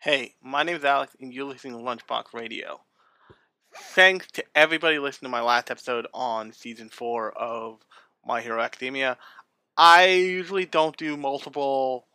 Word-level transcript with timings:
Hey, 0.00 0.36
my 0.40 0.62
name 0.62 0.76
is 0.76 0.84
Alex, 0.84 1.16
and 1.20 1.34
you're 1.34 1.44
listening 1.44 1.72
to 1.72 1.80
Lunchbox 1.80 2.32
Radio. 2.32 2.82
Thanks 3.74 4.28
to 4.28 4.44
everybody 4.54 5.00
listening 5.00 5.28
to 5.28 5.36
my 5.36 5.40
last 5.40 5.72
episode 5.72 6.06
on 6.14 6.52
season 6.52 6.88
four 6.88 7.36
of 7.36 7.80
My 8.24 8.40
Hero 8.40 8.60
Academia. 8.60 9.18
I 9.76 10.06
usually 10.06 10.66
don't 10.66 10.96
do 10.96 11.16
multiple 11.16 12.06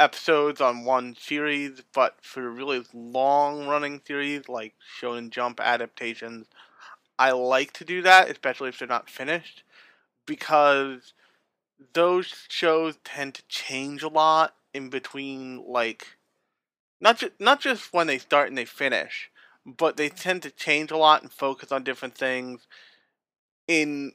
episodes 0.00 0.62
on 0.62 0.86
one 0.86 1.14
series, 1.20 1.82
but 1.92 2.16
for 2.22 2.50
really 2.50 2.82
long 2.94 3.66
running 3.66 4.00
series 4.02 4.48
like 4.48 4.72
Shonen 4.98 5.28
Jump 5.28 5.60
adaptations, 5.60 6.46
I 7.18 7.32
like 7.32 7.74
to 7.74 7.84
do 7.84 8.00
that, 8.02 8.30
especially 8.30 8.70
if 8.70 8.78
they're 8.78 8.88
not 8.88 9.10
finished, 9.10 9.64
because 10.24 11.12
those 11.92 12.46
shows 12.48 12.96
tend 13.04 13.34
to 13.34 13.46
change 13.48 14.02
a 14.02 14.08
lot 14.08 14.54
in 14.72 14.88
between 14.88 15.62
like 15.68 16.15
not 17.00 17.18
just 17.18 17.32
not 17.38 17.60
just 17.60 17.92
when 17.92 18.06
they 18.06 18.18
start 18.18 18.48
and 18.48 18.58
they 18.58 18.64
finish, 18.64 19.30
but 19.64 19.96
they 19.96 20.08
tend 20.08 20.42
to 20.42 20.50
change 20.50 20.90
a 20.90 20.96
lot 20.96 21.22
and 21.22 21.32
focus 21.32 21.72
on 21.72 21.84
different 21.84 22.14
things 22.14 22.66
in 23.68 24.12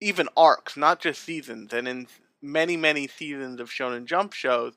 even 0.00 0.28
arcs, 0.36 0.76
not 0.76 1.00
just 1.00 1.22
seasons. 1.22 1.72
And 1.72 1.88
in 1.88 2.06
many 2.40 2.76
many 2.76 3.08
seasons 3.08 3.60
of 3.60 3.70
Shonen 3.70 4.04
Jump 4.06 4.32
shows, 4.32 4.74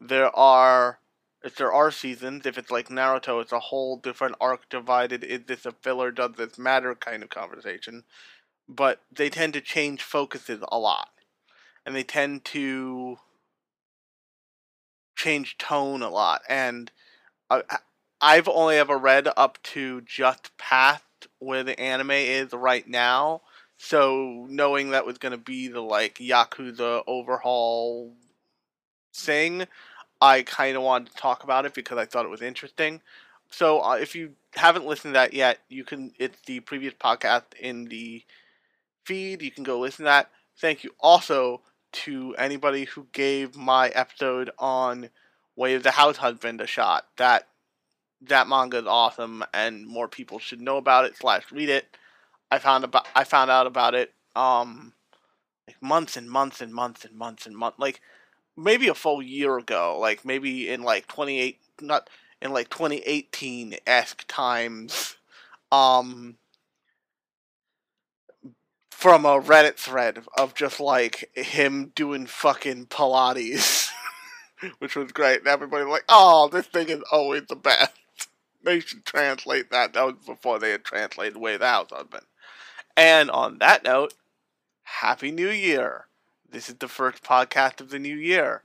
there 0.00 0.34
are 0.36 0.98
if 1.42 1.56
there 1.56 1.72
are 1.72 1.90
seasons, 1.90 2.44
if 2.44 2.58
it's 2.58 2.70
like 2.70 2.88
Naruto, 2.88 3.40
it's 3.40 3.52
a 3.52 3.60
whole 3.60 3.96
different 3.96 4.36
arc 4.40 4.68
divided. 4.68 5.24
Is 5.24 5.40
this 5.46 5.64
a 5.64 5.72
filler? 5.72 6.10
Does 6.10 6.32
this 6.36 6.58
matter? 6.58 6.94
Kind 6.94 7.22
of 7.22 7.30
conversation. 7.30 8.04
But 8.68 9.00
they 9.10 9.30
tend 9.30 9.54
to 9.54 9.60
change 9.60 10.02
focuses 10.02 10.62
a 10.70 10.78
lot, 10.78 11.08
and 11.84 11.96
they 11.96 12.02
tend 12.02 12.44
to 12.46 13.18
change 15.20 15.58
tone 15.58 16.00
a 16.02 16.08
lot. 16.08 16.40
And 16.48 16.90
I, 17.50 17.62
I've 18.20 18.48
only 18.48 18.76
ever 18.76 18.96
read 18.96 19.28
up 19.36 19.58
to 19.64 20.00
just 20.00 20.56
past 20.56 21.02
where 21.38 21.62
the 21.62 21.78
anime 21.78 22.12
is 22.12 22.52
right 22.52 22.88
now. 22.88 23.42
So 23.76 24.46
knowing 24.48 24.90
that 24.90 25.06
was 25.06 25.18
going 25.18 25.32
to 25.32 25.38
be 25.38 25.68
the 25.68 25.80
like 25.82 26.16
Yakuza 26.16 27.02
overhaul 27.06 28.14
thing, 29.14 29.66
I 30.22 30.42
kind 30.42 30.76
of 30.76 30.82
wanted 30.82 31.10
to 31.10 31.16
talk 31.16 31.44
about 31.44 31.66
it 31.66 31.74
because 31.74 31.98
I 31.98 32.06
thought 32.06 32.24
it 32.24 32.30
was 32.30 32.42
interesting. 32.42 33.00
So 33.50 33.80
uh, 33.82 33.96
if 33.96 34.14
you 34.14 34.32
haven't 34.54 34.86
listened 34.86 35.14
to 35.14 35.18
that 35.18 35.34
yet, 35.34 35.58
you 35.68 35.84
can. 35.84 36.12
It's 36.18 36.40
the 36.46 36.60
previous 36.60 36.94
podcast 36.94 37.54
in 37.60 37.86
the 37.86 38.22
feed. 39.04 39.42
You 39.42 39.50
can 39.50 39.64
go 39.64 39.80
listen 39.80 40.04
to 40.04 40.10
that. 40.10 40.30
Thank 40.58 40.84
you 40.84 40.94
also 41.00 41.62
to 41.92 42.34
anybody 42.38 42.84
who 42.84 43.06
gave 43.12 43.56
my 43.56 43.88
episode 43.88 44.50
on 44.58 45.10
Way 45.56 45.74
of 45.74 45.82
the 45.82 45.92
House 45.92 46.18
Husband 46.18 46.60
a 46.60 46.66
shot. 46.66 47.06
That 47.16 47.48
that 48.22 48.48
manga 48.48 48.78
is 48.78 48.86
awesome, 48.86 49.44
and 49.52 49.86
more 49.86 50.08
people 50.08 50.38
should 50.38 50.60
know 50.60 50.76
about 50.76 51.04
it 51.04 51.16
slash 51.16 51.50
read 51.50 51.68
it. 51.68 51.96
I 52.50 52.58
found 52.58 52.84
about 52.84 53.06
I 53.14 53.24
found 53.24 53.50
out 53.50 53.66
about 53.66 53.94
it 53.94 54.12
um 54.36 54.92
like 55.66 55.80
months 55.82 56.16
and 56.16 56.30
months 56.30 56.60
and 56.60 56.72
months 56.72 57.04
and 57.04 57.16
months 57.16 57.46
and 57.46 57.56
months 57.56 57.78
like 57.78 58.00
maybe 58.56 58.88
a 58.88 58.94
full 58.94 59.22
year 59.22 59.58
ago, 59.58 59.98
like 60.00 60.24
maybe 60.24 60.68
in 60.68 60.82
like 60.82 61.06
28 61.06 61.58
not 61.80 62.10
in 62.42 62.52
like 62.52 62.68
2018 62.70 63.76
esque 63.86 64.24
times. 64.28 65.16
Um 65.72 66.36
from 69.00 69.24
a 69.24 69.40
Reddit 69.40 69.76
thread 69.76 70.22
of 70.36 70.54
just 70.54 70.78
like 70.78 71.30
him 71.34 71.90
doing 71.94 72.26
fucking 72.26 72.84
Pilates, 72.88 73.88
which 74.78 74.94
was 74.94 75.10
great. 75.10 75.38
And 75.38 75.48
everybody 75.48 75.84
was 75.84 75.92
like, 75.92 76.04
"Oh, 76.06 76.50
this 76.52 76.66
thing 76.66 76.90
is 76.90 77.02
always 77.10 77.44
the 77.48 77.56
best." 77.56 77.92
They 78.62 78.80
should 78.80 79.06
translate 79.06 79.70
that. 79.70 79.94
That 79.94 80.04
was 80.04 80.16
before 80.26 80.58
they 80.58 80.72
had 80.72 80.84
translated 80.84 81.38
"Way 81.38 81.56
the 81.56 81.66
House 81.66 81.88
Husband." 81.90 82.26
And 82.94 83.30
on 83.30 83.56
that 83.60 83.84
note, 83.84 84.12
Happy 84.82 85.30
New 85.30 85.48
Year! 85.48 86.08
This 86.46 86.68
is 86.68 86.74
the 86.74 86.86
first 86.86 87.24
podcast 87.24 87.80
of 87.80 87.88
the 87.88 87.98
new 87.98 88.14
year. 88.14 88.64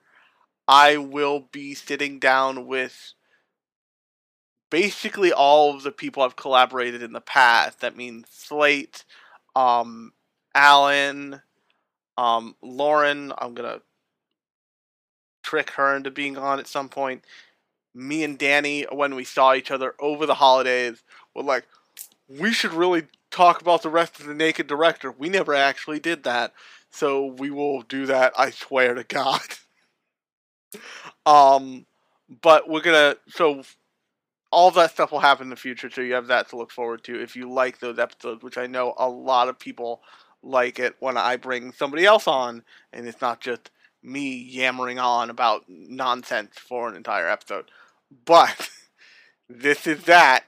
I 0.67 0.97
will 0.97 1.47
be 1.49 1.73
sitting 1.75 2.19
down 2.19 2.67
with 2.67 3.13
basically 4.69 5.31
all 5.31 5.73
of 5.73 5.83
the 5.83 5.93
people 5.93 6.23
I've 6.23 6.35
collaborated 6.35 7.01
in 7.01 7.13
the 7.13 7.21
past. 7.21 7.79
That 7.79 7.95
means 7.95 8.25
Slate, 8.29 9.05
um, 9.55 10.11
Alan, 10.55 11.41
um, 12.17 12.55
Lauren. 12.63 13.33
I'm 13.38 13.53
gonna 13.53 13.81
trick 15.43 15.71
her 15.71 15.95
into 15.95 16.09
being 16.11 16.38
on 16.38 16.59
at 16.59 16.67
some 16.67 16.89
point. 16.89 17.23
Me 17.93 18.23
and 18.23 18.38
Danny, 18.38 18.83
when 18.91 19.16
we 19.16 19.23
saw 19.23 19.53
each 19.53 19.71
other 19.71 19.95
over 19.99 20.25
the 20.25 20.35
holidays, 20.35 21.03
were 21.35 21.43
like, 21.43 21.67
we 22.27 22.53
should 22.53 22.73
really 22.73 23.03
talk 23.31 23.61
about 23.61 23.83
the 23.83 23.89
rest 23.89 24.19
of 24.19 24.25
the 24.25 24.33
Naked 24.33 24.67
Director. 24.67 25.11
We 25.11 25.29
never 25.29 25.53
actually 25.53 25.99
did 25.99 26.23
that, 26.23 26.53
so 26.89 27.25
we 27.25 27.51
will 27.51 27.81
do 27.83 28.05
that. 28.07 28.33
I 28.37 28.51
swear 28.51 28.95
to 28.95 29.03
God. 29.03 29.41
um, 31.25 31.85
but 32.41 32.69
we're 32.69 32.81
gonna 32.81 33.17
so 33.27 33.63
all 34.51 34.72
that 34.72 34.91
stuff 34.91 35.11
will 35.11 35.19
happen 35.19 35.45
in 35.45 35.49
the 35.49 35.55
future, 35.55 35.89
so 35.89 36.01
you 36.01 36.13
have 36.13 36.27
that 36.27 36.49
to 36.49 36.57
look 36.57 36.72
forward 36.72 37.03
to 37.05 37.22
if 37.22 37.35
you 37.35 37.49
like 37.51 37.79
those 37.79 37.99
episodes, 37.99 38.43
which 38.43 38.57
I 38.57 38.67
know 38.67 38.93
a 38.97 39.09
lot 39.09 39.49
of 39.49 39.59
people 39.59 40.01
like 40.45 40.79
it 40.79 40.95
when 41.00 41.17
I 41.17 41.35
bring 41.35 41.72
somebody 41.73 42.06
else 42.06 42.28
on, 42.28 42.63
and 42.94 43.07
it's 43.07 43.22
not 43.22 43.41
just 43.41 43.72
me 44.01 44.35
yammering 44.35 45.00
on 45.00 45.29
about 45.29 45.66
nonsense 45.67 46.57
for 46.57 46.88
an 46.88 46.95
entire 46.95 47.28
episode. 47.28 47.66
But 48.25 48.69
this 49.50 49.88
is 49.88 50.03
that. 50.03 50.45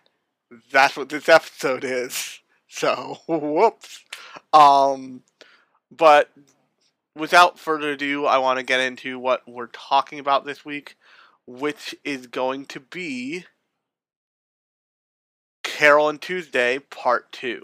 That's 0.72 0.96
what 0.96 1.10
this 1.10 1.28
episode 1.28 1.84
is. 1.84 2.40
So, 2.70 3.20
whoops. 3.28 4.04
Um, 4.52 5.24
but 5.90 6.30
without 7.16 7.58
further 7.58 7.92
ado, 7.92 8.26
I 8.26 8.38
want 8.40 8.60
to 8.60 8.64
get 8.64 8.82
into 8.82 9.18
what 9.18 9.42
we're 9.48 9.68
talking 9.68 10.20
about 10.20 10.46
this 10.46 10.66
week, 10.66 10.98
which 11.48 11.96
is 12.04 12.28
going 12.28 12.66
to 12.66 12.82
be 12.82 13.46
Carol 15.64 16.10
and 16.10 16.22
Tuesday 16.22 16.80
Part 16.80 17.32
2. 17.32 17.64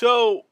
So, 0.00 0.46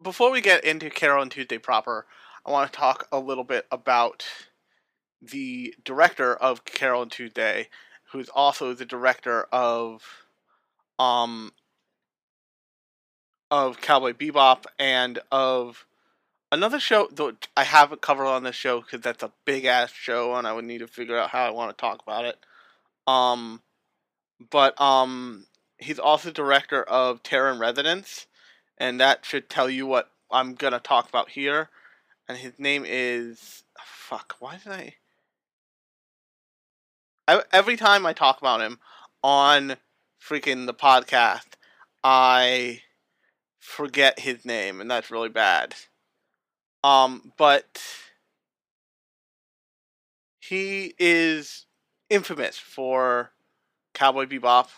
before 0.00 0.30
we 0.30 0.40
get 0.40 0.62
into 0.62 0.90
Carol 0.90 1.22
and 1.22 1.30
Tuesday 1.32 1.58
proper, 1.58 2.06
I 2.46 2.52
want 2.52 2.72
to 2.72 2.78
talk 2.78 3.08
a 3.10 3.18
little 3.18 3.42
bit 3.42 3.66
about 3.72 4.24
the 5.20 5.74
director 5.84 6.36
of 6.36 6.64
Carol 6.64 7.02
and 7.02 7.10
Tuesday, 7.10 7.68
who's 8.12 8.28
also 8.28 8.72
the 8.72 8.84
director 8.84 9.48
of 9.50 10.04
um 11.00 11.50
of 13.50 13.80
Cowboy 13.80 14.12
Bebop 14.12 14.66
and 14.78 15.18
of 15.32 15.84
another 16.52 16.78
show 16.78 17.08
that 17.12 17.48
I 17.56 17.64
haven't 17.64 18.02
covered 18.02 18.26
on 18.26 18.44
this 18.44 18.54
show 18.54 18.82
because 18.82 19.00
that's 19.00 19.24
a 19.24 19.32
big 19.44 19.64
ass 19.64 19.90
show 19.90 20.36
and 20.36 20.46
I 20.46 20.52
would 20.52 20.64
need 20.64 20.78
to 20.78 20.86
figure 20.86 21.18
out 21.18 21.30
how 21.30 21.44
I 21.44 21.50
want 21.50 21.76
to 21.76 21.80
talk 21.80 22.02
about 22.06 22.24
it. 22.24 22.38
Um, 23.08 23.62
but 24.48 24.80
um, 24.80 25.46
he's 25.78 25.98
also 25.98 26.30
director 26.30 26.84
of 26.84 27.24
Terror 27.24 27.50
in 27.50 27.58
Residence, 27.58 28.28
and 28.80 28.98
that 28.98 29.24
should 29.24 29.50
tell 29.50 29.70
you 29.70 29.86
what 29.86 30.10
I'm 30.30 30.54
gonna 30.54 30.80
talk 30.80 31.08
about 31.08 31.28
here. 31.30 31.68
And 32.28 32.38
his 32.38 32.58
name 32.58 32.84
is 32.86 33.62
fuck. 33.84 34.36
Why 34.40 34.56
did 34.56 34.72
I? 34.72 34.94
I 37.28 37.42
every 37.52 37.76
time 37.76 38.06
I 38.06 38.12
talk 38.12 38.40
about 38.40 38.62
him 38.62 38.80
on 39.22 39.76
freaking 40.20 40.66
the 40.66 40.74
podcast, 40.74 41.46
I 42.02 42.80
forget 43.58 44.20
his 44.20 44.44
name, 44.44 44.80
and 44.80 44.90
that's 44.90 45.10
really 45.10 45.28
bad. 45.28 45.74
Um, 46.82 47.32
but 47.36 47.82
he 50.40 50.94
is 50.98 51.66
infamous 52.08 52.56
for 52.56 53.32
Cowboy 53.92 54.24
Bebop 54.24 54.68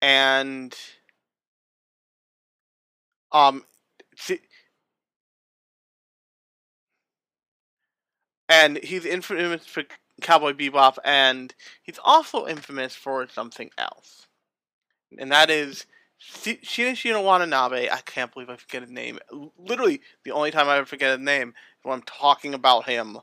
and 0.00 0.76
um 3.32 3.62
and 8.48 8.78
he's 8.82 9.04
infamous 9.04 9.66
for 9.66 9.84
Cowboy 10.20 10.52
Bebop 10.52 10.98
and 11.04 11.54
he's 11.82 11.98
also 12.02 12.46
infamous 12.46 12.94
for 12.94 13.28
something 13.28 13.70
else. 13.78 14.26
And 15.18 15.32
that 15.32 15.50
is 15.50 15.86
Shinichiro 16.20 17.22
Watanabe, 17.24 17.88
I 17.90 18.00
can't 18.04 18.32
believe 18.32 18.50
I 18.50 18.56
forget 18.56 18.82
his 18.82 18.90
name. 18.90 19.18
Literally, 19.58 20.00
the 20.24 20.32
only 20.32 20.50
time 20.50 20.68
I 20.68 20.76
ever 20.78 20.86
forget 20.86 21.18
his 21.18 21.24
name 21.24 21.50
is 21.50 21.54
when 21.84 21.94
I'm 21.94 22.02
talking 22.02 22.54
about 22.54 22.88
him 22.88 23.18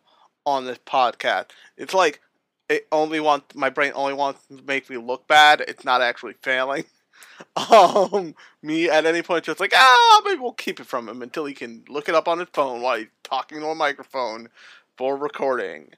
on 0.45 0.65
this 0.65 0.79
podcast. 0.79 1.47
It's 1.77 1.93
like 1.93 2.21
it 2.69 2.87
only 2.91 3.19
wants 3.19 3.55
my 3.55 3.69
brain 3.69 3.91
only 3.95 4.13
wants 4.13 4.45
to 4.47 4.61
make 4.63 4.89
me 4.89 4.97
look 4.97 5.27
bad. 5.27 5.61
It's 5.67 5.85
not 5.85 6.01
actually 6.01 6.35
failing. 6.41 6.85
Um, 7.57 8.35
me 8.61 8.89
at 8.89 9.05
any 9.05 9.21
point 9.21 9.43
just 9.45 9.59
like 9.59 9.73
ah, 9.75 10.21
maybe 10.23 10.39
we'll 10.39 10.53
keep 10.53 10.79
it 10.79 10.85
from 10.85 11.09
him 11.09 11.21
until 11.21 11.45
he 11.45 11.53
can 11.53 11.83
look 11.89 12.07
it 12.07 12.15
up 12.15 12.27
on 12.27 12.39
his 12.39 12.47
phone 12.53 12.81
while 12.81 12.97
he's 12.97 13.07
talking 13.23 13.59
to 13.59 13.67
a 13.67 13.75
microphone 13.75 14.49
for 14.97 15.17
recording. 15.17 15.89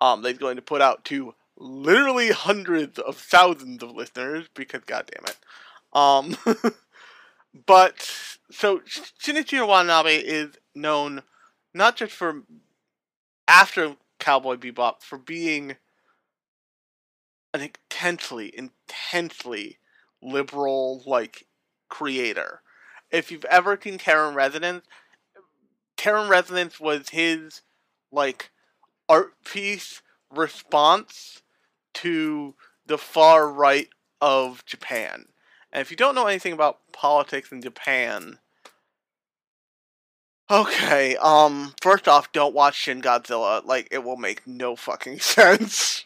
Um, 0.00 0.22
they're 0.22 0.32
going 0.32 0.56
to 0.56 0.62
put 0.62 0.80
out 0.80 1.04
to 1.06 1.34
literally 1.56 2.30
hundreds 2.30 2.98
of 2.98 3.16
thousands 3.16 3.82
of 3.82 3.92
listeners 3.92 4.46
because 4.54 4.82
god 4.86 5.10
damn 5.12 5.24
it. 5.24 5.36
Um, 5.92 6.72
but 7.66 8.08
so 8.50 8.80
Shinichiro 8.80 9.66
Watanabe 9.66 10.16
is 10.16 10.56
known 10.74 11.22
not 11.74 11.96
just 11.96 12.12
for 12.12 12.42
after 13.48 13.96
Cowboy 14.18 14.56
Bebop 14.56 15.02
for 15.02 15.18
being 15.18 15.76
an 17.54 17.60
intensely, 17.60 18.52
intensely 18.56 19.78
liberal 20.26 21.02
like 21.06 21.46
creator. 21.88 22.60
If 23.10 23.30
you've 23.30 23.44
ever 23.46 23.78
seen 23.80 23.98
Residence, 24.34 24.84
Terror 25.96 26.24
in 26.24 26.28
Residence 26.28 26.78
was 26.80 27.10
his 27.10 27.62
like 28.12 28.50
art 29.08 29.32
piece 29.44 30.02
response 30.30 31.42
to 31.94 32.54
the 32.84 32.98
far 32.98 33.50
right 33.50 33.88
of 34.20 34.64
Japan. 34.66 35.26
And 35.72 35.80
if 35.80 35.90
you 35.90 35.96
don't 35.96 36.14
know 36.14 36.26
anything 36.26 36.52
about 36.52 36.78
politics 36.92 37.52
in 37.52 37.60
Japan, 37.60 38.38
okay, 40.50 41.16
um, 41.16 41.74
first 41.80 42.08
off, 42.08 42.32
don't 42.32 42.54
watch 42.54 42.76
Shin 42.76 43.02
Godzilla. 43.02 43.64
Like, 43.64 43.88
it 43.90 44.04
will 44.04 44.16
make 44.16 44.46
no 44.46 44.76
fucking 44.76 45.18
sense. 45.20 46.04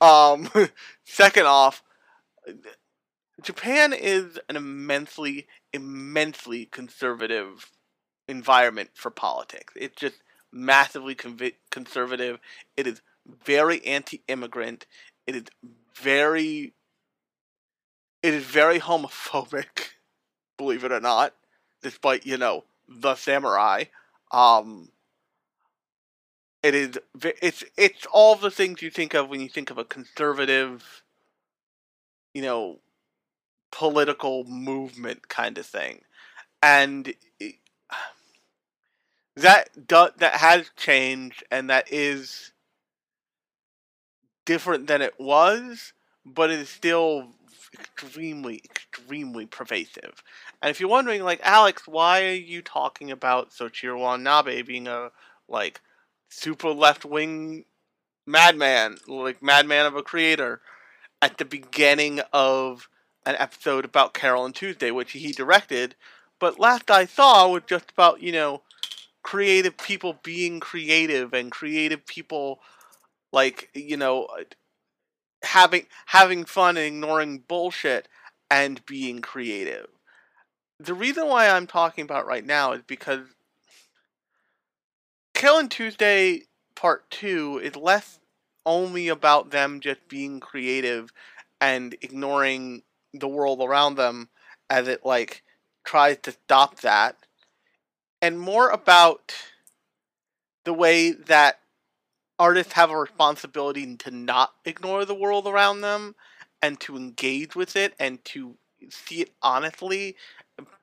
um, 0.00 0.50
second 1.04 1.46
off, 1.46 1.82
Japan 3.42 3.92
is 3.92 4.38
an 4.48 4.56
immensely, 4.56 5.46
immensely 5.72 6.66
conservative 6.66 7.70
environment 8.28 8.90
for 8.94 9.10
politics. 9.10 9.74
It's 9.76 9.96
just 9.96 10.16
massively 10.52 11.14
conv- 11.14 11.54
conservative. 11.70 12.38
It 12.76 12.86
is 12.86 13.02
very 13.44 13.84
anti-immigrant. 13.84 14.86
It 15.26 15.36
is 15.36 15.44
very 15.94 16.72
it 18.22 18.34
is 18.34 18.44
very 18.44 18.80
homophobic, 18.80 19.90
believe 20.58 20.82
it 20.84 20.92
or 20.92 21.00
not, 21.00 21.34
despite, 21.82 22.26
you 22.26 22.36
know, 22.36 22.64
the 22.88 23.14
samurai. 23.14 23.84
Um, 24.32 24.90
it 26.62 26.74
is 26.74 26.98
it's 27.40 27.62
it's 27.76 28.06
all 28.06 28.34
the 28.34 28.50
things 28.50 28.82
you 28.82 28.90
think 28.90 29.14
of 29.14 29.28
when 29.28 29.40
you 29.40 29.48
think 29.48 29.70
of 29.70 29.78
a 29.78 29.84
conservative, 29.84 31.04
you 32.34 32.42
know, 32.42 32.80
political 33.76 34.44
movement 34.44 35.28
kind 35.28 35.58
of 35.58 35.66
thing, 35.66 36.00
and 36.62 37.12
it, 37.38 37.56
that 39.36 39.68
do, 39.86 40.08
that 40.16 40.36
has 40.36 40.70
changed, 40.76 41.44
and 41.50 41.68
that 41.68 41.92
is 41.92 42.52
different 44.46 44.86
than 44.86 45.02
it 45.02 45.14
was, 45.18 45.92
but 46.24 46.50
it 46.50 46.58
is 46.58 46.70
still 46.70 47.34
extremely, 47.74 48.62
extremely 48.64 49.44
pervasive. 49.44 50.22
And 50.62 50.70
if 50.70 50.80
you're 50.80 50.88
wondering, 50.88 51.22
like, 51.22 51.40
Alex, 51.42 51.86
why 51.86 52.24
are 52.24 52.32
you 52.32 52.62
talking 52.62 53.10
about 53.10 53.50
Soichiro 53.50 54.00
Watanabe 54.00 54.62
being 54.62 54.88
a, 54.88 55.10
like, 55.48 55.82
super 56.30 56.70
left 56.70 57.04
wing 57.04 57.66
madman, 58.26 58.96
like, 59.06 59.42
madman 59.42 59.84
of 59.84 59.96
a 59.96 60.02
creator, 60.02 60.62
at 61.20 61.36
the 61.36 61.44
beginning 61.44 62.20
of 62.32 62.88
an 63.26 63.36
episode 63.38 63.84
about 63.84 64.14
Carol 64.14 64.46
and 64.46 64.54
Tuesday, 64.54 64.90
which 64.90 65.12
he 65.12 65.32
directed, 65.32 65.96
but 66.38 66.60
last 66.60 66.90
I 66.90 67.06
saw 67.06 67.48
was 67.48 67.62
just 67.66 67.90
about, 67.90 68.22
you 68.22 68.32
know, 68.32 68.62
creative 69.22 69.76
people 69.76 70.18
being 70.22 70.60
creative 70.60 71.34
and 71.34 71.50
creative 71.50 72.06
people, 72.06 72.60
like, 73.32 73.70
you 73.74 73.96
know, 73.96 74.28
having 75.42 75.86
having 76.06 76.44
fun 76.44 76.76
and 76.76 76.86
ignoring 76.86 77.38
bullshit 77.48 78.08
and 78.50 78.84
being 78.86 79.20
creative. 79.20 79.88
The 80.78 80.94
reason 80.94 81.26
why 81.26 81.48
I'm 81.48 81.66
talking 81.66 82.04
about 82.04 82.26
right 82.26 82.44
now 82.44 82.72
is 82.72 82.82
because 82.86 83.26
Carol 85.34 85.58
and 85.58 85.70
Tuesday 85.70 86.42
Part 86.74 87.10
2 87.10 87.60
is 87.62 87.76
less 87.76 88.18
only 88.66 89.08
about 89.08 89.50
them 89.50 89.80
just 89.80 90.06
being 90.08 90.40
creative 90.40 91.12
and 91.60 91.94
ignoring 92.02 92.82
the 93.18 93.28
world 93.28 93.60
around 93.60 93.96
them 93.96 94.28
as 94.68 94.88
it 94.88 95.04
like 95.04 95.42
tries 95.84 96.18
to 96.18 96.32
stop 96.32 96.80
that 96.80 97.16
and 98.20 98.40
more 98.40 98.70
about 98.70 99.34
the 100.64 100.72
way 100.72 101.12
that 101.12 101.60
artists 102.38 102.72
have 102.72 102.90
a 102.90 102.96
responsibility 102.96 103.96
to 103.96 104.10
not 104.10 104.52
ignore 104.64 105.04
the 105.04 105.14
world 105.14 105.46
around 105.46 105.80
them 105.80 106.14
and 106.60 106.80
to 106.80 106.96
engage 106.96 107.54
with 107.54 107.76
it 107.76 107.94
and 107.98 108.24
to 108.24 108.56
see 108.90 109.22
it 109.22 109.30
honestly 109.42 110.16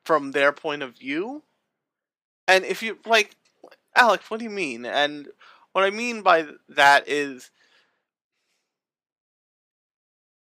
from 0.04 0.32
their 0.32 0.52
point 0.52 0.82
of 0.82 0.96
view. 0.96 1.42
And 2.48 2.64
if 2.64 2.82
you 2.82 2.98
like, 3.06 3.36
Alex, 3.96 4.30
what 4.30 4.38
do 4.38 4.44
you 4.44 4.50
mean? 4.50 4.84
And 4.84 5.28
what 5.72 5.84
I 5.84 5.90
mean 5.90 6.22
by 6.22 6.46
that 6.68 7.08
is 7.08 7.50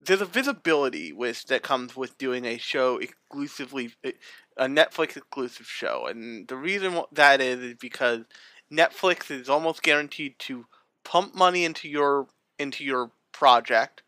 there's 0.03 0.21
a 0.21 0.25
visibility 0.25 1.13
with 1.13 1.45
that 1.47 1.63
comes 1.63 1.95
with 1.95 2.17
doing 2.17 2.45
a 2.45 2.57
show 2.57 2.97
exclusively 2.97 3.93
a 4.57 4.65
Netflix 4.65 5.15
exclusive 5.17 5.67
show, 5.67 6.07
and 6.07 6.47
the 6.47 6.55
reason 6.55 7.01
that 7.11 7.41
is 7.41 7.59
is 7.59 7.75
because 7.75 8.21
Netflix 8.71 9.29
is 9.31 9.49
almost 9.49 9.83
guaranteed 9.83 10.39
to 10.39 10.65
pump 11.03 11.35
money 11.35 11.65
into 11.65 11.87
your 11.87 12.27
into 12.59 12.83
your 12.83 13.11
project 13.31 14.03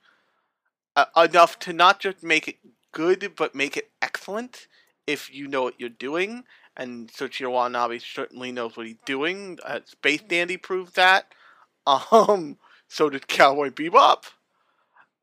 uh, 0.95 1.05
enough 1.17 1.57
to 1.59 1.73
not 1.73 1.99
just 1.99 2.23
make 2.23 2.47
it 2.47 2.57
good 2.91 3.33
but 3.35 3.55
make 3.55 3.75
it 3.75 3.89
excellent 4.01 4.67
if 5.07 5.33
you 5.33 5.47
know 5.47 5.63
what 5.63 5.79
you're 5.79 5.89
doing 5.89 6.43
and 6.75 7.11
Soichiro 7.11 7.51
Watanabe 7.51 7.99
certainly 7.99 8.51
knows 8.51 8.75
what 8.75 8.87
he's 8.87 8.97
doing. 9.05 9.59
Uh, 9.63 9.81
Space 9.85 10.21
Dandy 10.21 10.57
proved 10.57 10.95
that. 10.95 11.27
Um, 11.85 12.59
so 12.87 13.09
did 13.09 13.27
Cowboy 13.27 13.69
Bebop. 13.69 14.23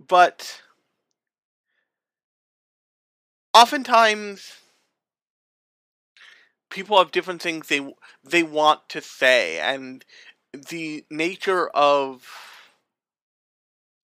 But 0.09 0.63
oftentimes 3.53 4.55
people 6.71 6.99
have 6.99 7.11
different 7.11 7.43
things 7.43 7.69
they 7.69 7.93
they 8.25 8.43
want 8.43 8.89
to 8.89 9.01
say 9.01 9.59
and 9.59 10.05
the 10.53 11.05
nature 11.11 11.69
of 11.69 12.27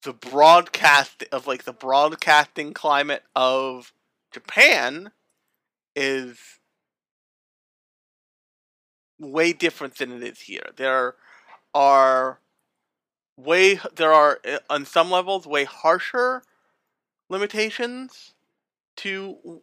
the 0.03 0.13
broadcast 0.13 1.25
of 1.33 1.47
like 1.47 1.65
the 1.65 1.73
broadcasting 1.73 2.73
climate 2.73 3.25
of 3.35 3.93
Japan 4.33 5.11
is 5.95 6.39
way 9.19 9.53
different 9.53 9.97
than 9.97 10.13
it 10.13 10.23
is 10.23 10.41
here. 10.41 10.71
There 10.77 11.15
are 11.75 12.41
way 13.37 13.81
there 13.95 14.13
are 14.13 14.41
uh, 14.49 14.59
on 14.71 14.85
some 14.85 15.11
levels 15.11 15.47
way 15.47 15.65
harsher 15.65 16.43
limitations 17.29 18.35
to 18.97 19.61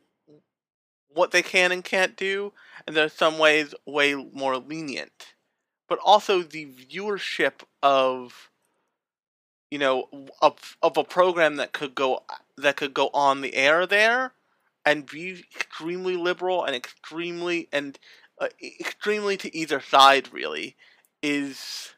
what 1.14 1.32
they 1.32 1.42
can 1.42 1.72
and 1.72 1.84
can't 1.84 2.16
do, 2.16 2.54
and 2.86 2.96
there's 2.96 3.14
some 3.14 3.38
ways 3.38 3.74
way 3.86 4.16
more 4.16 4.58
lenient. 4.58 5.34
But 5.88 6.00
also 6.04 6.42
the 6.42 6.66
viewership 6.66 7.62
of 7.82 8.50
you 9.70 9.80
know 9.80 10.08
of, 10.42 10.78
of 10.82 10.98
a 10.98 11.04
program 11.04 11.56
that 11.58 11.74
could 11.74 11.96
go 11.96 12.24
that 12.58 12.78
could 12.78 12.94
go 12.94 13.10
on 13.14 13.42
the 13.42 13.56
air 13.56 13.86
there 13.86 14.34
and 14.86 15.06
be 15.06 15.44
extremely 15.56 16.16
liberal 16.16 16.64
and 16.64 16.76
extremely 16.76 17.68
and 17.72 17.98
uh, 18.40 18.48
extremely 18.62 19.38
to 19.38 19.56
either 19.56 19.80
side 19.80 20.32
really 20.32 20.76
is 21.22 21.94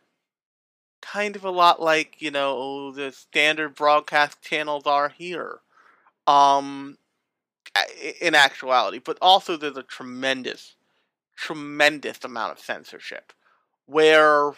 kind 1.11 1.35
of 1.35 1.43
a 1.43 1.51
lot 1.51 1.81
like 1.81 2.21
you 2.21 2.31
know 2.31 2.91
the 2.91 3.11
standard 3.11 3.75
broadcast 3.75 4.41
channels 4.41 4.85
are 4.85 5.09
here 5.09 5.59
um 6.25 6.97
in 8.21 8.33
actuality 8.33 8.99
but 8.99 9.17
also 9.21 9.55
there's 9.55 9.77
a 9.77 9.83
tremendous 9.83 10.75
tremendous 11.35 12.23
amount 12.23 12.51
of 12.51 12.59
censorship 12.59 13.33
where 13.85 14.53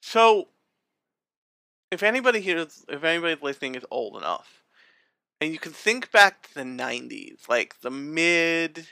so 0.00 0.48
if 1.90 2.02
anybody 2.02 2.40
here 2.40 2.66
if 2.88 3.04
anybody 3.04 3.36
listening 3.40 3.74
is 3.74 3.84
old 3.90 4.16
enough 4.16 4.62
and 5.40 5.52
you 5.52 5.58
can 5.58 5.72
think 5.72 6.10
back 6.10 6.48
to 6.48 6.54
the 6.54 6.62
90s 6.62 7.48
like 7.48 7.80
the 7.82 7.90
mid 7.90 8.88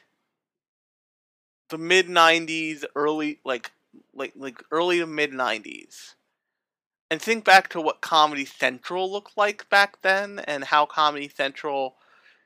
the 1.70 1.78
mid 1.78 2.06
90s 2.06 2.84
early 2.94 3.40
like 3.44 3.72
like 4.14 4.32
like 4.36 4.62
early 4.70 4.98
to 4.98 5.06
mid 5.06 5.32
90s 5.32 6.14
and 7.10 7.20
think 7.20 7.44
back 7.44 7.68
to 7.70 7.80
what 7.80 8.00
Comedy 8.00 8.44
Central 8.44 9.10
looked 9.10 9.36
like 9.36 9.68
back 9.68 10.00
then 10.02 10.40
and 10.40 10.64
how 10.64 10.86
Comedy 10.86 11.28
Central 11.28 11.96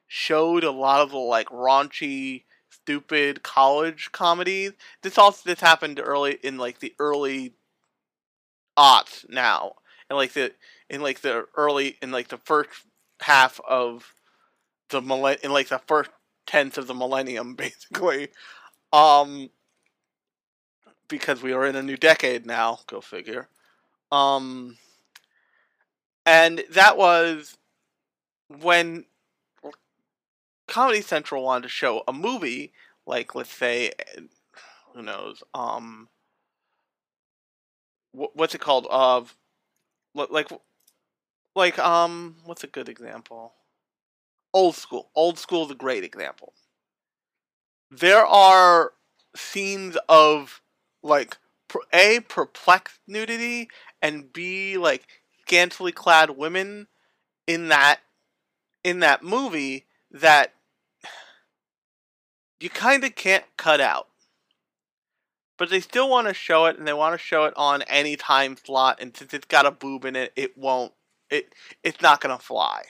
showed 0.07 0.65
a 0.65 0.71
lot 0.71 1.01
of 1.01 1.11
the 1.11 1.19
like 1.19 1.49
raunchy 1.49 2.45
stupid 2.71 3.43
college 3.43 4.11
comedies 4.13 4.73
this 5.03 5.17
also 5.17 5.43
this 5.45 5.61
happened 5.61 6.01
early 6.03 6.39
in 6.43 6.59
like 6.59 6.81
the 6.81 6.95
early 6.99 7.55
aughts 8.77 9.29
now. 9.29 9.75
And 10.09 10.17
like 10.17 10.33
the 10.33 10.53
in 10.91 11.01
like 11.01 11.21
the 11.21 11.47
early 11.57 11.97
in 12.03 12.11
like 12.11 12.29
the 12.29 12.39
first 12.39 12.71
half 13.21 13.61
of 13.67 14.15
the 14.91 15.01
millenn 15.01 15.41
in 15.41 15.53
like 15.53 15.69
the 15.69 15.81
first 15.87 16.11
tenth 16.47 16.79
of 16.79 16.87
the 16.87 16.95
millennium 16.95 17.55
basically. 17.57 18.29
Um 18.93 19.51
because 21.09 21.43
we 21.43 21.53
are 21.53 21.67
in 21.67 21.77
a 21.77 21.83
new 21.83 21.97
decade 21.97 22.47
now. 22.47 22.81
Go 22.87 23.01
figure. 23.01 23.49
Um, 24.11 24.77
and 26.27 26.65
that 26.71 26.97
was 26.97 27.57
when 28.61 29.05
Comedy 30.67 31.03
Central 31.03 31.45
wanted 31.45 31.63
to 31.65 31.69
show 31.69 32.03
a 32.09 32.13
movie, 32.13 32.73
like 33.07 33.35
let's 33.35 33.53
say, 33.53 33.93
who 34.95 35.03
knows, 35.03 35.43
um, 35.53 36.09
what's 38.13 38.55
it 38.55 38.61
called? 38.61 38.87
Of 38.91 39.37
like, 40.15 40.49
like 41.55 41.79
um, 41.79 42.37
what's 42.45 42.65
a 42.65 42.69
good 42.69 42.89
example? 42.89 43.53
Old 44.53 44.77
School. 44.77 45.11
Old 45.15 45.39
School 45.39 45.65
is 45.65 45.71
a 45.73 45.75
great 45.75 46.05
example. 46.05 46.55
There 47.91 48.25
are 48.25 48.93
scenes 49.37 49.97
of 50.09 50.63
like 51.05 51.37
a 51.93 52.21
perplexed 52.29 53.01
nudity 53.07 53.69
and 54.03 54.33
b 54.33 54.77
like 54.77 55.07
scantily 55.43 55.93
clad 55.93 56.31
women 56.31 56.89
in 57.47 57.69
that 57.69 58.01
in 58.83 59.01
that 59.01 59.23
movie 59.23 59.85
that 60.11 60.55
you 62.61 62.71
kind 62.71 63.05
of 63.05 63.15
can't 63.15 63.45
cut 63.57 63.81
out. 63.81 64.09
But 65.57 65.71
they 65.71 65.81
still 65.81 66.09
want 66.09 66.29
to 66.29 66.35
show 66.35 66.67
it 66.67 66.79
and 66.79 66.89
they 66.89 66.93
want 66.93 67.15
to 67.15 67.25
show 67.25 67.45
it 67.45 67.55
on 67.57 67.83
any 67.83 68.17
time 68.17 68.57
slot 68.57 68.99
and 69.01 69.17
since 69.17 69.35
it's 69.35 69.47
got 69.47 69.67
a 69.67 69.71
boob 69.71 70.05
in 70.05 70.17
it 70.17 70.33
it 70.35 70.57
won't 70.57 70.93
it 71.31 71.55
it's 71.83 72.01
not 72.01 72.21
going 72.21 72.37
to 72.37 72.43
fly. 72.43 72.83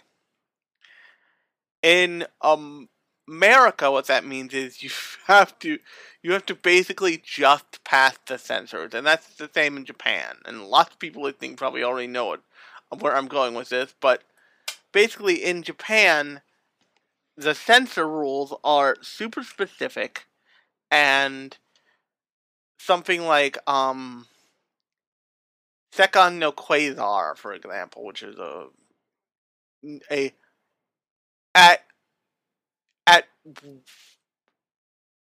In 1.83 2.27
um 2.41 2.89
America, 3.29 3.91
what 3.91 4.07
that 4.07 4.25
means 4.25 4.53
is 4.53 4.83
you 4.83 4.91
have 5.27 5.59
to 5.61 5.79
you 6.23 6.33
have 6.33 6.47
to 6.47 6.55
basically 6.55 7.23
just 7.23 7.85
pass 7.85 8.19
the 8.27 8.39
censors, 8.39 8.95
and 8.95 9.07
that's 9.07 9.35
the 9.37 9.51
same 9.53 9.77
in 9.77 9.85
Japan. 9.85 10.37
And 10.47 10.67
lots 10.67 10.95
of 10.95 10.99
people 10.99 11.27
I 11.27 11.33
think 11.33 11.59
probably 11.59 11.83
already 11.83 12.07
know 12.09 12.33
it, 12.33 12.41
where 12.99 13.17
I'm 13.17 13.29
going 13.29 13.55
with 13.55 13.69
this. 13.69 13.95
But 14.01 14.23
basically, 14.93 15.45
in 15.45 15.63
Japan, 15.63 16.41
the 17.37 17.55
censor 17.55 18.09
rules 18.09 18.55
are 18.65 18.97
super 19.03 19.43
specific, 19.43 20.27
and 20.91 21.57
something 22.79 23.27
like 23.27 23.59
um, 23.67 24.27
Seikon 25.95 26.39
no 26.39 26.53
Qwaser, 26.53 27.37
for 27.37 27.53
example, 27.53 28.05
which 28.05 28.23
is 28.23 28.39
a 28.39 28.69
a 30.11 30.33
at 31.55 31.85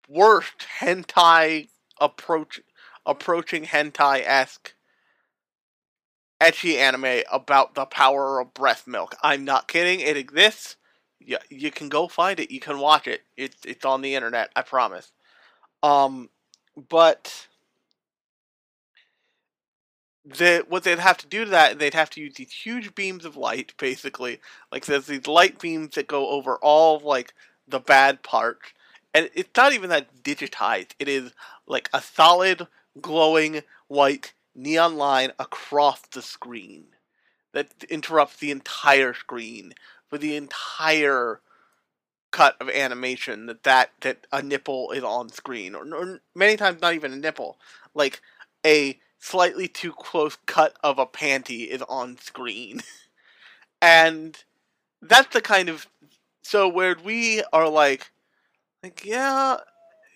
worst 0.09 0.67
hentai 0.81 1.69
approach 2.01 2.61
approaching 3.07 3.65
hentai 3.65 4.23
esque 4.25 4.75
ecchi 6.41 6.77
anime 6.77 7.23
about 7.33 7.75
the 7.75 7.87
power 7.87 8.41
of 8.41 8.55
breast 8.55 8.87
milk. 8.87 9.15
I'm 9.23 9.45
not 9.45 9.69
kidding. 9.69 10.01
It 10.01 10.17
exists. 10.17 10.77
You, 11.21 11.39
you 11.49 11.71
can 11.71 11.89
go 11.89 12.09
find 12.09 12.39
it. 12.39 12.51
You 12.51 12.61
can 12.61 12.79
watch 12.79 13.07
it. 13.07 13.23
It's 13.37 13.57
it's 13.65 13.85
on 13.85 14.03
the 14.03 14.15
internet. 14.15 14.51
I 14.55 14.63
promise. 14.63 15.13
Um, 15.83 16.29
but 16.89 17.47
the 20.25 20.65
what 20.69 20.85
they'd 20.85 20.99
have 20.99 21.19
to 21.19 21.27
do 21.27 21.45
to 21.45 21.51
that, 21.51 21.79
they'd 21.79 21.95
have 21.95 22.11
to 22.11 22.21
use 22.21 22.35
these 22.35 22.53
huge 22.53 22.95
beams 22.95 23.25
of 23.25 23.37
light, 23.37 23.75
basically. 23.79 24.41
Like 24.73 24.87
there's 24.87 25.07
these 25.07 25.27
light 25.27 25.61
beams 25.61 25.95
that 25.95 26.07
go 26.09 26.29
over 26.31 26.57
all 26.57 26.97
of, 26.97 27.05
like 27.05 27.35
the 27.67 27.81
bad 27.81 28.23
part. 28.23 28.59
And 29.13 29.31
it's 29.35 29.51
not 29.57 29.73
even 29.73 29.91
that 29.91 30.23
digitized. 30.23 30.93
It 30.99 31.09
is 31.09 31.33
like 31.67 31.89
a 31.93 32.01
solid, 32.01 32.67
glowing 33.01 33.63
white 33.89 34.33
neon 34.55 34.97
line 34.97 35.33
across 35.39 36.01
the 36.01 36.23
screen 36.23 36.87
that 37.53 37.69
interrupts 37.89 38.37
the 38.37 38.51
entire 38.51 39.15
screen 39.15 39.73
for 40.09 40.19
the 40.19 40.37
entire 40.37 41.41
cut 42.31 42.57
of 42.61 42.69
animation 42.69 43.47
that 43.47 43.63
that, 43.63 43.91
that 44.01 44.27
a 44.33 44.43
nipple 44.43 44.91
is 44.91 45.05
on 45.05 45.29
screen 45.29 45.75
or, 45.75 45.87
or 45.95 46.21
many 46.35 46.57
times 46.57 46.81
not 46.81 46.95
even 46.95 47.13
a 47.13 47.17
nipple 47.17 47.59
like 47.95 48.21
a 48.67 48.99
slightly 49.21 49.69
too 49.69 49.93
close 49.93 50.37
cut 50.47 50.77
of 50.83 50.99
a 50.99 51.07
panty 51.07 51.69
is 51.69 51.81
on 51.83 52.19
screen 52.19 52.81
and 53.83 54.45
that's 55.01 55.33
the 55.33 55.41
kind 55.41 55.69
of 55.69 55.87
so 56.45 56.69
where 56.69 56.97
we 57.05 57.43
are 57.53 57.69
like, 57.69 58.13
like 58.83 59.05
yeah, 59.05 59.57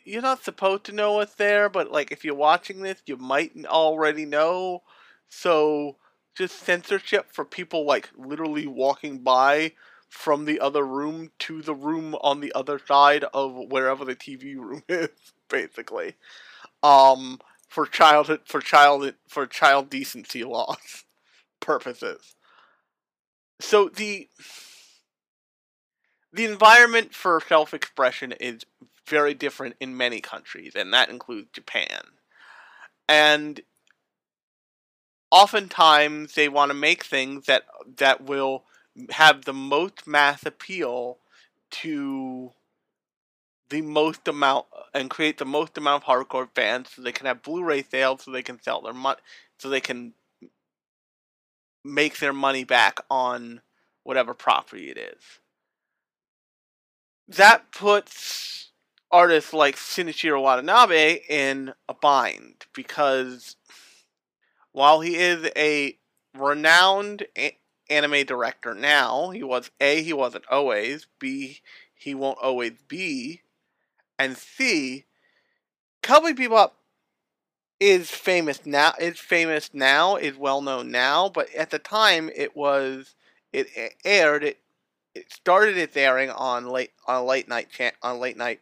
you're 0.05 0.23
not 0.23 0.45
supposed 0.45 0.85
to 0.85 0.93
know 0.93 1.15
what's 1.15 1.35
there, 1.37 1.69
but 1.69 1.91
like 1.93 2.13
if 2.13 2.25
you're 2.25 2.35
watching 2.35 2.83
this, 2.83 3.03
you 3.07 3.17
might 3.17 3.53
already 3.67 4.27
know. 4.27 4.83
So 5.29 5.97
just 6.37 6.61
censorship 6.61 7.27
for 7.33 7.45
people 7.45 7.87
like 7.87 8.11
literally 8.17 8.67
walking 8.67 9.19
by 9.21 9.73
from 10.11 10.45
the 10.45 10.61
other 10.61 10.87
room 10.87 11.31
to 11.41 11.63
the 11.63 11.75
room 11.75 12.15
on 12.23 12.41
the 12.41 12.53
other 12.55 12.81
side 12.87 13.25
of 13.35 13.55
wherever 13.71 14.05
the 14.05 14.17
TV 14.17 14.57
room 14.57 14.83
is, 14.89 15.11
basically. 15.49 16.15
Um, 16.83 17.41
for 17.69 17.87
childhood, 17.87 18.43
for 18.47 18.61
child, 18.61 19.15
for 19.29 19.47
child 19.47 19.91
decency 19.91 20.45
laws 20.45 21.05
purposes. 21.61 22.37
So 23.61 23.89
the 23.89 24.29
the 26.33 26.45
environment 26.45 27.15
for 27.15 27.41
self 27.49 27.75
expression 27.75 28.33
is 28.33 28.65
very 29.07 29.35
different 29.35 29.77
in 29.81 29.97
many 29.97 30.21
countries, 30.21 30.73
and 30.75 30.93
that 30.93 31.09
includes 31.09 31.49
Japan. 31.53 32.03
And 33.09 33.61
oftentimes 35.31 36.35
they 36.35 36.49
want 36.49 36.71
to 36.71 36.75
make 36.75 37.05
things 37.05 37.47
that 37.47 37.65
that 37.97 38.23
will 38.25 38.65
have 39.11 39.45
the 39.45 39.53
most 39.53 40.07
mass 40.07 40.45
appeal 40.45 41.19
to 41.71 42.53
the 43.69 43.83
most 43.83 44.27
amount 44.27 44.67
and 44.95 45.11
create 45.11 45.39
the 45.39 45.45
most 45.45 45.77
amount 45.77 46.03
of 46.03 46.09
hardcore 46.09 46.49
fans 46.55 46.89
so 46.91 47.03
they 47.03 47.13
can 47.13 47.27
have 47.27 47.43
Blu-ray 47.43 47.83
sales 47.83 48.23
so 48.25 48.31
they 48.31 48.43
can 48.43 48.61
sell 48.61 48.81
their 48.81 48.95
money 48.95 49.21
so 49.59 49.69
they 49.69 49.81
can 49.81 50.15
make 51.85 52.19
their 52.19 52.33
money 52.33 52.65
back 52.65 53.01
on 53.11 53.61
whatever 54.05 54.35
property 54.35 54.91
it 54.91 54.99
is. 54.99 55.23
That 57.29 57.73
puts 57.73 58.71
artists 59.11 59.53
like 59.53 59.77
Shinichiro 59.77 60.43
Watanabe 60.43 61.21
in 61.29 61.75
a 61.89 61.95
bind 61.95 62.67
because 62.75 63.57
while 64.73 65.01
he 65.01 65.17
is 65.17 65.51
a 65.57 65.99
renowned 66.35 67.27
a- 67.37 67.59
anime 67.91 68.25
director 68.25 68.75
now, 68.75 69.31
he 69.31 69.43
was 69.43 69.71
A, 69.81 70.03
he 70.03 70.13
wasn't 70.13 70.45
always, 70.51 71.07
B, 71.19 71.61
he 71.95 72.15
won't 72.15 72.39
always 72.41 72.73
be, 72.87 73.43
and 74.19 74.37
C, 74.37 75.05
Cowboy 76.03 76.33
Bebop 76.33 76.71
is 77.81 78.11
famous 78.11 78.65
now. 78.67 78.93
Is 78.99 79.19
famous 79.19 79.71
now. 79.73 80.17
Is 80.17 80.37
well 80.37 80.61
known 80.61 80.91
now. 80.91 81.29
But 81.29 81.53
at 81.55 81.71
the 81.71 81.79
time, 81.79 82.31
it 82.35 82.57
was 82.57 83.15
it 83.53 83.69
aired. 84.05 84.45
It 84.45 84.59
it 85.15 85.33
started 85.33 85.77
its 85.77 85.97
airing 85.97 86.31
on 86.31 86.67
late 86.67 86.93
on 87.07 87.17
a 87.17 87.25
late 87.25 87.49
night 87.49 87.69
chan- 87.71 87.93
on 88.03 88.21
late 88.21 88.37
night 88.37 88.61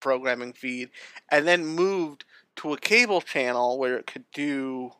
programming 0.00 0.52
feed, 0.52 0.90
and 1.30 1.46
then 1.46 1.66
moved 1.66 2.24
to 2.56 2.72
a 2.72 2.78
cable 2.78 3.20
channel 3.20 3.78
where 3.78 3.96
it 3.96 4.06
could 4.06 4.24
do 4.32 4.92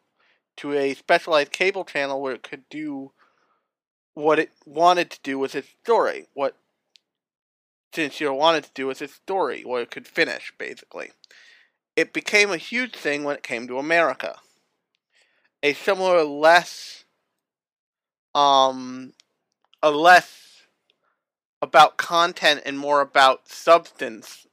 to 0.56 0.72
a 0.72 0.94
specialized 0.94 1.52
cable 1.52 1.84
channel 1.84 2.20
where 2.20 2.34
it 2.34 2.42
could 2.42 2.68
do 2.68 3.12
what 4.14 4.38
it 4.38 4.50
wanted 4.66 5.10
to 5.10 5.20
do 5.22 5.38
with 5.38 5.54
its 5.54 5.68
story. 5.82 6.26
What 6.34 6.56
Shinichiro 7.92 8.36
wanted 8.36 8.64
to 8.64 8.70
do 8.74 8.86
with 8.86 9.00
its 9.00 9.14
story, 9.14 9.62
what 9.64 9.82
it 9.82 9.90
could 9.90 10.06
finish, 10.06 10.52
basically 10.58 11.10
it 11.98 12.12
became 12.12 12.52
a 12.52 12.56
huge 12.56 12.94
thing 12.94 13.24
when 13.24 13.34
it 13.34 13.42
came 13.42 13.66
to 13.66 13.76
America. 13.76 14.36
A 15.64 15.72
similar, 15.72 16.22
less, 16.22 17.02
um, 18.36 19.14
a 19.82 19.90
less 19.90 20.47
about 21.60 21.96
content 21.96 22.62
and 22.64 22.78
more 22.78 23.00
about 23.00 23.48
substance 23.48 24.46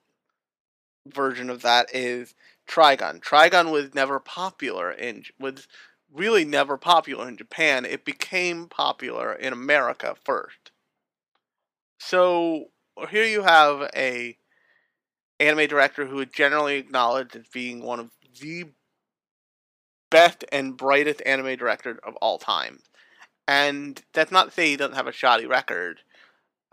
version 1.07 1.49
of 1.49 1.61
that 1.61 1.93
is 1.93 2.33
Trigun. 2.67 3.21
Trigun 3.21 3.71
was 3.71 3.93
never 3.93 4.19
popular 4.19 4.91
in 4.91 5.23
was 5.39 5.67
really 6.11 6.45
never 6.45 6.77
popular 6.77 7.27
in 7.27 7.37
Japan. 7.37 7.85
It 7.85 8.05
became 8.05 8.67
popular 8.67 9.33
in 9.33 9.53
America 9.53 10.15
first. 10.23 10.71
So 11.99 12.65
here 13.09 13.25
you 13.25 13.43
have 13.43 13.89
a 13.95 14.37
anime 15.39 15.67
director 15.67 16.05
who 16.05 16.19
is 16.19 16.27
generally 16.33 16.77
acknowledged 16.77 17.35
as 17.35 17.47
being 17.47 17.81
one 17.81 17.99
of 17.99 18.11
the 18.41 18.65
best 20.09 20.45
and 20.51 20.77
brightest 20.77 21.21
anime 21.25 21.57
directors 21.57 21.99
of 22.03 22.15
all 22.17 22.37
time. 22.37 22.79
And 23.47 24.01
that's 24.13 24.31
not 24.31 24.45
to 24.45 24.51
say 24.51 24.69
he 24.69 24.77
doesn't 24.77 24.95
have 24.95 25.07
a 25.07 25.11
shoddy 25.11 25.45
record. 25.45 26.01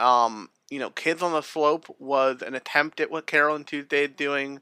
Um, 0.02 0.50
you 0.70 0.78
know, 0.78 0.90
Kids 0.90 1.22
on 1.22 1.32
the 1.32 1.42
Slope 1.42 1.94
was 1.98 2.42
an 2.42 2.54
attempt 2.54 3.00
at 3.00 3.10
what 3.10 3.26
Carole 3.26 3.56
and 3.56 3.66
Tuesday 3.66 4.04
is 4.04 4.10
doing 4.16 4.60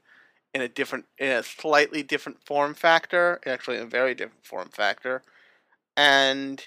in 0.53 0.61
a 0.61 0.67
different, 0.67 1.05
in 1.17 1.29
a 1.29 1.43
slightly 1.43 2.03
different 2.03 2.45
form 2.45 2.73
factor, 2.73 3.39
actually 3.45 3.77
a 3.77 3.85
very 3.85 4.13
different 4.13 4.45
form 4.45 4.69
factor. 4.69 5.23
And 5.97 6.65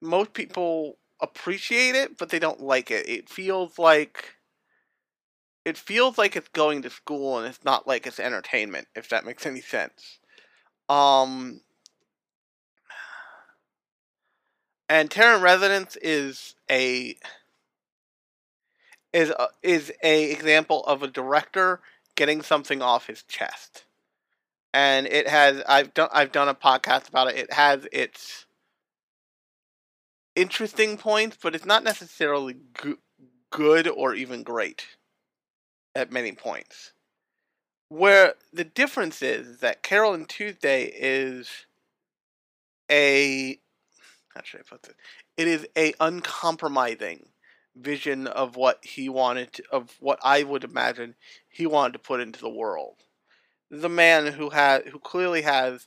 most 0.00 0.32
people 0.32 0.96
appreciate 1.20 1.94
it, 1.94 2.16
but 2.16 2.30
they 2.30 2.38
don't 2.38 2.60
like 2.60 2.90
it. 2.90 3.08
It 3.08 3.28
feels 3.28 3.78
like 3.78 4.36
it 5.64 5.76
feels 5.76 6.16
like 6.16 6.36
it's 6.36 6.48
going 6.48 6.82
to 6.82 6.90
school 6.90 7.38
and 7.38 7.46
it's 7.46 7.64
not 7.64 7.86
like 7.86 8.06
it's 8.06 8.18
entertainment, 8.18 8.88
if 8.94 9.08
that 9.10 9.26
makes 9.26 9.44
any 9.46 9.60
sense. 9.60 10.18
Um, 10.88 11.60
and 14.88 15.10
Terror 15.10 15.38
residence 15.38 15.96
is 16.02 16.54
a 16.70 17.16
is 19.12 19.30
a, 19.30 19.48
is 19.62 19.92
a 20.02 20.30
example 20.30 20.84
of 20.84 21.02
a 21.02 21.08
director 21.08 21.80
getting 22.14 22.42
something 22.42 22.82
off 22.82 23.06
his 23.06 23.22
chest. 23.24 23.84
And 24.72 25.06
it 25.06 25.28
has 25.28 25.62
I've 25.68 25.92
done 25.94 26.08
I've 26.12 26.32
done 26.32 26.48
a 26.48 26.54
podcast 26.54 27.08
about 27.08 27.28
it. 27.28 27.36
It 27.36 27.52
has 27.52 27.88
its 27.92 28.46
interesting 30.36 30.96
points, 30.96 31.36
but 31.42 31.54
it's 31.54 31.64
not 31.64 31.82
necessarily 31.82 32.56
go- 32.80 32.98
good 33.50 33.88
or 33.88 34.14
even 34.14 34.42
great 34.42 34.86
at 35.94 36.12
many 36.12 36.32
points. 36.32 36.92
Where 37.88 38.34
the 38.52 38.62
difference 38.62 39.20
is, 39.22 39.58
that 39.58 39.82
Carole 39.82 40.14
and 40.14 40.28
Tuesday 40.28 40.84
is 40.84 41.48
a 42.90 43.58
how 44.34 44.42
should 44.44 44.60
I 44.60 44.62
put 44.68 44.82
this? 44.84 44.94
It 45.36 45.48
is 45.48 45.66
a 45.76 45.92
uncompromising 45.98 47.26
vision 47.76 48.26
of 48.26 48.56
what 48.56 48.84
he 48.84 49.08
wanted 49.08 49.52
to, 49.54 49.62
of 49.72 49.96
what 50.00 50.18
I 50.22 50.42
would 50.42 50.64
imagine 50.64 51.14
he 51.48 51.66
wanted 51.66 51.94
to 51.94 51.98
put 51.98 52.20
into 52.20 52.40
the 52.40 52.48
world. 52.48 52.96
The 53.70 53.88
man 53.88 54.26
who 54.26 54.50
has 54.50 54.82
who 54.90 54.98
clearly 54.98 55.42
has 55.42 55.86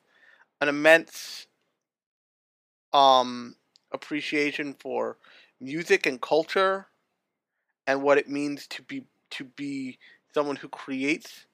an 0.61 0.69
immense 0.69 1.47
um 2.93 3.55
appreciation 3.91 4.75
for 4.79 5.17
music 5.59 6.05
and 6.05 6.21
culture 6.21 6.87
and 7.87 8.01
what 8.01 8.17
it 8.17 8.29
means 8.29 8.67
to 8.67 8.81
be 8.81 9.05
to 9.31 9.43
be 9.43 9.97
someone 10.33 10.55
who 10.55 10.69
creates 10.69 11.45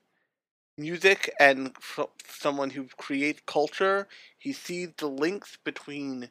music 0.77 1.33
and 1.39 1.75
someone 2.27 2.69
who 2.69 2.85
creates 2.97 3.41
culture. 3.45 4.07
He 4.37 4.53
sees 4.53 4.89
the 4.97 5.07
links 5.09 5.57
between 5.63 6.29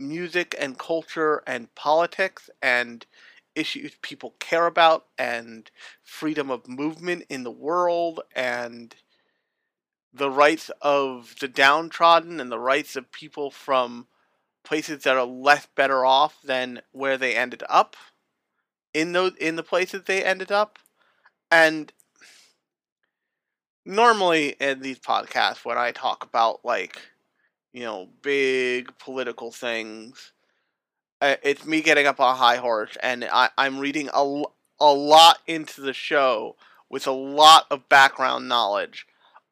music 0.00 0.54
and 0.58 0.78
culture 0.78 1.42
and 1.46 1.74
politics 1.74 2.48
and 2.62 3.06
issues 3.54 3.92
people 4.02 4.34
care 4.38 4.66
about 4.66 5.06
and 5.18 5.70
freedom 6.02 6.50
of 6.50 6.68
movement 6.68 7.24
in 7.28 7.42
the 7.42 7.50
world 7.50 8.20
and 8.34 8.94
the 10.12 10.30
rights 10.30 10.70
of 10.80 11.34
the 11.40 11.48
downtrodden 11.48 12.40
and 12.40 12.50
the 12.50 12.58
rights 12.58 12.96
of 12.96 13.12
people 13.12 13.50
from 13.50 14.06
places 14.64 15.02
that 15.02 15.16
are 15.16 15.26
less 15.26 15.66
better 15.74 16.04
off 16.04 16.40
than 16.42 16.80
where 16.92 17.16
they 17.16 17.36
ended 17.36 17.62
up 17.68 17.96
in 18.92 19.12
those 19.12 19.34
in 19.36 19.56
the 19.56 19.62
places 19.62 20.02
they 20.04 20.24
ended 20.24 20.50
up. 20.50 20.78
And 21.50 21.92
normally 23.84 24.50
in 24.60 24.80
these 24.80 24.98
podcasts 24.98 25.64
when 25.64 25.78
i 25.78 25.90
talk 25.90 26.22
about 26.22 26.62
like 26.64 27.00
you 27.72 27.82
know 27.82 28.08
big 28.22 28.96
political 28.98 29.50
things 29.50 30.32
uh, 31.22 31.36
it's 31.42 31.66
me 31.66 31.82
getting 31.82 32.06
up 32.06 32.20
on 32.20 32.34
a 32.34 32.36
high 32.38 32.56
horse 32.56 32.96
and 33.02 33.24
I, 33.30 33.50
i'm 33.58 33.78
reading 33.78 34.08
a, 34.12 34.42
a 34.80 34.92
lot 34.92 35.38
into 35.46 35.80
the 35.80 35.92
show 35.92 36.56
with 36.88 37.06
a 37.06 37.12
lot 37.12 37.66
of 37.70 37.88
background 37.88 38.48
knowledge 38.48 39.06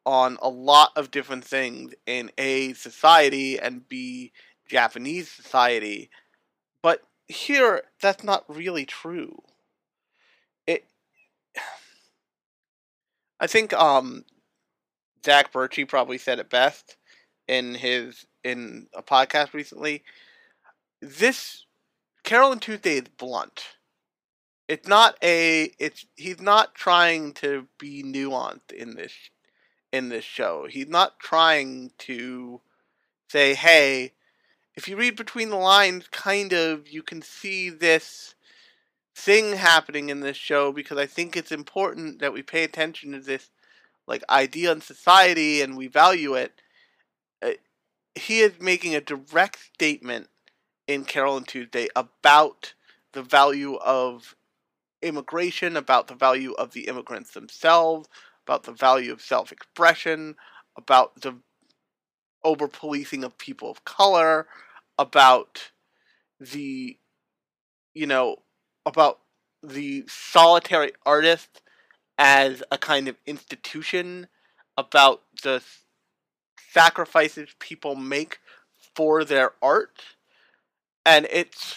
on 0.05 0.37
a 0.41 0.49
lot 0.49 0.91
of 0.95 1.11
different 1.11 1.43
things 1.43 1.93
in 2.05 2.31
a 2.37 2.73
society 2.73 3.59
and 3.59 3.87
b 3.87 4.31
japanese 4.67 5.29
society 5.29 6.09
but 6.81 7.01
here 7.29 7.83
that's 8.01 8.23
not 8.23 8.43
really 8.49 8.85
true. 8.85 9.37
It 10.67 10.85
I 13.39 13.47
think 13.47 13.71
um 13.73 14.25
Zac 15.23 15.53
Bertschy 15.53 15.87
probably 15.87 16.17
said 16.17 16.39
it 16.39 16.49
best 16.49 16.97
in 17.49 17.73
his 17.75 18.25
in 18.43 18.87
a 18.95 19.03
podcast 19.03 19.53
recently. 19.53 20.03
This 21.01 21.65
Carole 22.23 22.53
and 22.53 22.61
Tuesday 22.61 22.97
is 22.97 23.09
blunt. 23.17 23.63
It's 24.67 24.87
not 24.87 25.17
a 25.23 25.71
it's 25.79 26.05
he's 26.15 26.39
not 26.39 26.75
trying 26.75 27.33
to 27.33 27.67
be 27.79 28.03
nuanced 28.03 28.71
in 28.71 28.95
this 28.95 29.13
in 29.91 30.09
this 30.09 30.23
show. 30.23 30.67
He's 30.69 30.87
not 30.87 31.19
trying 31.19 31.91
to 31.99 32.61
say, 33.29 33.55
"Hey, 33.55 34.13
if 34.75 34.87
you 34.87 34.95
read 34.95 35.15
between 35.15 35.49
the 35.49 35.57
lines, 35.57 36.07
kind 36.11 36.53
of, 36.53 36.87
you 36.87 37.01
can 37.01 37.21
see 37.21 37.69
this 37.69 38.35
thing 39.15 39.57
happening 39.57 40.09
in 40.09 40.21
this 40.21 40.37
show 40.37 40.71
because 40.71 40.97
I 40.97 41.05
think 41.05 41.35
it's 41.35 41.51
important 41.51 42.19
that 42.19 42.31
we 42.31 42.43
pay 42.43 42.63
attention 42.63 43.11
to 43.11 43.19
this 43.19 43.49
like 44.07 44.23
idea 44.29 44.71
in 44.71 44.81
society 44.81 45.61
and 45.61 45.75
we 45.75 45.87
value 45.87 46.35
it. 46.35 46.53
Uh, 47.41 47.51
he 48.15 48.39
is 48.39 48.59
making 48.59 48.95
a 48.95 49.01
direct 49.01 49.59
statement 49.73 50.27
in 50.87 51.05
Carol 51.05 51.37
and 51.37 51.47
Tuesday 51.47 51.87
about 51.95 52.73
the 53.13 53.21
value 53.21 53.75
of 53.75 54.35
immigration, 55.01 55.77
about 55.77 56.07
the 56.07 56.15
value 56.15 56.53
of 56.53 56.73
the 56.73 56.87
immigrants 56.87 57.31
themselves, 57.31 58.09
about 58.45 58.63
the 58.63 58.71
value 58.71 59.11
of 59.11 59.21
self 59.21 59.51
expression, 59.51 60.35
about 60.77 61.21
the 61.21 61.35
over 62.43 62.67
policing 62.67 63.23
of 63.23 63.37
people 63.37 63.69
of 63.69 63.83
color, 63.85 64.47
about 64.97 65.71
the 66.39 66.97
you 67.93 68.05
know, 68.07 68.37
about 68.85 69.19
the 69.61 70.05
solitary 70.07 70.91
artist 71.05 71.61
as 72.17 72.63
a 72.71 72.77
kind 72.77 73.07
of 73.07 73.17
institution, 73.25 74.27
about 74.77 75.21
the 75.43 75.61
sacrifices 76.71 77.49
people 77.59 77.95
make 77.95 78.39
for 78.95 79.23
their 79.23 79.51
art. 79.61 80.01
And 81.05 81.27
it's 81.31 81.75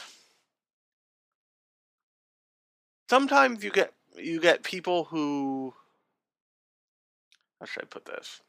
sometimes 3.08 3.62
you 3.62 3.70
get 3.70 3.92
you 4.16 4.40
get 4.40 4.62
people 4.62 5.04
who 5.04 5.74
how 7.60 7.66
should 7.66 7.84
I 7.84 7.86
put 7.86 8.06
this? 8.06 8.40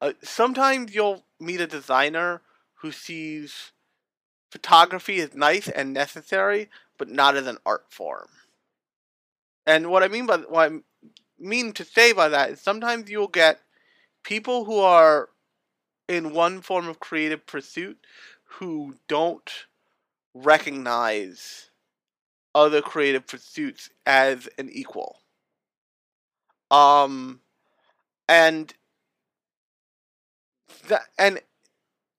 Uh, 0.00 0.12
sometimes 0.22 0.94
you'll 0.94 1.24
meet 1.40 1.60
a 1.60 1.66
designer 1.66 2.42
who 2.74 2.92
sees 2.92 3.72
photography 4.50 5.20
as 5.20 5.34
nice 5.34 5.68
and 5.68 5.92
necessary, 5.92 6.68
but 6.98 7.08
not 7.08 7.36
as 7.36 7.46
an 7.46 7.58
art 7.64 7.86
form. 7.90 8.28
And 9.66 9.90
what 9.90 10.02
I 10.02 10.08
mean 10.08 10.26
by 10.26 10.38
what 10.38 10.72
I 10.72 10.76
mean 11.38 11.72
to 11.72 11.84
say 11.84 12.12
by 12.12 12.28
that 12.28 12.50
is 12.50 12.60
sometimes 12.60 13.10
you'll 13.10 13.28
get 13.28 13.60
people 14.22 14.64
who 14.64 14.78
are 14.78 15.28
in 16.08 16.32
one 16.32 16.60
form 16.60 16.88
of 16.88 17.00
creative 17.00 17.46
pursuit 17.46 17.98
who 18.44 18.96
don't 19.08 19.66
recognize 20.34 21.70
other 22.54 22.82
creative 22.82 23.26
pursuits 23.26 23.90
as 24.06 24.48
an 24.58 24.68
equal. 24.70 25.18
Um 26.70 27.40
and 28.28 28.74
that 30.88 31.02
and 31.18 31.40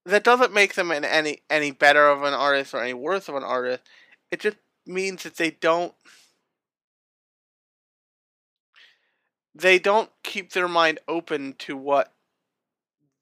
that 0.06 0.24
doesn't 0.24 0.52
make 0.52 0.74
them 0.74 0.90
an, 0.90 1.04
any 1.04 1.42
any 1.50 1.70
better 1.70 2.08
of 2.08 2.22
an 2.22 2.34
artist 2.34 2.74
or 2.74 2.82
any 2.82 2.94
worse 2.94 3.28
of 3.28 3.34
an 3.34 3.44
artist. 3.44 3.82
It 4.30 4.40
just 4.40 4.56
means 4.86 5.22
that 5.22 5.36
they 5.36 5.50
don't 5.50 5.94
they 9.54 9.78
don't 9.78 10.10
keep 10.22 10.52
their 10.52 10.68
mind 10.68 10.98
open 11.06 11.54
to 11.60 11.76
what 11.76 12.12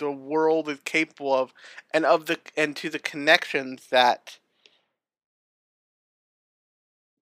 the 0.02 0.10
world 0.12 0.68
is 0.68 0.80
capable 0.84 1.34
of 1.34 1.52
and 1.92 2.04
of 2.04 2.26
the 2.26 2.38
and 2.56 2.76
to 2.76 2.90
the 2.90 2.98
connections 2.98 3.86
that 3.88 4.38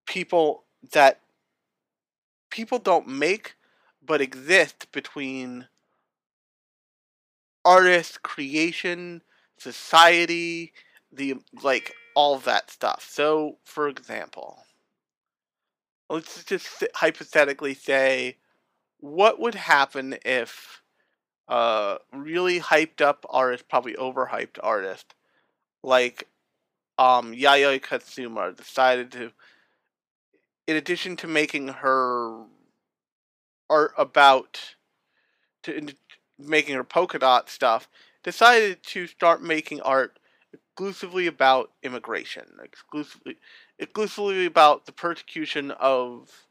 people 0.07 0.65
that 0.93 1.21
people 2.51 2.79
don't 2.79 3.07
make 3.07 3.55
but 4.05 4.21
exist 4.21 4.91
between 4.93 5.69
artist 7.65 8.23
creation 8.23 9.23
society 9.59 10.73
the 11.13 11.35
like 11.63 11.93
all 12.17 12.39
that 12.39 12.71
stuff. 12.71 13.07
So 13.09 13.59
for 13.65 13.89
example 13.89 14.65
let's 16.11 16.45
just 16.45 16.85
hypothetically 16.95 17.75
say 17.75 18.37
what 18.99 19.41
would 19.41 19.55
happen 19.55 20.17
if 20.25 20.80
a 21.51 21.99
really 22.13 22.61
hyped 22.61 23.01
up 23.01 23.27
artist 23.29 23.69
probably 23.69 23.95
overhyped 23.95 24.59
artist 24.63 25.15
like 25.83 26.29
um 26.99 27.33
yayoi 27.33 27.81
kusama 27.81 28.57
decided 28.57 29.11
to 29.13 29.33
in 30.67 30.77
addition 30.77 31.17
to 31.17 31.27
making 31.27 31.69
her 31.69 32.45
art 33.69 33.93
about 33.99 34.77
to 35.65 35.89
making 36.39 36.75
her 36.75 36.85
polka 36.85 37.19
dot 37.19 37.51
stuff, 37.51 37.89
decided 38.23 38.83
to 38.83 39.07
start 39.07 39.43
making 39.43 39.81
art 39.81 40.19
exclusively 40.53 41.27
about 41.27 41.71
immigration, 41.83 42.45
exclusively 42.63 43.37
exclusively 43.79 44.47
about 44.47 44.87
the 44.87 44.93
persecution 44.93 45.71
of 45.73 46.47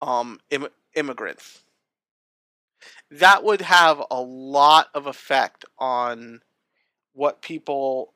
um 0.00 0.40
Im- 0.50 0.68
immigrants. 0.94 1.63
That 3.14 3.44
would 3.44 3.60
have 3.60 4.02
a 4.10 4.20
lot 4.20 4.88
of 4.92 5.06
effect 5.06 5.64
on 5.78 6.40
what 7.12 7.42
people 7.42 8.12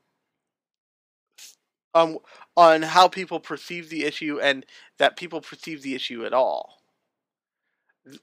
um 1.95 2.19
on 2.57 2.83
how 2.83 3.07
people 3.07 3.39
perceive 3.39 3.91
the 3.91 4.05
issue 4.05 4.41
and 4.41 4.67
that 4.99 5.17
people 5.17 5.41
perceive 5.41 5.83
the 5.83 5.95
issue 5.95 6.27
at 6.27 6.33
all. 6.33 6.83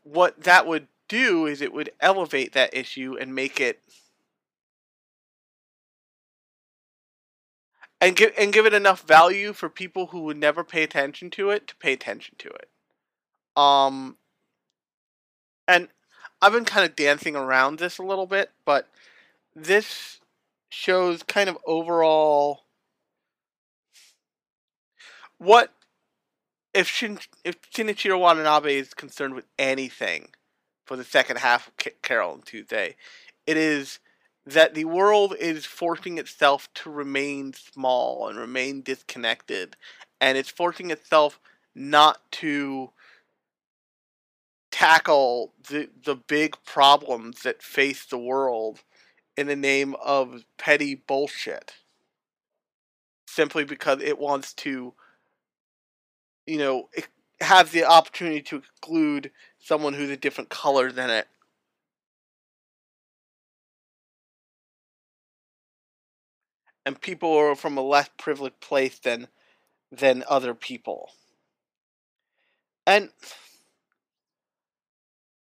What 0.04 0.44
that 0.44 0.68
would 0.68 0.88
do 1.08 1.46
is 1.46 1.62
it 1.62 1.72
would 1.72 1.92
elevate 2.02 2.52
that 2.54 2.74
issue 2.74 3.16
and 3.18 3.34
make 3.34 3.62
it 3.62 3.80
and 8.02 8.18
give 8.18 8.34
and 8.38 8.52
give 8.52 8.66
it 8.66 8.74
enough 8.74 9.08
value 9.08 9.54
for 9.54 9.70
people 9.70 10.08
who 10.08 10.24
would 10.24 10.38
never 10.38 10.66
pay 10.66 10.84
attention 10.84 11.30
to 11.32 11.52
it 11.52 11.68
to 11.68 11.76
pay 11.78 11.94
attention 11.94 12.36
to 12.40 12.50
it. 12.50 12.70
Um 13.56 14.18
and 15.68 15.88
I've 16.42 16.54
been 16.54 16.66
kind 16.66 16.88
of 16.88 16.96
dancing 16.96 17.36
around 17.36 17.80
this 17.80 17.98
a 17.98 18.04
little 18.04 18.28
bit, 18.28 18.52
but 18.66 18.88
this 19.56 20.20
shows 20.70 21.24
kind 21.24 21.50
of 21.50 21.58
overall 21.66 22.64
what 25.38 25.74
if 26.74 26.88
Shin, 26.88 27.20
if 27.44 27.62
Shinichiro 27.72 28.20
Watanabe 28.20 28.76
is 28.76 28.94
concerned 28.94 29.34
with 29.34 29.46
anything 29.58 30.30
for 30.86 30.98
the 30.98 31.04
second 31.04 31.38
half 31.38 31.68
of 31.68 32.02
Carol 32.02 32.34
and 32.34 32.46
Tuesday, 32.46 32.96
it 33.48 33.56
is 33.58 34.00
that 34.46 34.76
the 34.76 34.86
world 34.86 35.36
is 35.40 35.66
forcing 35.66 36.18
itself 36.18 36.72
to 36.76 36.90
remain 36.90 37.54
small 37.54 38.28
and 38.28 38.38
remain 38.38 38.82
disconnected, 38.82 39.76
and 40.20 40.38
it's 40.38 40.50
forcing 40.50 40.92
itself 40.92 41.40
not 41.74 42.20
to 42.32 42.92
tackle 44.76 45.54
the 45.70 45.90
the 46.04 46.16
big 46.16 46.54
problems 46.66 47.44
that 47.44 47.64
face 47.64 48.06
the 48.06 48.18
world 48.18 48.82
in 49.38 49.48
the 49.48 49.56
name 49.56 49.96
of 50.04 50.44
petty 50.58 50.94
bullshit. 50.96 51.76
Simply 53.26 53.64
because 53.64 54.02
it 54.02 54.20
wants 54.20 54.54
to 54.56 54.94
you 56.46 56.58
know 56.58 56.90
have 57.40 57.72
the 57.72 57.86
opportunity 57.86 58.42
to 58.42 58.58
exclude 58.58 59.32
someone 59.60 59.94
who's 59.94 60.10
a 60.10 60.18
different 60.18 60.50
color 60.50 60.92
than 60.92 61.10
it. 61.10 61.30
And 66.86 67.00
people 67.00 67.34
are 67.34 67.56
from 67.56 67.78
a 67.78 67.82
less 67.82 68.10
privileged 68.18 68.60
place 68.60 69.00
than 69.00 69.30
than 69.90 70.26
other 70.30 70.54
people. 70.54 71.12
And 72.86 73.10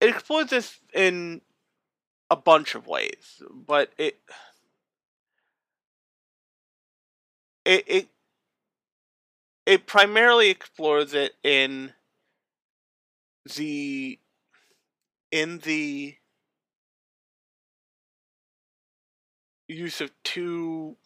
it 0.04 0.10
explores 0.10 0.50
this 0.50 0.78
in 0.92 1.40
a 2.30 2.36
bunch 2.36 2.74
of 2.74 2.86
ways, 2.86 3.42
but 3.50 3.90
it 3.96 4.18
it 7.64 7.84
it 7.86 8.08
it 9.64 9.86
primarily 9.86 10.50
explores 10.50 11.14
it 11.14 11.36
in 11.42 11.94
the 13.56 14.18
in 15.32 15.60
the 15.60 16.16
use 19.66 20.02
of 20.02 20.10
two 20.22 20.96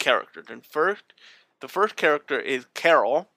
characters. 0.00 0.46
And 0.50 0.66
first, 0.66 1.04
the 1.60 1.68
first 1.68 1.94
character 1.94 2.40
is 2.40 2.66
Carol, 2.74 3.28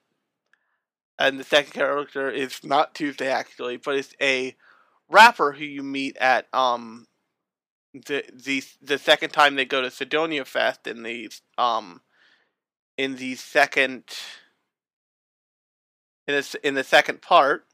and 1.19 1.39
the 1.39 1.43
second 1.43 1.73
character 1.73 2.27
is 2.27 2.63
not 2.63 2.95
Tuesday 2.95 3.29
actually, 3.29 3.77
but 3.77 3.95
it's 3.95 4.15
a 4.19 4.55
rapper 5.11 5.51
who 5.53 5.65
you 5.65 5.83
meet 5.83 6.17
at 6.17 6.47
um 6.53 7.07
the 7.93 8.23
the 8.33 8.63
the 8.81 8.97
second 8.97 9.31
time 9.31 9.55
they 9.55 9.65
go 9.65 9.81
to 9.81 9.91
Cydonia 9.91 10.45
Fest 10.45 10.87
in 10.87 11.03
the 11.03 11.29
um 11.57 12.01
in 12.97 13.17
the 13.17 13.35
second 13.35 14.03
in 16.27 16.35
this 16.35 16.55
in 16.55 16.75
the 16.75 16.83
second 16.83 17.21
part 17.21 17.65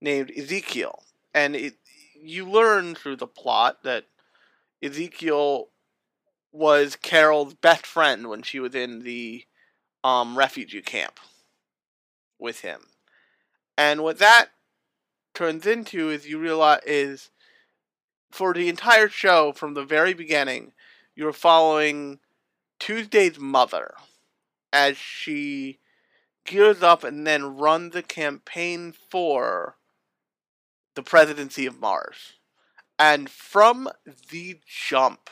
named 0.00 0.32
Ezekiel. 0.36 1.02
And 1.34 1.54
it 1.54 1.74
you 2.14 2.48
learn 2.48 2.94
through 2.94 3.16
the 3.16 3.26
plot 3.26 3.82
that 3.82 4.06
Ezekiel 4.82 5.68
was 6.52 6.96
Carol's 6.96 7.54
best 7.54 7.86
friend 7.86 8.28
when 8.28 8.42
she 8.42 8.58
was 8.58 8.74
in 8.74 9.00
the 9.00 9.44
um 10.02 10.38
refugee 10.38 10.82
camp 10.82 11.20
with 12.38 12.60
him. 12.60 12.80
And 13.76 14.02
what 14.02 14.18
that 14.18 14.48
turns 15.34 15.66
into 15.66 16.10
is 16.10 16.26
you 16.26 16.38
realize 16.38 16.80
is 16.86 17.30
for 18.30 18.54
the 18.54 18.68
entire 18.68 19.08
show 19.08 19.52
from 19.52 19.74
the 19.74 19.84
very 19.84 20.14
beginning, 20.14 20.72
you're 21.14 21.32
following 21.32 22.20
Tuesday's 22.78 23.38
mother 23.38 23.94
as 24.72 24.96
she 24.96 25.78
gears 26.44 26.82
up 26.82 27.04
and 27.04 27.26
then 27.26 27.56
runs 27.56 27.92
the 27.92 28.02
campaign 28.02 28.92
for 28.92 29.76
the 30.94 31.02
presidency 31.02 31.66
of 31.66 31.80
Mars. 31.80 32.34
And 32.98 33.30
from 33.30 33.88
the 34.30 34.60
jump, 34.66 35.30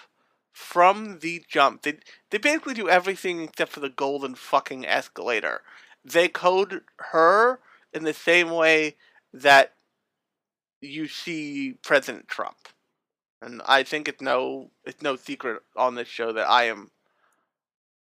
from 0.53 1.21
the 1.21 1.45
jump, 1.49 1.83
they 1.83 1.99
they 2.31 2.39
basically 2.39 2.75
do 2.75 2.89
everything 2.89 3.43
except 3.43 3.73
for 3.73 3.81
the 3.81 3.89
golden 3.89 4.35
fucking 4.35 4.87
escalator. 4.87 5.63
they 6.05 6.29
code 6.29 6.83
her 7.13 7.61
in 7.93 8.05
the 8.05 8.15
same 8.15 8.51
way 8.51 8.97
that 9.33 9.75
you 10.81 11.09
see 11.09 11.75
President 11.83 12.29
Trump. 12.29 12.57
And 13.41 13.63
I 13.67 13.83
think 13.83 14.09
it's 14.09 14.21
no 14.21 14.71
it's 14.85 15.03
no 15.03 15.17
secret 15.17 15.63
on 15.77 15.95
this 15.95 16.09
show 16.09 16.33
that 16.33 16.49
I 16.49 16.65
am 16.65 16.91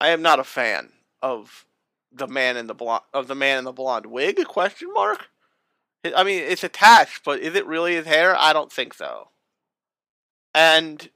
I 0.00 0.08
am 0.08 0.22
not 0.22 0.40
a 0.40 0.44
fan 0.44 0.90
of 1.22 1.66
the 2.12 2.26
man 2.26 2.56
in 2.56 2.66
the 2.66 2.74
blonde 2.74 3.04
of 3.12 3.28
the 3.28 3.34
man 3.34 3.58
in 3.58 3.64
the 3.64 3.72
blonde 3.72 4.06
wig 4.06 4.42
question 4.46 4.92
mark? 4.94 5.28
I 6.16 6.24
mean 6.24 6.42
it's 6.42 6.64
attached 6.64 7.22
but 7.24 7.40
is 7.40 7.54
it 7.54 7.66
really 7.66 7.94
his 7.94 8.06
hair? 8.06 8.34
I 8.36 8.52
don't 8.52 8.72
think 8.72 8.94
so. 8.94 9.28
And 10.54 11.10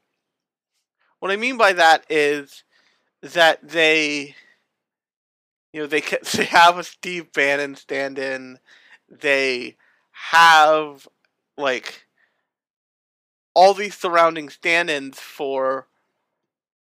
what 1.24 1.32
i 1.32 1.36
mean 1.36 1.56
by 1.56 1.72
that 1.72 2.04
is 2.10 2.62
that 3.22 3.66
they 3.66 4.34
you 5.72 5.80
know 5.80 5.86
they 5.86 6.02
they 6.34 6.44
have 6.44 6.76
a 6.76 6.84
steve 6.84 7.32
bannon 7.32 7.74
stand 7.74 8.18
in 8.18 8.58
they 9.08 9.76
have 10.10 11.08
like 11.56 12.06
all 13.54 13.74
these 13.74 13.96
surrounding 13.96 14.48
stand-ins 14.48 15.20
for 15.20 15.86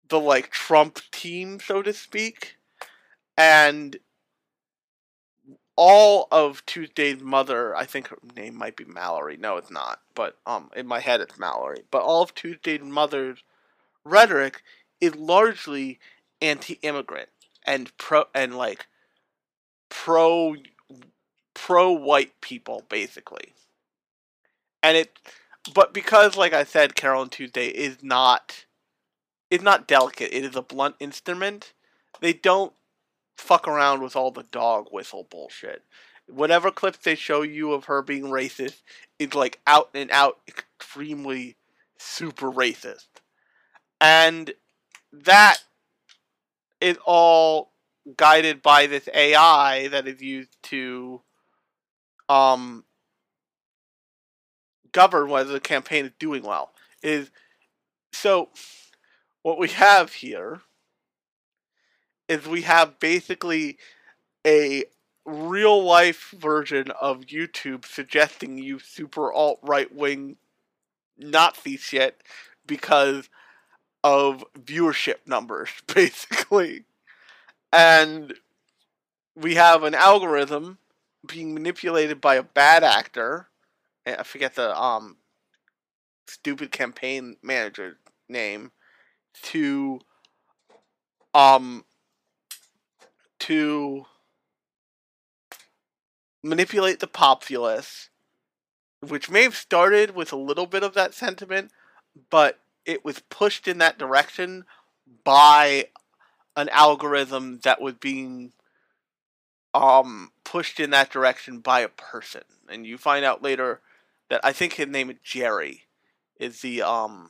the 0.10 0.20
like 0.20 0.50
trump 0.50 1.00
team 1.12 1.60
so 1.60 1.82
to 1.82 1.94
speak 1.94 2.58
and 3.38 3.98
all 5.78 6.28
of 6.32 6.66
Tuesday's 6.66 7.22
mother, 7.22 7.76
I 7.76 7.86
think 7.86 8.08
her 8.08 8.18
name 8.36 8.56
might 8.56 8.76
be 8.76 8.84
Mallory. 8.84 9.38
No, 9.38 9.58
it's 9.58 9.70
not. 9.70 10.02
But 10.16 10.36
um, 10.46 10.72
in 10.76 10.88
my 10.88 11.00
head, 11.00 11.22
it's 11.22 11.38
Mallory. 11.38 11.84
But 11.92 12.02
all 12.02 12.24
of 12.24 12.34
Tuesday's 12.34 12.82
mother's 12.82 13.44
rhetoric 14.04 14.64
is 15.00 15.16
largely 15.16 16.00
anti-immigrant 16.42 17.30
and 17.64 17.96
pro 17.98 18.26
and 18.34 18.58
like 18.58 18.88
pro 19.90 20.56
pro 21.54 21.92
white 21.92 22.40
people 22.42 22.84
basically. 22.90 23.54
And 24.84 24.98
it, 24.98 25.20
but 25.74 25.94
because 25.94 26.38
like 26.38 26.54
I 26.54 26.64
said, 26.64 26.96
Carole 26.96 27.28
Tuesday 27.28 27.68
is 27.68 27.98
not 28.02 28.66
is 29.50 29.62
not 29.62 29.88
delicate. 29.88 30.34
It 30.36 30.46
is 30.46 30.56
a 30.56 30.62
blunt 30.62 30.96
instrument. 31.00 31.74
They 32.22 32.34
don't 32.34 32.74
fuck 33.38 33.68
around 33.68 34.02
with 34.02 34.16
all 34.16 34.32
the 34.32 34.44
dog 34.44 34.88
whistle 34.92 35.28
bullshit. 35.30 35.84
Whatever 36.28 36.72
clips 36.72 37.00
they 37.00 37.16
show 37.16 37.42
you 37.42 37.72
of 37.74 37.86
her 37.86 38.02
being 38.02 38.26
racist 38.26 38.82
is 39.20 39.34
like 39.34 39.60
out 39.66 39.90
and 39.94 40.12
out 40.12 40.40
extremely 40.48 41.56
super 41.98 42.52
racist. 42.52 43.08
And 44.02 44.54
that 45.14 45.58
is 46.82 46.98
all 47.06 47.72
guided 48.16 48.62
by 48.62 48.88
this 48.88 49.10
AI 49.14 49.88
that 49.90 50.08
is 50.08 50.22
used 50.22 50.56
to 50.64 51.22
um 52.30 52.84
govern 54.92 55.30
whether 55.30 55.52
the 55.52 55.60
campaign 55.60 56.06
is 56.06 56.12
doing 56.20 56.44
well. 56.44 56.72
Is 57.04 57.32
so 58.12 58.50
what 59.44 59.60
we 59.60 59.70
have 59.70 60.14
here 60.14 60.62
is 62.28 62.48
we 62.48 62.64
have 62.64 63.00
basically 63.00 63.78
a 64.46 64.86
real 65.26 65.84
life 65.84 66.34
version 66.38 66.92
of 67.02 67.22
YouTube 67.22 67.86
suggesting 67.86 68.58
you 68.58 68.80
super 68.80 69.32
alt 69.32 69.60
right 69.62 69.94
wing 69.94 70.38
Nazi 71.18 71.78
shit 71.78 72.22
because 72.66 73.30
of 74.04 74.44
viewership 74.58 75.18
numbers, 75.26 75.70
basically. 75.94 76.84
And 77.74 78.34
we 79.36 79.56
have 79.56 79.84
an 79.84 79.94
algorithm 79.94 80.78
being 81.28 81.54
manipulated 81.54 82.22
by 82.22 82.36
a 82.36 82.44
bad 82.44 82.84
actor. 82.84 83.50
I 84.16 84.24
forget 84.24 84.56
the 84.56 84.80
um 84.80 85.18
stupid 86.28 86.72
campaign 86.72 87.38
manager 87.42 87.98
name 88.30 88.72
to 89.44 90.00
um 91.34 91.86
to 93.40 94.06
manipulate 96.44 97.00
the 97.00 97.08
populace, 97.08 98.10
which 99.02 99.30
may 99.30 99.44
have 99.44 99.56
started 99.56 100.16
with 100.16 100.32
a 100.32 100.38
little 100.38 100.66
bit 100.66 100.84
of 100.84 100.94
that 100.94 101.14
sentiment, 101.14 101.72
but 102.30 102.60
it 102.86 103.04
was 103.04 103.20
pushed 103.30 103.68
in 103.68 103.78
that 103.80 104.00
direction 104.00 104.66
by 105.24 105.88
an 106.56 106.70
algorithm 106.70 107.60
that 107.64 107.82
was 107.82 107.96
being 107.96 108.54
um 109.74 110.32
pushed 110.44 110.80
in 110.80 110.90
that 110.92 111.12
direction 111.12 111.60
by 111.60 111.82
a 111.82 111.90
person. 111.90 112.42
And 112.70 112.86
you 112.86 112.98
find 112.98 113.24
out 113.24 113.44
later 113.44 113.82
that 114.30 114.42
I 114.44 114.52
think 114.54 114.74
his 114.74 114.88
name 114.88 115.10
is 115.10 115.18
Jerry 115.24 115.84
is 116.40 116.62
the 116.62 116.82
um 116.82 117.30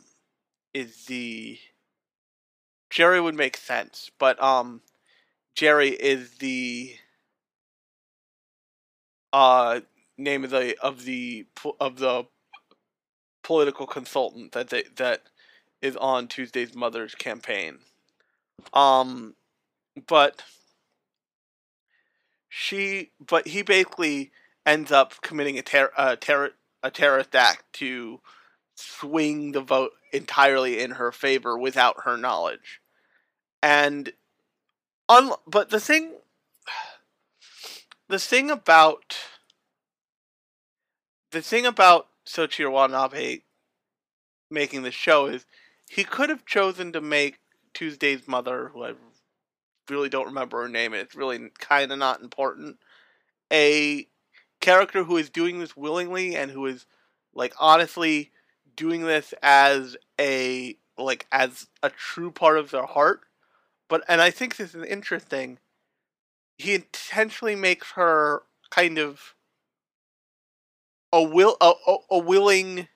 is 0.73 1.05
the 1.05 1.57
Jerry 2.89 3.19
would 3.19 3.35
make 3.35 3.57
sense, 3.57 4.11
but 4.19 4.41
um 4.41 4.81
Jerry 5.55 5.89
is 5.89 6.37
the 6.37 6.95
uh, 9.33 9.81
name 10.17 10.43
of 10.43 10.51
the 10.51 10.77
of 10.81 11.05
the 11.05 11.45
of 11.79 11.99
the 11.99 12.25
political 13.43 13.87
consultant 13.87 14.51
that 14.51 14.69
they, 14.69 14.83
that 14.95 15.23
is 15.81 15.95
on 15.97 16.27
Tuesday's 16.27 16.75
Mother's 16.75 17.15
campaign. 17.15 17.79
Um, 18.73 19.35
but 20.07 20.43
she, 22.49 23.11
but 23.25 23.47
he 23.47 23.61
basically 23.61 24.31
ends 24.65 24.91
up 24.91 25.21
committing 25.21 25.57
a 25.57 25.61
ter- 25.61 26.15
ter- 26.19 26.53
a 26.83 26.91
terrorist 26.91 27.35
act 27.35 27.63
to 27.73 28.21
swing 28.75 29.51
the 29.51 29.61
vote 29.61 29.91
entirely 30.13 30.79
in 30.79 30.91
her 30.91 31.11
favor 31.11 31.57
without 31.57 32.03
her 32.03 32.17
knowledge. 32.17 32.81
And 33.61 34.13
Un- 35.09 35.31
but 35.45 35.69
the 35.69 35.79
thing, 35.79 36.15
the 38.09 38.19
thing 38.19 38.51
about 38.51 39.17
the 41.31 41.41
thing 41.41 41.65
about 41.65 42.07
Soichiro 42.25 42.71
Watanabe 42.71 43.39
making 44.49 44.83
the 44.83 44.91
show 44.91 45.27
is 45.27 45.45
he 45.89 46.03
could 46.03 46.29
have 46.29 46.45
chosen 46.45 46.91
to 46.91 47.01
make 47.01 47.39
Tuesday's 47.73 48.27
mother, 48.27 48.69
who 48.73 48.83
I 48.83 48.93
really 49.89 50.09
don't 50.09 50.25
remember 50.25 50.61
her 50.61 50.69
name, 50.69 50.93
and 50.93 51.01
it's 51.01 51.15
really 51.15 51.49
kind 51.57 51.91
of 51.91 51.99
not 51.99 52.21
important, 52.21 52.77
a 53.51 54.07
character 54.59 55.03
who 55.03 55.17
is 55.17 55.29
doing 55.29 55.59
this 55.59 55.77
willingly 55.77 56.35
and 56.35 56.51
who 56.51 56.65
is 56.65 56.85
like 57.33 57.53
honestly 57.59 58.31
doing 58.75 59.03
this 59.03 59.33
as 59.41 59.95
a 60.19 60.77
like 60.97 61.27
as 61.31 61.67
a 61.83 61.89
true 61.89 62.31
part 62.31 62.57
of 62.57 62.71
their 62.71 62.85
heart 62.85 63.21
but 63.87 64.03
and 64.07 64.21
I 64.21 64.31
think 64.31 64.55
this 64.55 64.75
is 64.75 64.83
interesting. 64.83 65.59
He 66.57 66.73
intentionally 66.73 67.55
makes 67.55 67.91
her 67.91 68.43
kind 68.69 68.97
of 68.97 69.35
a 71.13 71.21
will 71.21 71.55
a, 71.61 71.71
a, 71.87 71.97
a 72.11 72.17
willing 72.17 72.87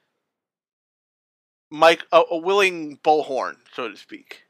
Mike 1.69 2.06
a, 2.12 2.24
a, 2.30 2.38
willing 2.38 2.97
bullhorn, 2.97 3.56
so 3.74 3.88
to 3.88 3.95
speak. 3.95 4.43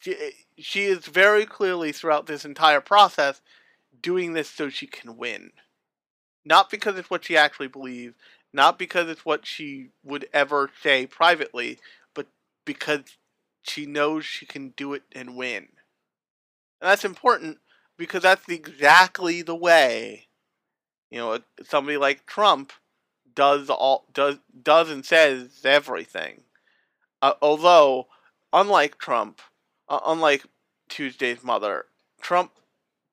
She, 0.00 0.32
she 0.58 0.84
is 0.84 1.06
very 1.06 1.46
clearly 1.46 1.92
throughout 1.92 2.26
this 2.26 2.44
entire 2.44 2.80
process 2.80 3.40
doing 4.00 4.32
this 4.32 4.50
so 4.50 4.68
she 4.68 4.86
can 4.86 5.16
win. 5.16 5.52
Not 6.44 6.70
because 6.70 6.96
it's 6.98 7.10
what 7.10 7.24
she 7.24 7.36
actually 7.36 7.68
believes, 7.68 8.14
not 8.52 8.78
because 8.78 9.08
it's 9.08 9.24
what 9.24 9.46
she 9.46 9.88
would 10.02 10.28
ever 10.32 10.70
say 10.82 11.06
privately, 11.06 11.78
but 12.14 12.26
because 12.64 13.00
she 13.62 13.86
knows 13.86 14.24
she 14.24 14.46
can 14.46 14.70
do 14.70 14.94
it 14.94 15.02
and 15.12 15.36
win. 15.36 15.68
And 16.80 16.90
that's 16.90 17.04
important 17.04 17.58
because 17.96 18.22
that's 18.22 18.48
exactly 18.48 19.42
the 19.42 19.54
way, 19.54 20.28
you 21.10 21.18
know, 21.18 21.40
somebody 21.64 21.96
like 21.96 22.26
Trump 22.26 22.72
does 23.34 23.68
all 23.68 24.06
does 24.12 24.36
does 24.62 24.90
and 24.90 25.04
says 25.04 25.60
everything. 25.64 26.42
Uh, 27.20 27.32
although, 27.42 28.06
unlike 28.52 28.98
Trump, 28.98 29.40
uh, 29.88 30.00
unlike 30.06 30.44
Tuesday's 30.88 31.42
mother, 31.42 31.86
Trump 32.20 32.52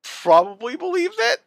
probably 0.02 0.76
believes 0.76 1.16
it. 1.18 1.40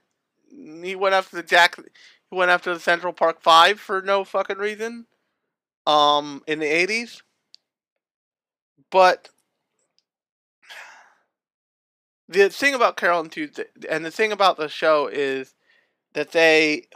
He 0.50 0.96
went 0.96 1.16
after 1.16 1.36
the 1.36 1.44
Jack. 1.44 1.78
He 1.78 2.36
went 2.36 2.52
after 2.52 2.74
the 2.74 2.80
Central 2.80 3.14
Park 3.14 3.42
Five 3.42 3.80
for 3.80 4.02
no 4.02 4.24
fucking 4.24 4.58
reason. 4.58 5.06
Um, 5.88 6.44
in 6.48 6.60
the 6.60 6.68
eighties. 6.68 7.24
But 8.92 9.30
the 12.28 12.50
thing 12.50 12.74
about 12.76 12.98
Carol 12.98 13.22
and 13.22 13.32
Tuesday, 13.32 13.66
and 13.90 14.06
the 14.06 14.12
thing 14.12 14.32
about 14.32 14.58
the 14.58 14.70
show 14.70 15.08
is 15.08 15.56
that 16.14 16.32
they 16.32 16.88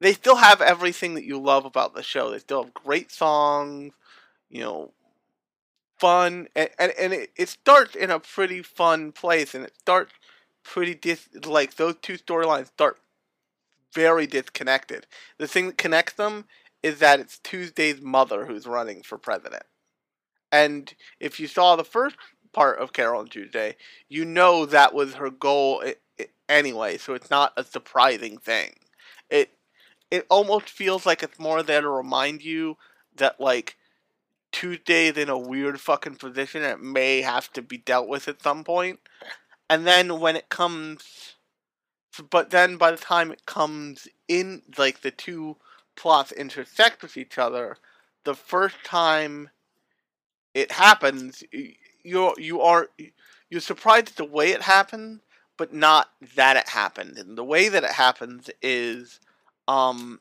they 0.00 0.12
still 0.12 0.36
have 0.36 0.60
everything 0.60 1.14
that 1.14 1.24
you 1.24 1.38
love 1.38 1.64
about 1.64 1.94
the 1.94 2.02
show. 2.02 2.30
They 2.30 2.38
still 2.38 2.64
have 2.64 2.74
great 2.74 3.10
songs, 3.10 3.94
you 4.50 4.60
know, 4.60 4.92
fun 5.98 6.48
and 6.54 6.70
and, 6.78 6.92
and 6.98 7.12
it, 7.12 7.30
it 7.36 7.48
starts 7.48 7.94
in 7.94 8.10
a 8.10 8.20
pretty 8.20 8.62
fun 8.62 9.12
place 9.12 9.54
and 9.54 9.64
it 9.64 9.74
starts 9.78 10.12
pretty 10.66 10.94
dis 10.94 11.28
like 11.44 11.76
those 11.76 11.94
two 12.02 12.18
storylines 12.18 12.66
start 12.66 12.98
very 13.94 14.26
disconnected. 14.26 15.06
The 15.38 15.48
thing 15.48 15.68
that 15.68 15.78
connects 15.78 16.14
them 16.14 16.44
is 16.82 16.98
that 16.98 17.20
it's 17.20 17.38
Tuesday's 17.38 18.00
mother 18.00 18.46
who's 18.46 18.66
running 18.66 19.02
for 19.02 19.16
president. 19.16 19.64
And 20.52 20.92
if 21.18 21.40
you 21.40 21.46
saw 21.46 21.76
the 21.76 21.84
first 21.84 22.16
part 22.52 22.78
of 22.78 22.92
Carol 22.92 23.22
and 23.22 23.30
Tuesday, 23.30 23.76
you 24.08 24.24
know 24.24 24.66
that 24.66 24.94
was 24.94 25.14
her 25.14 25.30
goal 25.30 25.82
anyway, 26.48 26.98
so 26.98 27.14
it's 27.14 27.30
not 27.30 27.52
a 27.56 27.64
surprising 27.64 28.38
thing. 28.38 28.74
It 29.30 29.50
it 30.10 30.26
almost 30.30 30.68
feels 30.68 31.04
like 31.04 31.22
it's 31.22 31.38
more 31.38 31.62
there 31.62 31.80
to 31.80 31.88
remind 31.88 32.44
you 32.44 32.76
that 33.16 33.40
like 33.40 33.76
Tuesday's 34.52 35.16
in 35.16 35.28
a 35.28 35.38
weird 35.38 35.80
fucking 35.80 36.16
position 36.16 36.62
and 36.62 36.72
it 36.72 36.82
may 36.82 37.22
have 37.22 37.52
to 37.54 37.62
be 37.62 37.76
dealt 37.76 38.08
with 38.08 38.28
at 38.28 38.42
some 38.42 38.62
point. 38.62 39.00
And 39.68 39.86
then 39.86 40.20
when 40.20 40.36
it 40.36 40.48
comes 40.48 41.36
but 42.30 42.50
then 42.50 42.76
by 42.76 42.90
the 42.90 42.96
time 42.96 43.30
it 43.30 43.46
comes 43.46 44.08
in 44.28 44.62
like 44.78 45.00
the 45.02 45.10
two 45.10 45.56
plots 45.96 46.32
intersect 46.32 47.02
with 47.02 47.16
each 47.16 47.38
other, 47.38 47.76
the 48.24 48.34
first 48.34 48.76
time 48.84 49.50
it 50.54 50.72
happens, 50.72 51.44
you're 52.02 52.34
you 52.38 52.60
are 52.60 52.88
you're 53.50 53.60
surprised 53.60 54.08
at 54.08 54.16
the 54.16 54.24
way 54.24 54.50
it 54.50 54.62
happened, 54.62 55.20
but 55.56 55.72
not 55.72 56.10
that 56.34 56.56
it 56.56 56.68
happened. 56.68 57.18
And 57.18 57.36
the 57.36 57.44
way 57.44 57.68
that 57.68 57.84
it 57.84 57.92
happens 57.92 58.50
is, 58.62 59.20
um, 59.68 60.20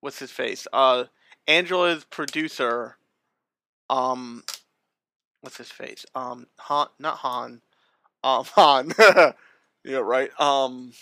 what's 0.00 0.18
his 0.18 0.30
face? 0.30 0.66
Uh, 0.72 1.04
Angela's 1.48 2.04
producer, 2.04 2.96
um, 3.88 4.44
what's 5.40 5.56
his 5.56 5.70
face? 5.70 6.04
Um, 6.14 6.46
Han, 6.58 6.88
not 6.98 7.16
Han, 7.18 7.62
um, 8.22 8.44
Han. 8.54 8.92
yeah, 9.84 9.96
right. 9.96 10.30
Um, 10.40 10.92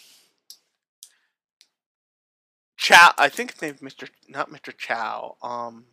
Chow. 2.76 3.12
I 3.18 3.28
think 3.28 3.52
his 3.52 3.62
name's 3.62 3.80
Mr. 3.80 4.08
Not 4.28 4.50
Mr. 4.50 4.76
Chow. 4.76 5.36
Um, 5.42 5.84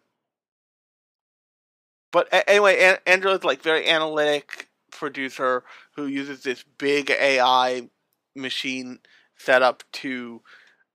but 2.12 2.28
anyway, 2.48 2.98
Angela's 3.06 3.44
like 3.44 3.62
very 3.62 3.88
analytic 3.88 4.70
producer 4.92 5.64
who 5.96 6.06
uses 6.08 6.44
this 6.44 6.64
big 6.78 7.10
AI 7.12 7.90
machine 8.36 9.00
setup 9.36 9.84
to 9.92 10.42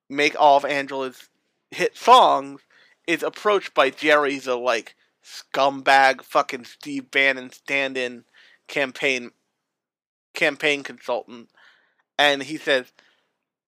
make 0.08 0.34
all 0.38 0.56
of 0.56 0.64
Angela's 0.64 1.28
hit 1.70 1.96
songs 1.96 2.62
is 3.06 3.22
approached 3.22 3.74
by 3.74 3.90
Jerry, 3.90 4.38
the 4.38 4.56
like 4.56 4.94
scumbag 5.24 6.22
fucking 6.22 6.64
Steve 6.64 7.10
Bannon 7.10 7.50
stand-in 7.50 8.24
campaign 8.66 9.30
campaign 10.34 10.82
consultant, 10.82 11.50
and 12.18 12.42
he 12.42 12.56
says, 12.56 12.92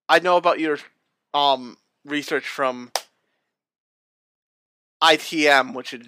"I 0.09 0.19
know 0.19 0.37
about 0.37 0.61
your 0.61 0.79
um 1.35 1.79
research 2.05 2.47
from 2.47 2.93
ITM, 5.03 5.75
which 5.75 5.93
is 5.93 6.07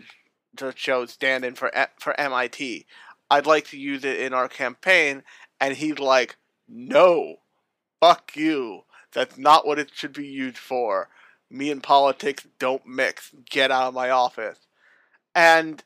the 0.53 0.73
show 0.77 1.07
stand-in 1.07 1.55
for 1.55 1.71
for 1.99 2.19
MIT. 2.19 2.87
I'd 3.31 3.47
like 3.47 3.69
to 3.69 3.79
use 3.79 4.05
it 4.05 4.21
in 4.21 4.33
our 4.33 4.49
campaign." 4.49 5.25
And 5.61 5.77
he's 5.77 5.99
like, 5.99 6.37
"No, 6.69 7.37
fuck 8.01 8.37
you. 8.37 8.85
That's 9.13 9.39
not 9.39 9.67
what 9.67 9.79
it 9.79 9.91
should 9.95 10.13
be 10.13 10.27
used 10.27 10.59
for. 10.59 11.09
Me 11.51 11.71
and 11.71 11.83
politics 11.83 12.47
don't 12.59 12.87
mix. 12.87 13.31
Get 13.49 13.71
out 13.71 13.89
of 13.89 13.95
my 13.95 14.11
office." 14.11 14.59
And 15.35 15.83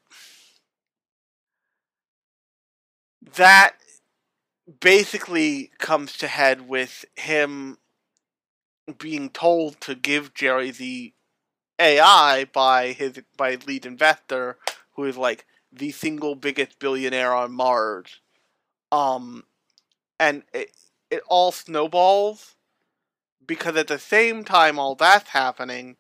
that 3.37 3.77
basically 4.81 5.71
comes 5.79 6.17
to 6.19 6.29
head 6.29 6.69
with 6.69 7.05
him 7.17 7.79
being 8.99 9.31
told 9.31 9.81
to 9.83 9.95
give 9.95 10.35
Jerry 10.35 10.71
the 10.71 11.13
AI 11.79 12.47
by 12.47 12.93
his 12.93 13.21
by 13.37 13.57
lead 13.67 13.87
investor, 13.87 14.59
who 14.95 15.05
is 15.05 15.17
like 15.17 15.47
the 15.73 15.91
single 15.93 16.35
biggest 16.35 16.79
billionaire 16.79 17.35
on 17.35 17.53
Mars. 17.53 18.21
Um, 18.93 19.45
and 20.19 20.43
it 20.53 20.73
it 21.11 21.23
all 21.29 21.53
snowballs 21.53 22.57
because 23.47 23.77
at 23.77 23.89
the 23.89 23.99
same 23.99 24.45
time 24.45 24.79
all 24.79 24.95
that's 24.95 25.31
happening, 25.31 25.97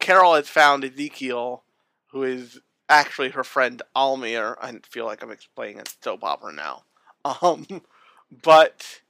Carol 0.00 0.34
has 0.34 0.48
found 0.48 0.84
Ezekiel, 0.84 1.64
who 2.12 2.22
is 2.22 2.60
actually 2.88 3.30
her 3.30 3.44
friend 3.44 3.82
Almir. 3.96 4.56
I 4.60 4.72
feel 4.88 5.06
like 5.06 5.22
I'm 5.22 5.30
explaining 5.32 5.80
a 5.80 5.84
soap 6.02 6.24
opera 6.24 6.52
now. 6.52 6.84
Um, 7.24 7.66
but 8.42 9.00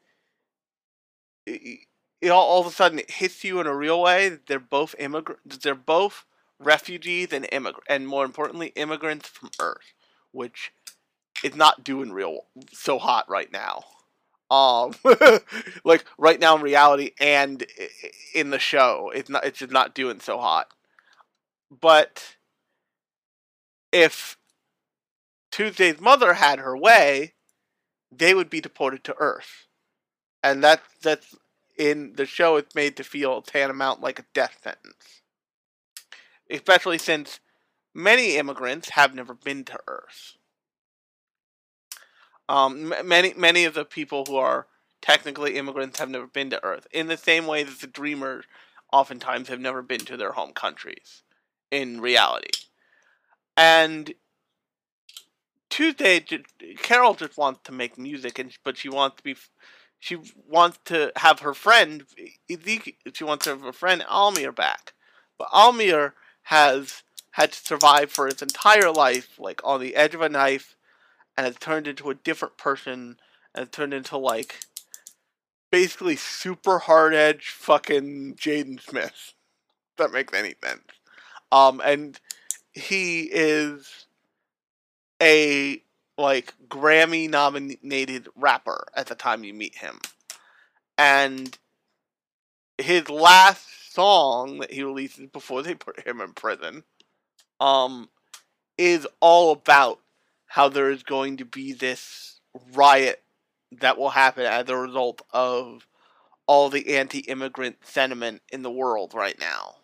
it, 1.46 1.80
it 2.20 2.28
all, 2.28 2.46
all 2.46 2.60
of 2.60 2.66
a 2.66 2.70
sudden 2.70 2.98
it 2.98 3.10
hits 3.10 3.44
you 3.44 3.60
in 3.60 3.66
a 3.66 3.74
real 3.74 4.00
way. 4.00 4.38
They're 4.46 4.58
both 4.58 4.94
immigrants. 4.98 5.58
They're 5.58 5.74
both 5.74 6.24
refugees 6.58 7.32
and 7.32 7.46
immigrant, 7.52 7.84
and 7.88 8.06
more 8.06 8.24
importantly, 8.24 8.68
immigrants 8.76 9.28
from 9.28 9.50
Earth, 9.60 9.92
which 10.32 10.72
is 11.42 11.54
not 11.56 11.84
doing 11.84 12.12
real 12.12 12.46
so 12.72 12.98
hot 12.98 13.28
right 13.28 13.52
now. 13.52 13.84
Um, 14.50 14.94
like 15.84 16.04
right 16.18 16.38
now 16.38 16.56
in 16.56 16.62
reality 16.62 17.10
and 17.18 17.64
in 18.34 18.50
the 18.50 18.58
show, 18.58 19.10
it's 19.14 19.30
not. 19.30 19.44
It's 19.44 19.58
just 19.58 19.72
not 19.72 19.94
doing 19.94 20.20
so 20.20 20.38
hot. 20.38 20.68
But 21.70 22.36
if 23.92 24.36
Tuesday's 25.50 26.00
mother 26.00 26.34
had 26.34 26.58
her 26.58 26.76
way, 26.76 27.33
they 28.18 28.34
would 28.34 28.50
be 28.50 28.60
deported 28.60 29.04
to 29.04 29.16
Earth, 29.18 29.66
and 30.42 30.62
that 30.62 30.82
that's 31.02 31.34
in 31.78 32.14
the 32.16 32.26
show. 32.26 32.56
It's 32.56 32.74
made 32.74 32.96
to 32.96 33.04
feel 33.04 33.42
tantamount 33.42 34.00
like 34.00 34.18
a 34.18 34.26
death 34.34 34.58
sentence, 34.62 35.22
especially 36.50 36.98
since 36.98 37.40
many 37.94 38.36
immigrants 38.36 38.90
have 38.90 39.14
never 39.14 39.34
been 39.34 39.64
to 39.64 39.78
Earth. 39.86 40.36
Um, 42.48 42.94
many 43.04 43.34
many 43.34 43.64
of 43.64 43.74
the 43.74 43.84
people 43.84 44.24
who 44.26 44.36
are 44.36 44.66
technically 45.00 45.56
immigrants 45.56 45.98
have 45.98 46.10
never 46.10 46.26
been 46.26 46.50
to 46.50 46.64
Earth, 46.64 46.86
in 46.92 47.08
the 47.08 47.16
same 47.16 47.46
way 47.46 47.62
that 47.62 47.80
the 47.80 47.86
dreamers 47.86 48.44
oftentimes 48.92 49.48
have 49.48 49.60
never 49.60 49.82
been 49.82 50.00
to 50.00 50.16
their 50.16 50.32
home 50.32 50.52
countries 50.52 51.22
in 51.70 52.00
reality. 52.00 52.50
And 53.56 54.14
Tuesday, 55.74 56.24
Carol 56.76 57.14
just 57.14 57.36
wants 57.36 57.62
to 57.64 57.72
make 57.72 57.98
music, 57.98 58.38
and 58.38 58.56
but 58.62 58.76
she 58.76 58.88
wants 58.88 59.16
to 59.16 59.24
be, 59.24 59.34
she 59.98 60.16
wants 60.46 60.78
to 60.84 61.10
have 61.16 61.40
her 61.40 61.52
friend 61.52 62.04
She 63.12 63.24
wants 63.24 63.44
to 63.44 63.50
have 63.50 63.62
her 63.62 63.72
friend 63.72 64.04
Almir 64.08 64.54
back, 64.54 64.94
but 65.36 65.48
Almir 65.48 66.12
has 66.44 67.02
had 67.32 67.50
to 67.50 67.58
survive 67.58 68.12
for 68.12 68.26
his 68.26 68.40
entire 68.40 68.92
life, 68.92 69.30
like 69.40 69.60
on 69.64 69.80
the 69.80 69.96
edge 69.96 70.14
of 70.14 70.20
a 70.20 70.28
knife, 70.28 70.76
and 71.36 71.44
has 71.44 71.56
turned 71.56 71.88
into 71.88 72.08
a 72.08 72.14
different 72.14 72.56
person, 72.56 73.16
and 73.52 73.72
turned 73.72 73.92
into 73.92 74.16
like 74.16 74.60
basically 75.72 76.14
super 76.14 76.78
hard 76.78 77.14
edge 77.14 77.48
fucking 77.48 78.36
Jaden 78.36 78.80
Smith. 78.80 79.34
If 79.90 79.96
that 79.96 80.12
makes 80.12 80.32
any 80.34 80.54
sense. 80.62 80.86
Um, 81.50 81.82
and 81.84 82.20
he 82.74 83.22
is 83.22 84.06
a 85.22 85.82
like 86.16 86.54
Grammy 86.68 87.28
nominated 87.28 88.28
rapper 88.36 88.86
at 88.94 89.06
the 89.06 89.14
time 89.14 89.44
you 89.44 89.52
meet 89.52 89.76
him. 89.76 89.98
And 90.96 91.56
his 92.78 93.08
last 93.08 93.92
song 93.92 94.58
that 94.58 94.72
he 94.72 94.82
releases 94.82 95.26
before 95.26 95.62
they 95.62 95.74
put 95.74 96.06
him 96.06 96.20
in 96.20 96.32
prison 96.32 96.82
um 97.60 98.08
is 98.76 99.06
all 99.20 99.52
about 99.52 100.00
how 100.46 100.68
there 100.68 100.90
is 100.90 101.02
going 101.02 101.36
to 101.36 101.44
be 101.44 101.72
this 101.72 102.40
riot 102.72 103.22
that 103.72 103.98
will 103.98 104.10
happen 104.10 104.44
as 104.44 104.68
a 104.68 104.76
result 104.76 105.22
of 105.32 105.86
all 106.46 106.68
the 106.68 106.96
anti-immigrant 106.96 107.76
sentiment 107.82 108.42
in 108.52 108.62
the 108.62 108.70
world 108.70 109.14
right 109.14 109.38
now. 109.38 109.76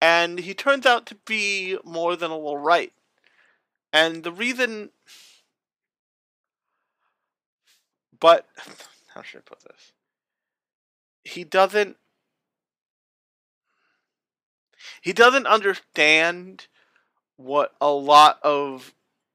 And 0.00 0.38
he 0.40 0.54
turns 0.54 0.86
out 0.86 1.06
to 1.06 1.14
be 1.26 1.78
more 1.84 2.16
than 2.16 2.30
a 2.30 2.36
little 2.36 2.58
right. 2.58 2.92
And 3.92 4.22
the 4.22 4.32
reason. 4.32 4.90
But. 8.18 8.46
How 9.14 9.22
should 9.22 9.38
I 9.38 9.42
put 9.42 9.60
this? 9.60 9.92
He 11.24 11.44
doesn't. 11.44 11.96
He 15.00 15.12
doesn't 15.12 15.46
understand 15.46 16.66
what 17.36 17.72
a 17.80 17.90
lot 17.90 18.38
of 18.42 18.94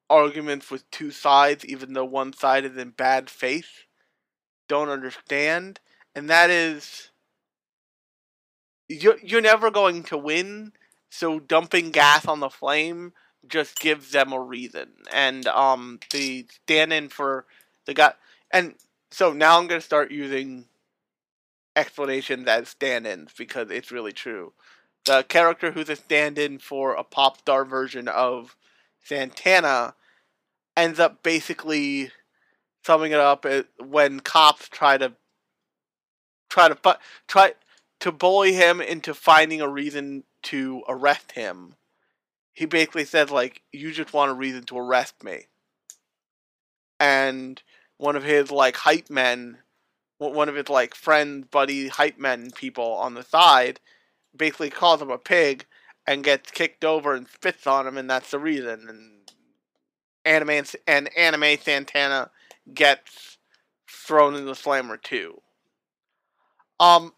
arguments 0.09 0.71
with 0.71 0.89
two 0.91 1.11
sides, 1.11 1.65
even 1.65 1.93
though 1.93 2.05
one 2.05 2.33
side 2.33 2.65
is 2.65 2.77
in 2.77 2.89
bad 2.91 3.29
faith, 3.29 3.85
don't 4.67 4.89
understand. 4.89 5.79
And 6.15 6.29
that 6.29 6.49
is. 6.49 7.11
You're, 8.89 9.17
you're 9.21 9.41
never 9.41 9.69
going 9.69 10.03
to 10.03 10.17
win, 10.17 10.71
so 11.09 11.41
dumping 11.41 11.91
gas 11.91 12.25
on 12.25 12.39
the 12.39 12.49
flame 12.49 13.11
just 13.47 13.79
gives 13.79 14.11
them 14.11 14.33
a 14.33 14.39
reason. 14.39 14.89
And 15.11 15.47
um, 15.47 15.99
the 16.11 16.47
stand-in 16.63 17.09
for 17.09 17.45
the 17.85 17.93
guy, 17.93 18.13
and 18.51 18.75
so 19.11 19.33
now 19.33 19.59
I'm 19.59 19.67
gonna 19.67 19.81
start 19.81 20.11
using 20.11 20.65
explanations 21.75 22.47
as 22.47 22.69
stand-ins 22.69 23.31
because 23.37 23.69
it's 23.69 23.91
really 23.91 24.11
true. 24.11 24.53
The 25.05 25.23
character 25.23 25.71
who's 25.71 25.89
a 25.89 25.95
stand-in 25.95 26.59
for 26.59 26.93
a 26.93 27.03
pop 27.03 27.39
star 27.39 27.63
version 27.63 28.07
of 28.07 28.55
Santana 29.03 29.93
ends 30.75 30.99
up 30.99 31.23
basically 31.23 32.11
summing 32.83 33.11
it 33.11 33.19
up 33.19 33.45
when 33.79 34.19
cops 34.19 34.67
try 34.69 34.97
to 34.97 35.13
try 36.49 36.69
to 36.69 36.97
try 37.27 37.53
to 37.99 38.11
bully 38.11 38.53
him 38.53 38.81
into 38.81 39.13
finding 39.13 39.61
a 39.61 39.67
reason 39.67 40.23
to 40.43 40.83
arrest 40.87 41.33
him. 41.33 41.75
He 42.57 42.65
basically 42.65 43.05
says 43.05 43.29
like, 43.29 43.61
"You 43.71 43.91
just 43.91 44.13
want 44.13 44.31
a 44.31 44.33
reason 44.33 44.63
to 44.63 44.79
arrest 44.79 45.23
me," 45.23 45.45
and 46.99 47.61
one 47.97 48.15
of 48.15 48.23
his 48.23 48.49
like 48.49 48.77
hype 48.77 49.11
men, 49.11 49.59
one 50.17 50.49
of 50.49 50.55
his 50.55 50.67
like 50.67 50.95
friend, 50.95 51.51
buddy, 51.51 51.87
hype 51.87 52.17
men 52.17 52.49
people 52.49 52.93
on 52.93 53.13
the 53.13 53.21
side, 53.21 53.79
basically 54.35 54.71
calls 54.71 55.03
him 55.03 55.11
a 55.11 55.19
pig 55.19 55.67
and 56.07 56.23
gets 56.23 56.49
kicked 56.49 56.83
over 56.83 57.13
and 57.13 57.27
spits 57.27 57.67
on 57.67 57.85
him, 57.85 57.95
and 57.95 58.09
that's 58.09 58.31
the 58.31 58.39
reason. 58.39 58.89
And 58.89 59.31
anime 60.25 60.65
and 60.87 61.15
anime 61.15 61.59
Santana 61.59 62.31
gets 62.73 63.37
thrown 63.87 64.33
in 64.33 64.45
the 64.45 64.55
slammer 64.55 64.97
too. 64.97 65.43
Um. 66.79 67.13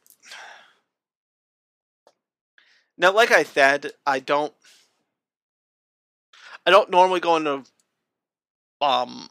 Now, 2.98 3.14
like 3.14 3.32
I 3.32 3.44
said, 3.44 3.92
I 4.06 4.20
don't. 4.20 4.54
I 6.70 6.72
don't 6.72 6.92
normally 6.92 7.20
go 7.20 7.36
into 7.36 7.64
um 8.80 9.28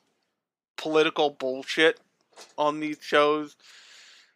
political 0.77 1.31
bullshit 1.31 2.01
on 2.57 2.81
these 2.81 2.99
shows 3.01 3.55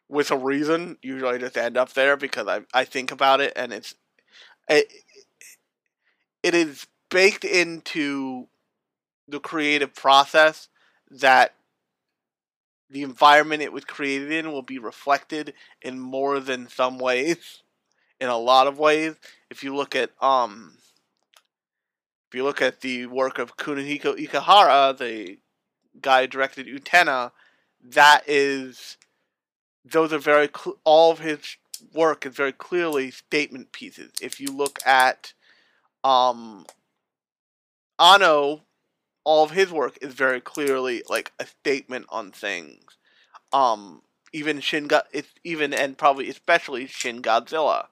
with 0.09 0.31
a 0.31 0.37
reason. 0.37 0.99
Usually, 1.03 1.35
I 1.35 1.39
just 1.39 1.57
end 1.57 1.77
up 1.77 1.95
there 1.95 2.17
because 2.17 2.47
I 2.47 2.61
I 2.73 2.85
think 2.85 3.11
about 3.11 3.41
it 3.41 3.55
and 3.57 3.73
it's 3.73 3.97
it, 4.69 4.87
it 6.45 6.55
is 6.55 6.87
baked 7.11 7.45
into 7.45 8.47
the 9.27 9.41
creative 9.41 9.97
process 9.97 10.69
that 11.11 11.55
the 12.89 13.03
environment 13.03 13.63
it 13.63 13.73
was 13.73 13.85
created 13.85 14.31
in 14.31 14.53
will 14.53 14.63
be 14.63 14.79
reflected 14.79 15.55
in 15.81 15.99
more 15.99 16.39
than 16.39 16.69
some 16.69 17.01
ways 17.01 17.65
in 18.21 18.29
a 18.29 18.39
lot 18.39 18.69
of 18.69 18.79
ways 18.79 19.17
if 19.51 19.65
you 19.65 19.75
look 19.75 19.97
at 19.97 20.11
um 20.21 20.77
if 22.33 22.37
you 22.37 22.45
look 22.45 22.63
at 22.63 22.81
the 22.81 23.05
work 23.05 23.39
of 23.39 23.59
Kunihiko 23.59 24.17
Ikuhara 24.17 24.97
the 24.97 25.39
guy 26.01 26.25
directed 26.25 26.67
Utena 26.67 27.31
that 27.85 28.23
is 28.27 28.97
those 29.85 30.15
are 30.15 30.19
very 30.19 30.49
cl- 30.49 30.79
all 30.85 31.13
of 31.13 31.19
his 31.19 31.59
work 31.93 32.25
is 32.25 32.35
very 32.35 32.53
clearly 32.53 33.11
statement 33.11 33.71
pieces 33.73 34.13
if 34.23 34.41
you 34.41 34.49
look 34.49 34.79
at 34.87 35.35
um 36.05 36.65
Anno 37.99 38.63
all 39.25 39.45
of 39.45 39.51
his 39.51 39.71
work 39.71 39.99
is 40.01 40.15
very 40.15 40.41
clearly 40.41 41.03
like 41.11 41.33
a 41.39 41.47
statement 41.47 42.07
on 42.09 42.33
things. 42.33 42.97
Um, 43.53 44.03
even 44.33 44.61
Shin, 44.61 44.89
even 45.45 45.73
and 45.75 45.97
probably 45.97 46.29
especially 46.29 46.87
Shin 46.87 47.23
Godzilla. 47.23 47.89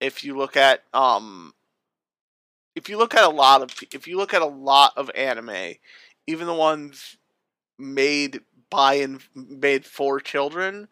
If 0.00 0.24
you 0.24 0.36
look 0.36 0.56
at 0.56 0.82
um, 0.92 1.54
if 2.74 2.88
you 2.88 2.98
look 2.98 3.14
at 3.14 3.24
a 3.24 3.28
lot 3.28 3.62
of 3.62 3.74
if 3.92 4.06
you 4.06 4.16
look 4.16 4.34
at 4.34 4.42
a 4.42 4.46
lot 4.46 4.92
of 4.96 5.10
anime, 5.14 5.74
even 6.26 6.46
the 6.46 6.54
ones 6.54 7.16
made 7.78 8.40
by 8.70 8.94
and 8.94 9.20
made 9.34 9.84
for 9.84 10.20
children, 10.20 10.88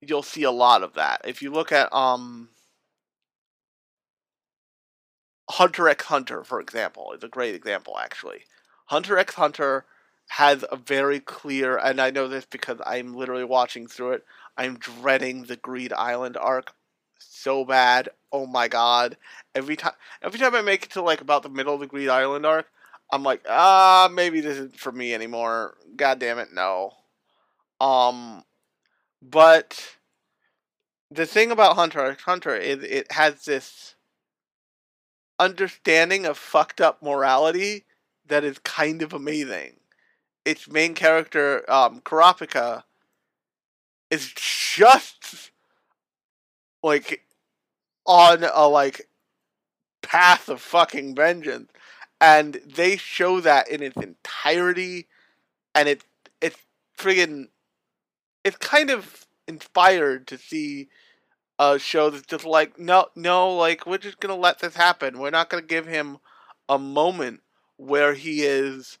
you'll 0.00 0.22
see 0.22 0.42
a 0.44 0.50
lot 0.50 0.82
of 0.82 0.94
that. 0.94 1.20
If 1.24 1.42
you 1.42 1.50
look 1.50 1.72
at 1.72 1.92
um 1.92 2.50
Hunter 5.50 5.88
x 5.88 6.04
Hunter, 6.06 6.44
for 6.44 6.60
example, 6.60 7.12
is 7.12 7.24
a 7.24 7.28
great 7.28 7.54
example 7.54 7.98
actually. 7.98 8.44
Hunter 8.86 9.18
x 9.18 9.34
Hunter 9.34 9.84
has 10.28 10.64
a 10.70 10.76
very 10.76 11.18
clear, 11.20 11.76
and 11.76 12.00
I 12.00 12.10
know 12.10 12.28
this 12.28 12.46
because 12.46 12.78
I'm 12.86 13.14
literally 13.14 13.44
watching 13.44 13.88
through 13.88 14.12
it. 14.12 14.24
I'm 14.56 14.78
dreading 14.78 15.44
the 15.44 15.56
Greed 15.56 15.92
Island 15.92 16.36
arc 16.36 16.72
so 17.20 17.64
bad. 17.64 18.08
Oh 18.32 18.46
my 18.46 18.68
god! 18.68 19.16
Every 19.54 19.76
time, 19.76 19.94
every 20.22 20.38
time 20.38 20.54
I 20.54 20.62
make 20.62 20.84
it 20.84 20.90
to 20.92 21.02
like 21.02 21.20
about 21.20 21.42
the 21.42 21.48
middle 21.48 21.74
of 21.74 21.80
the 21.80 21.86
Greed 21.86 22.08
Island 22.08 22.46
arc, 22.46 22.66
I'm 23.12 23.22
like, 23.22 23.42
ah, 23.48 24.08
maybe 24.12 24.40
this 24.40 24.56
isn't 24.56 24.78
for 24.78 24.92
me 24.92 25.14
anymore. 25.14 25.76
God 25.96 26.18
damn 26.18 26.38
it, 26.38 26.52
no. 26.52 26.92
Um, 27.80 28.44
but 29.22 29.96
the 31.10 31.26
thing 31.26 31.50
about 31.50 31.76
Hunter 31.76 32.16
Hunter 32.24 32.56
is 32.56 32.82
it 32.82 33.12
has 33.12 33.44
this 33.44 33.94
understanding 35.38 36.26
of 36.26 36.38
fucked 36.38 36.80
up 36.80 37.02
morality 37.02 37.84
that 38.28 38.44
is 38.44 38.58
kind 38.58 39.02
of 39.02 39.12
amazing. 39.12 39.76
Its 40.44 40.68
main 40.68 40.94
character, 40.94 41.64
um, 41.70 42.00
Kurapika, 42.00 42.84
is 44.10 44.32
just 44.36 45.50
like 46.82 47.24
on 48.06 48.44
a 48.44 48.66
like 48.68 49.08
path 50.02 50.48
of 50.48 50.60
fucking 50.60 51.14
vengeance, 51.14 51.70
and 52.20 52.60
they 52.66 52.96
show 52.96 53.40
that 53.40 53.68
in 53.68 53.82
its 53.82 53.96
entirety, 53.96 55.08
and 55.74 55.88
it 55.88 56.04
it's 56.40 56.58
friggin' 56.98 57.48
it's 58.44 58.56
kind 58.56 58.90
of 58.90 59.26
inspired 59.46 60.26
to 60.28 60.38
see 60.38 60.88
a 61.58 61.78
show 61.78 62.08
that's 62.10 62.26
just 62.26 62.44
like 62.44 62.78
no 62.78 63.06
no 63.14 63.54
like 63.54 63.86
we're 63.86 63.98
just 63.98 64.20
gonna 64.20 64.36
let 64.36 64.60
this 64.60 64.76
happen. 64.76 65.18
We're 65.18 65.30
not 65.30 65.50
gonna 65.50 65.62
give 65.62 65.86
him 65.86 66.18
a 66.68 66.78
moment 66.78 67.40
where 67.76 68.14
he 68.14 68.42
is 68.42 68.98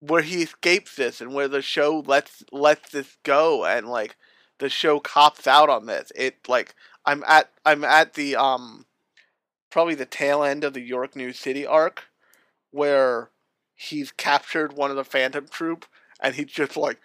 where 0.00 0.22
he 0.22 0.42
escapes 0.42 0.94
this 0.96 1.20
and 1.20 1.34
where 1.34 1.48
the 1.48 1.62
show 1.62 2.02
lets 2.06 2.44
lets 2.52 2.90
this 2.90 3.16
go. 3.24 3.64
And 3.64 3.88
like 3.88 4.16
the 4.58 4.68
show 4.68 5.00
cops 5.00 5.46
out 5.46 5.70
on 5.70 5.86
this. 5.86 6.12
It 6.16 6.48
like 6.48 6.74
I'm 7.04 7.24
at 7.26 7.50
I'm 7.64 7.84
at 7.84 8.14
the 8.14 8.36
um 8.36 8.86
probably 9.70 9.94
the 9.94 10.06
tail 10.06 10.42
end 10.42 10.64
of 10.64 10.74
the 10.74 10.80
York 10.80 11.16
New 11.16 11.32
City 11.32 11.66
arc 11.66 12.04
where 12.70 13.30
he's 13.74 14.10
captured 14.10 14.72
one 14.72 14.90
of 14.90 14.96
the 14.96 15.04
Phantom 15.04 15.46
Troop 15.48 15.86
and 16.20 16.34
he's 16.34 16.46
just 16.46 16.76
like 16.76 16.98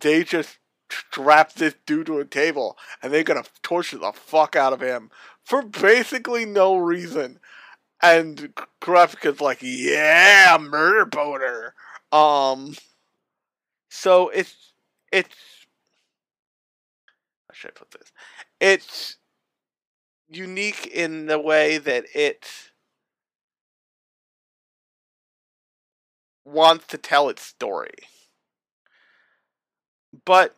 they 0.00 0.22
just 0.22 0.58
strap 0.90 1.52
this 1.54 1.74
dude 1.86 2.06
to 2.06 2.18
a 2.18 2.24
table 2.24 2.76
and 3.02 3.12
they're 3.12 3.22
gonna 3.22 3.44
torture 3.62 3.98
the 3.98 4.12
fuck 4.12 4.56
out 4.56 4.72
of 4.72 4.80
him 4.80 5.10
for 5.44 5.62
basically 5.62 6.44
no 6.44 6.76
reason. 6.76 7.38
And 8.02 8.54
Kurapika's 8.80 9.40
like, 9.40 9.58
yeah, 9.60 10.56
murder 10.58 11.04
boner. 11.04 11.74
Um, 12.12 12.74
so 13.90 14.30
it's 14.30 14.72
it's 15.12 15.34
should 17.60 17.72
I 17.76 17.78
put 17.78 17.90
this? 17.90 18.12
It's 18.58 19.16
unique 20.28 20.86
in 20.86 21.26
the 21.26 21.38
way 21.38 21.76
that 21.78 22.06
it 22.14 22.48
wants 26.44 26.86
to 26.88 26.98
tell 26.98 27.28
its 27.28 27.42
story. 27.42 27.92
But 30.24 30.56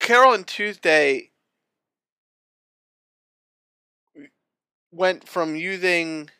Carole 0.00 0.34
and 0.34 0.46
Tuesday 0.46 1.30
went 4.90 5.28
from 5.28 5.56
using 5.56 6.30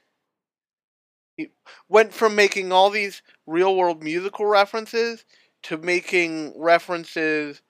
went 1.88 2.12
from 2.12 2.34
making 2.36 2.72
all 2.72 2.90
these 2.90 3.22
real 3.46 3.74
world 3.74 4.02
musical 4.02 4.46
references 4.46 5.24
to 5.62 5.76
making 5.76 6.52
references 6.60 7.62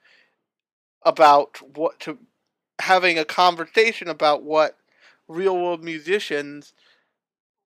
about 1.04 1.58
what 1.76 2.00
to 2.00 2.18
having 2.80 3.18
a 3.18 3.24
conversation 3.24 4.08
about 4.08 4.42
what 4.42 4.76
real 5.28 5.56
world 5.56 5.82
musicians 5.84 6.72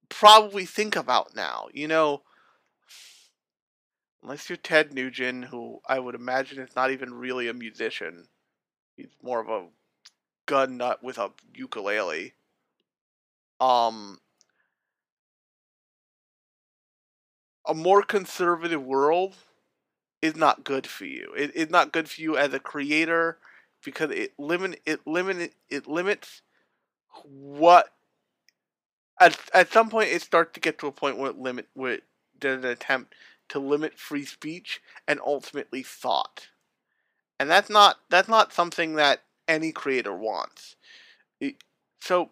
probably 0.09 0.65
think 0.67 0.97
about 0.97 1.35
now. 1.35 1.69
You 1.73 1.89
know, 1.89 2.23
unless 4.23 4.49
you're 4.49 4.57
Ted 4.57 4.93
Nugent, 4.93 5.47
who 5.47 5.81
I 5.87 5.99
would 5.99 6.15
imagine 6.15 6.59
is 6.61 6.77
not 6.77 6.91
even 6.91 7.15
really 7.15 7.49
a 7.49 7.55
musician, 7.55 8.29
he's 8.97 9.15
more 9.23 9.41
of 9.41 9.49
a 9.49 9.69
gun 10.47 10.79
nut 10.79 11.03
with 11.03 11.19
a 11.19 11.31
ukulele 11.55 12.35
um 13.61 14.19
a 17.67 17.75
more 17.75 18.03
conservative 18.03 18.83
world 18.83 19.37
is 20.23 20.37
not 20.37 20.65
good 20.65 20.87
for 20.87 21.05
you. 21.05 21.33
It, 21.37 21.53
it's 21.55 21.73
not 21.73 21.93
good 21.93 22.09
for 22.09 22.21
you 22.21 22.37
as 22.37 22.53
a 22.55 22.61
creator 22.61 23.39
because 23.85 24.11
it 24.11 24.33
limit 24.39 24.81
it 24.87 25.07
limit 25.07 25.55
it 25.71 25.87
limits 25.87 26.43
what 27.25 27.91
at 29.21 29.39
at 29.55 29.73
some 29.73 29.91
point 29.91 30.11
it 30.11 30.23
starts 30.23 30.53
to 30.55 30.61
get 30.61 30.79
to 30.79 30.87
a 30.87 30.93
point 30.93 31.19
where 31.19 31.31
it 31.31 31.39
limit 31.39 31.69
where 31.75 31.95
it, 31.95 32.05
there's 32.41 32.65
an 32.65 32.71
attempt 32.71 33.15
to 33.49 33.59
limit 33.59 33.99
free 33.99 34.25
speech 34.25 34.81
and 35.07 35.21
ultimately 35.27 35.83
thought, 35.83 36.49
and 37.41 37.51
that's 37.51 37.71
not 37.71 37.99
that's 38.11 38.29
not 38.29 38.53
something 38.53 38.95
that 38.95 39.23
any 39.49 39.73
creator 39.73 40.15
wants. 40.15 40.77
It- 41.41 41.65
so, 42.01 42.31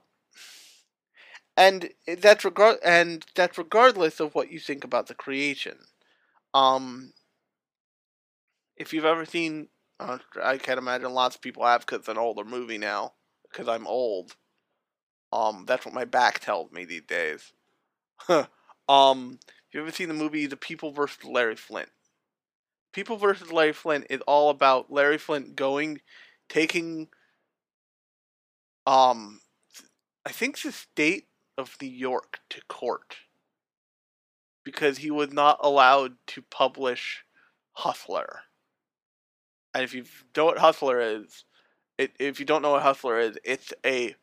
and 1.57 1.91
that's 2.20 2.45
regard 2.45 2.78
and 2.84 3.24
that's 3.34 3.59
regardless 3.59 4.20
of 4.20 4.34
what 4.34 4.51
you 4.51 4.61
think 4.61 4.84
about 4.84 5.07
the 5.09 5.14
creation. 5.14 5.78
Um, 6.55 7.12
if 8.77 8.93
you've 8.93 9.05
ever 9.05 9.24
seen, 9.24 9.68
uh, 9.99 10.18
I 10.43 10.59
can't 10.59 10.79
imagine 10.79 11.12
lots 11.12 11.37
of 11.37 11.43
people 11.43 11.64
have 11.64 11.81
because 11.81 12.01
it's 12.01 12.09
an 12.09 12.18
older 12.18 12.45
movie 12.45 12.79
now. 12.79 13.14
Because 13.51 13.68
I'm 13.68 13.87
old. 13.87 14.37
Um, 15.33 15.64
that's 15.66 15.85
what 15.85 15.95
my 15.95 16.05
back 16.05 16.41
tells 16.41 16.70
me 16.72 16.85
these 16.85 17.03
days. 17.03 17.53
um, 18.29 18.43
have 18.89 19.72
you 19.72 19.81
ever 19.81 19.91
seen 19.91 20.09
the 20.09 20.14
movie 20.14 20.47
The 20.47 20.57
People 20.57 20.93
vs. 20.93 21.24
Larry 21.24 21.57
Flynt? 21.57 21.91
People 22.93 23.16
vs. 23.16 23.53
Larry 23.53 23.72
Flynt 23.72 24.07
is 24.11 24.20
all 24.27 24.51
about 24.51 24.93
Larry 24.93 25.18
Flynt 25.18 25.57
going, 25.57 26.01
taking, 26.49 27.09
um, 28.87 29.41
I 30.24 30.33
think 30.33 30.61
the 30.61 30.72
state 30.72 31.29
of 31.59 31.77
New 31.81 31.89
York 31.89 32.41
to 32.51 32.61
court 32.68 33.16
because 34.64 34.99
he 34.99 35.11
was 35.11 35.33
not 35.33 35.59
allowed 35.62 36.14
to 36.27 36.43
publish 36.43 37.24
Hustler. 37.72 38.41
And 39.77 39.85
if 39.85 39.93
you 39.93 40.05
know 40.35 40.47
what 40.47 40.57
Hustler 40.57 40.99
is, 41.03 41.45
it, 41.99 42.12
if 42.18 42.41
you 42.41 42.47
don't 42.47 42.62
know 42.62 42.70
what 42.70 42.83
Hustler 42.83 43.18
is, 43.18 43.37
it's 43.45 43.74
a 43.85 44.14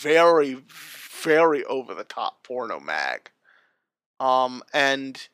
very, 0.00 0.56
very 1.22 1.62
over 1.66 1.94
the 1.94 2.04
top 2.04 2.42
porno 2.42 2.80
mag. 2.80 3.30
Um, 4.18 4.62
and 4.72 5.28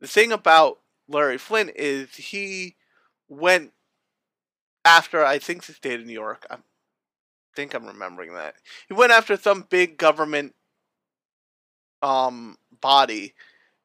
the 0.00 0.08
thing 0.08 0.32
about 0.32 0.78
Larry 1.06 1.36
Flynt 1.36 1.72
is 1.76 2.14
he 2.14 2.76
went 3.28 3.72
after 4.86 5.22
I 5.22 5.38
think 5.38 5.64
the 5.64 5.74
state 5.74 6.00
of 6.00 6.06
New 6.06 6.14
York. 6.14 6.46
I 6.48 6.56
think 7.54 7.74
I'm 7.74 7.84
remembering 7.84 8.32
that 8.32 8.54
he 8.88 8.94
went 8.94 9.12
after 9.12 9.36
some 9.36 9.66
big 9.68 9.98
government 9.98 10.54
um 12.00 12.56
body 12.80 13.34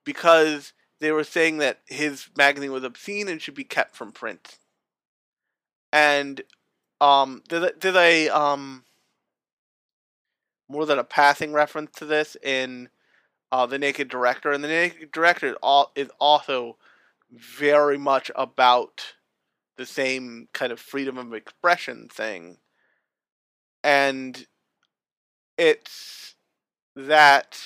because 0.05 0.71
they 1.01 1.11
were 1.11 1.25
saying 1.25 1.57
that 1.57 1.81
his 1.87 2.29
magazine 2.37 2.71
was 2.71 2.85
obscene 2.85 3.27
and 3.27 3.41
should 3.41 3.53
be 3.53 3.65
kept 3.65 3.93
from 3.93 4.13
print. 4.13 4.59
And 5.91 6.41
um, 7.01 7.43
did 7.47 7.79
did 7.79 7.95
a 7.95 8.29
um 8.29 8.83
more 10.69 10.85
than 10.85 10.99
a 10.99 11.03
passing 11.03 11.53
reference 11.53 11.91
to 11.97 12.05
this 12.05 12.35
in 12.43 12.89
uh, 13.51 13.65
the 13.65 13.79
Naked 13.79 14.09
Director, 14.09 14.51
and 14.51 14.63
the 14.63 14.67
Naked 14.67 15.11
Director 15.11 15.47
is 15.47 15.85
is 15.95 16.09
also 16.19 16.77
very 17.31 17.97
much 17.97 18.31
about 18.35 19.13
the 19.77 19.85
same 19.85 20.47
kind 20.53 20.71
of 20.71 20.79
freedom 20.79 21.17
of 21.17 21.33
expression 21.33 22.07
thing, 22.09 22.57
and 23.83 24.47
it's 25.57 26.35
that 26.95 27.59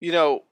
you 0.00 0.12
know 0.12 0.44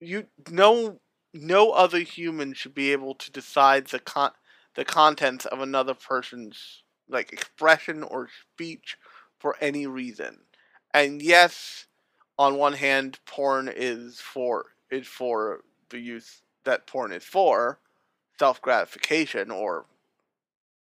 you 0.00 0.26
no 0.50 1.00
no 1.34 1.72
other 1.72 1.98
human 1.98 2.54
should 2.54 2.74
be 2.74 2.92
able 2.92 3.14
to 3.14 3.30
decide 3.30 3.86
the 3.86 3.98
con 3.98 4.30
the 4.78 4.86
contents 4.86 5.46
of 5.46 5.60
another 5.60 5.94
person's 5.94 6.84
like 7.10 7.34
expression 7.34 8.04
or 8.04 8.30
speech 8.54 8.98
for 9.40 9.56
any 9.60 9.86
reason. 9.88 10.40
And 10.94 11.22
yes, 11.22 11.88
on 12.38 12.56
one 12.56 12.74
hand, 12.74 13.20
porn 13.26 13.70
is 13.74 14.20
for 14.20 14.66
is 14.90 15.08
for 15.08 15.62
the 15.90 16.00
use 16.00 16.42
that 16.64 16.86
porn 16.88 17.12
is 17.12 17.24
for, 17.24 17.80
self 18.38 18.62
gratification 18.62 19.50
or 19.50 19.86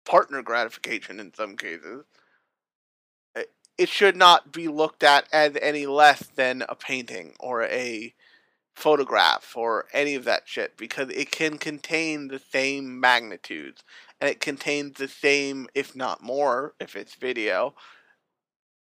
partner 0.07 0.43
gratification 0.43 1.21
in 1.21 1.35
some 1.35 1.57
cases. 1.57 2.05
It- 3.37 3.53
It 3.79 3.89
should 3.91 4.17
not 4.17 4.53
be 4.53 4.69
looked 4.69 5.05
at 5.05 5.29
as 5.33 5.57
any 5.63 5.87
less 5.87 6.21
than 6.37 6.63
a 6.69 6.75
painting 6.77 7.37
or 7.41 7.65
a 7.65 8.15
photograph 8.75 9.55
or 9.57 9.87
any 9.93 10.15
of 10.15 10.25
that 10.25 10.43
shit 10.47 10.77
because 10.77 11.09
it 11.11 11.31
can 11.31 11.59
contain 11.59 12.29
the 12.29 12.41
same 12.41 12.99
magnitudes 12.99 13.83
and 14.21 14.29
it 14.29 14.41
contains 14.41 14.95
the 14.97 15.09
same, 15.09 15.69
if 15.75 15.95
not 15.95 16.23
more, 16.23 16.75
if 16.81 16.97
it's 16.97 17.15
video, 17.15 17.75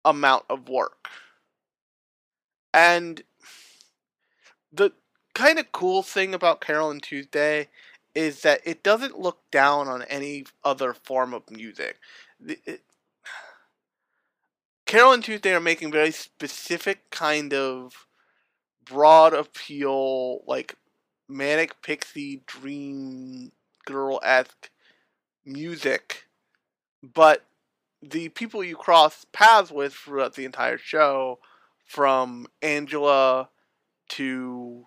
amount 0.04 0.44
of 0.48 0.68
work. 0.68 1.08
And 2.72 3.22
the 4.72 4.92
kind 5.34 5.58
of 5.58 5.72
cool 5.72 6.02
thing 6.02 6.34
about 6.34 6.60
Carole 6.60 6.90
and 6.90 7.02
Tuesday 7.02 7.68
is 8.14 8.42
that 8.42 8.60
it 8.64 8.82
doesn't 8.82 9.18
look 9.18 9.38
down 9.50 9.88
on 9.88 10.02
any 10.04 10.44
other 10.64 10.94
form 10.94 11.34
of 11.34 11.50
music. 11.50 11.98
It- 12.46 12.82
Carol 14.86 15.12
and 15.12 15.24
Tuesday 15.24 15.52
are 15.52 15.60
making 15.60 15.90
very 15.90 16.12
specific 16.12 17.10
kind 17.10 17.52
of 17.52 18.05
broad 18.86 19.34
appeal, 19.34 20.42
like 20.46 20.76
manic 21.28 21.82
pixie 21.82 22.42
dream 22.46 23.52
girl 23.84 24.20
esque 24.22 24.70
music, 25.44 26.26
but 27.02 27.44
the 28.02 28.28
people 28.30 28.62
you 28.62 28.76
cross 28.76 29.26
paths 29.32 29.70
with 29.70 29.92
throughout 29.92 30.34
the 30.34 30.44
entire 30.44 30.78
show, 30.78 31.38
from 31.84 32.46
Angela 32.62 33.48
to 34.08 34.86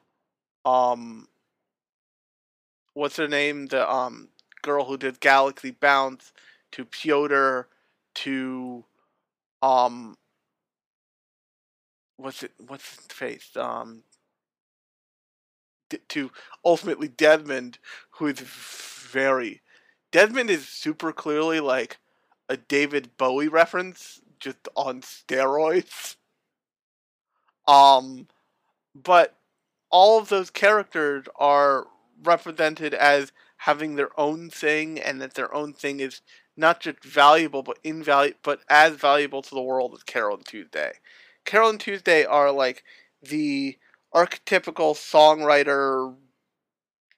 um, 0.65 1.27
what's 2.93 3.17
her 3.17 3.27
name, 3.27 3.67
the 3.67 3.89
um 3.89 4.29
girl 4.61 4.85
who 4.85 4.97
did 4.97 5.19
Galaxy 5.19 5.71
Bounce, 5.71 6.33
to 6.73 6.85
Piotr, 6.85 7.61
to 8.15 8.85
um, 9.61 10.17
what's 12.19 12.43
it, 12.43 12.51
what's 12.67 12.95
his 12.95 13.05
face, 13.07 13.49
um, 13.55 14.03
to 16.09 16.31
ultimately 16.63 17.07
Desmond, 17.07 17.79
who 18.11 18.27
is 18.27 18.39
very 18.39 19.61
Desmond 20.11 20.49
is 20.49 20.67
super 20.67 21.11
clearly 21.11 21.59
like 21.59 21.97
a 22.47 22.57
David 22.57 23.15
Bowie 23.17 23.47
reference, 23.47 24.19
just 24.39 24.67
on 24.75 25.01
steroids. 25.01 26.15
Um, 27.67 28.27
but 28.95 29.37
all 29.91 30.19
of 30.19 30.29
those 30.29 30.49
characters 30.49 31.25
are 31.37 31.87
represented 32.23 32.93
as 32.93 33.31
having 33.57 33.95
their 33.95 34.17
own 34.19 34.49
thing, 34.49 34.99
and 34.99 35.21
that 35.21 35.35
their 35.35 35.53
own 35.53 35.73
thing 35.73 35.99
is 35.99 36.21
not 36.57 36.79
just 36.81 37.03
valuable, 37.03 37.63
but 37.63 37.79
invaluable, 37.83 38.39
but 38.43 38.61
as 38.69 38.95
valuable 38.95 39.41
to 39.43 39.55
the 39.55 39.61
world 39.61 39.93
as 39.93 40.03
Carol 40.03 40.37
and 40.37 40.45
Tuesday. 40.45 40.93
Carol 41.49 41.71
and 41.71 41.79
Tuesday 41.79 42.25
are 42.25 42.51
like 42.51 42.83
the 43.23 43.75
archetypical 44.13 44.93
songwriter, 44.93 46.15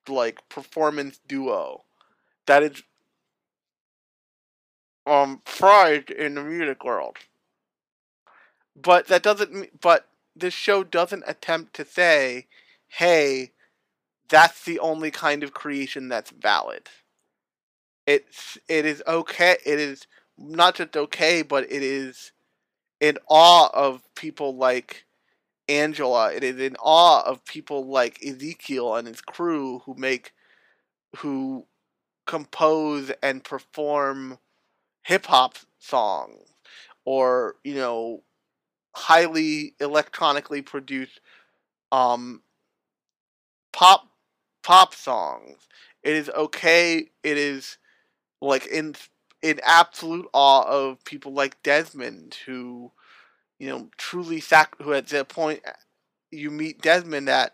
like 0.08 0.48
performance 0.48 1.20
duo 1.28 1.84
that 2.46 2.64
is 2.64 2.82
um 5.06 5.42
prized 5.44 6.12
in 6.12 6.36
the 6.36 6.44
music 6.44 6.86
world. 6.86 7.18
But 8.74 9.08
that 9.08 9.22
doesn't 9.22 9.82
but 9.82 10.08
this 10.34 10.54
show 10.54 10.86
doesn't 10.86 11.26
attempt 11.28 11.74
to 11.74 11.84
say, 11.84 12.48
hey, 12.88 13.52
that's 14.30 14.64
the 14.64 14.80
only 14.80 15.12
kind 15.12 15.44
of 15.44 15.54
creation 15.54 16.08
that's 16.08 16.32
valid. 16.32 16.88
It's 18.08 18.58
it 18.70 18.86
is 18.86 19.04
okay. 19.06 19.58
It 19.66 19.78
is 19.78 20.08
not 20.38 20.76
just 20.76 20.96
okay, 20.96 21.42
but 21.42 21.66
it 21.66 21.84
is 21.84 22.32
in 23.02 23.18
awe 23.28 23.70
of 23.74 24.04
people 24.16 24.56
like 24.56 25.06
Angela. 25.68 26.32
It 26.34 26.44
is 26.44 26.60
in 26.60 26.78
awe 26.78 27.24
of 27.24 27.44
people 27.46 27.88
like 27.88 28.24
Ezekiel 28.26 28.96
and 28.96 29.08
his 29.08 29.22
crew 29.22 29.80
who 29.80 29.96
make 29.96 30.34
who 31.18 31.66
compose 32.28 33.12
and 33.22 33.44
perform 33.44 34.38
hip 35.04 35.26
hop 35.26 35.58
songs 35.80 36.54
or 37.06 37.56
you 37.64 37.76
know 37.76 38.24
highly 38.96 39.74
electronically 39.80 40.62
produced 40.62 41.20
um 41.92 42.42
pop 43.74 44.08
pop 44.64 44.94
songs 44.94 45.58
it 46.04 46.14
is 46.14 46.30
okay 46.30 47.10
it 47.24 47.38
is 47.38 47.78
like 48.42 48.68
in 48.68 48.96
in 49.42 49.60
absolute 49.64 50.28
awe 50.34 50.64
of 50.64 51.04
people 51.04 51.34
like 51.34 51.62
Desmond 51.64 52.38
who 52.46 52.92
you 53.60 53.70
know 53.70 53.90
truly 53.98 54.40
sac 54.40 54.76
who 54.82 54.94
at 54.94 55.08
the 55.08 55.26
point 55.26 55.62
uh, 55.68 55.72
you 56.32 56.52
meet 56.52 56.82
Desmond 56.82 57.30
at 57.30 57.54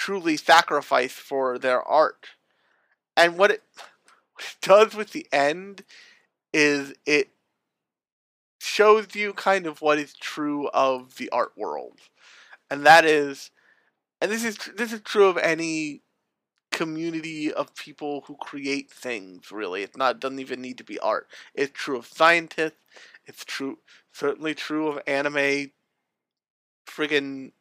truly 0.00 0.36
sacrifice 0.36 1.12
for 1.12 1.58
their 1.58 1.82
art. 1.82 2.28
And 3.18 3.36
what 3.36 3.50
it, 3.50 3.62
what 3.76 4.44
it 4.44 4.56
does 4.62 4.94
with 4.94 5.12
the 5.12 5.26
end 5.30 5.84
is 6.54 6.94
it 7.04 7.28
shows 8.60 9.14
you 9.14 9.34
kind 9.34 9.66
of 9.66 9.82
what 9.82 9.98
is 9.98 10.14
true 10.14 10.68
of 10.68 11.16
the 11.16 11.28
art 11.30 11.52
world, 11.56 11.98
and 12.70 12.84
that 12.86 13.04
is, 13.04 13.50
and 14.20 14.30
this 14.30 14.44
is 14.44 14.58
this 14.76 14.92
is 14.92 15.00
true 15.02 15.26
of 15.26 15.36
any 15.36 16.02
community 16.80 17.52
of 17.52 17.74
people 17.74 18.22
who 18.26 18.36
create 18.36 18.90
things. 18.90 19.52
Really, 19.52 19.82
it's 19.82 19.98
not 19.98 20.18
doesn't 20.18 20.38
even 20.38 20.62
need 20.62 20.78
to 20.78 20.84
be 20.84 20.98
art. 21.00 21.28
It's 21.54 21.72
true 21.74 21.98
of 21.98 22.06
scientists. 22.06 22.86
It's 23.26 23.44
true, 23.44 23.78
certainly 24.12 24.54
true 24.54 24.88
of 24.88 25.02
anime. 25.06 25.72
Friggin' 26.86 27.52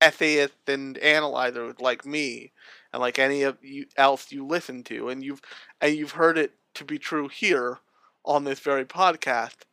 essayists 0.00 0.68
and 0.68 0.98
analyzers 0.98 1.74
like 1.80 2.06
me, 2.06 2.52
and 2.92 3.00
like 3.00 3.18
any 3.18 3.42
of 3.42 3.58
you 3.64 3.86
else 3.96 4.30
you 4.30 4.46
listen 4.46 4.84
to, 4.84 5.08
and 5.08 5.24
you've 5.24 5.42
and 5.80 5.96
you've 5.96 6.12
heard 6.12 6.38
it 6.38 6.52
to 6.74 6.84
be 6.84 6.98
true 6.98 7.26
here 7.28 7.80
on 8.24 8.44
this 8.44 8.60
very 8.60 8.84
podcast. 8.84 9.64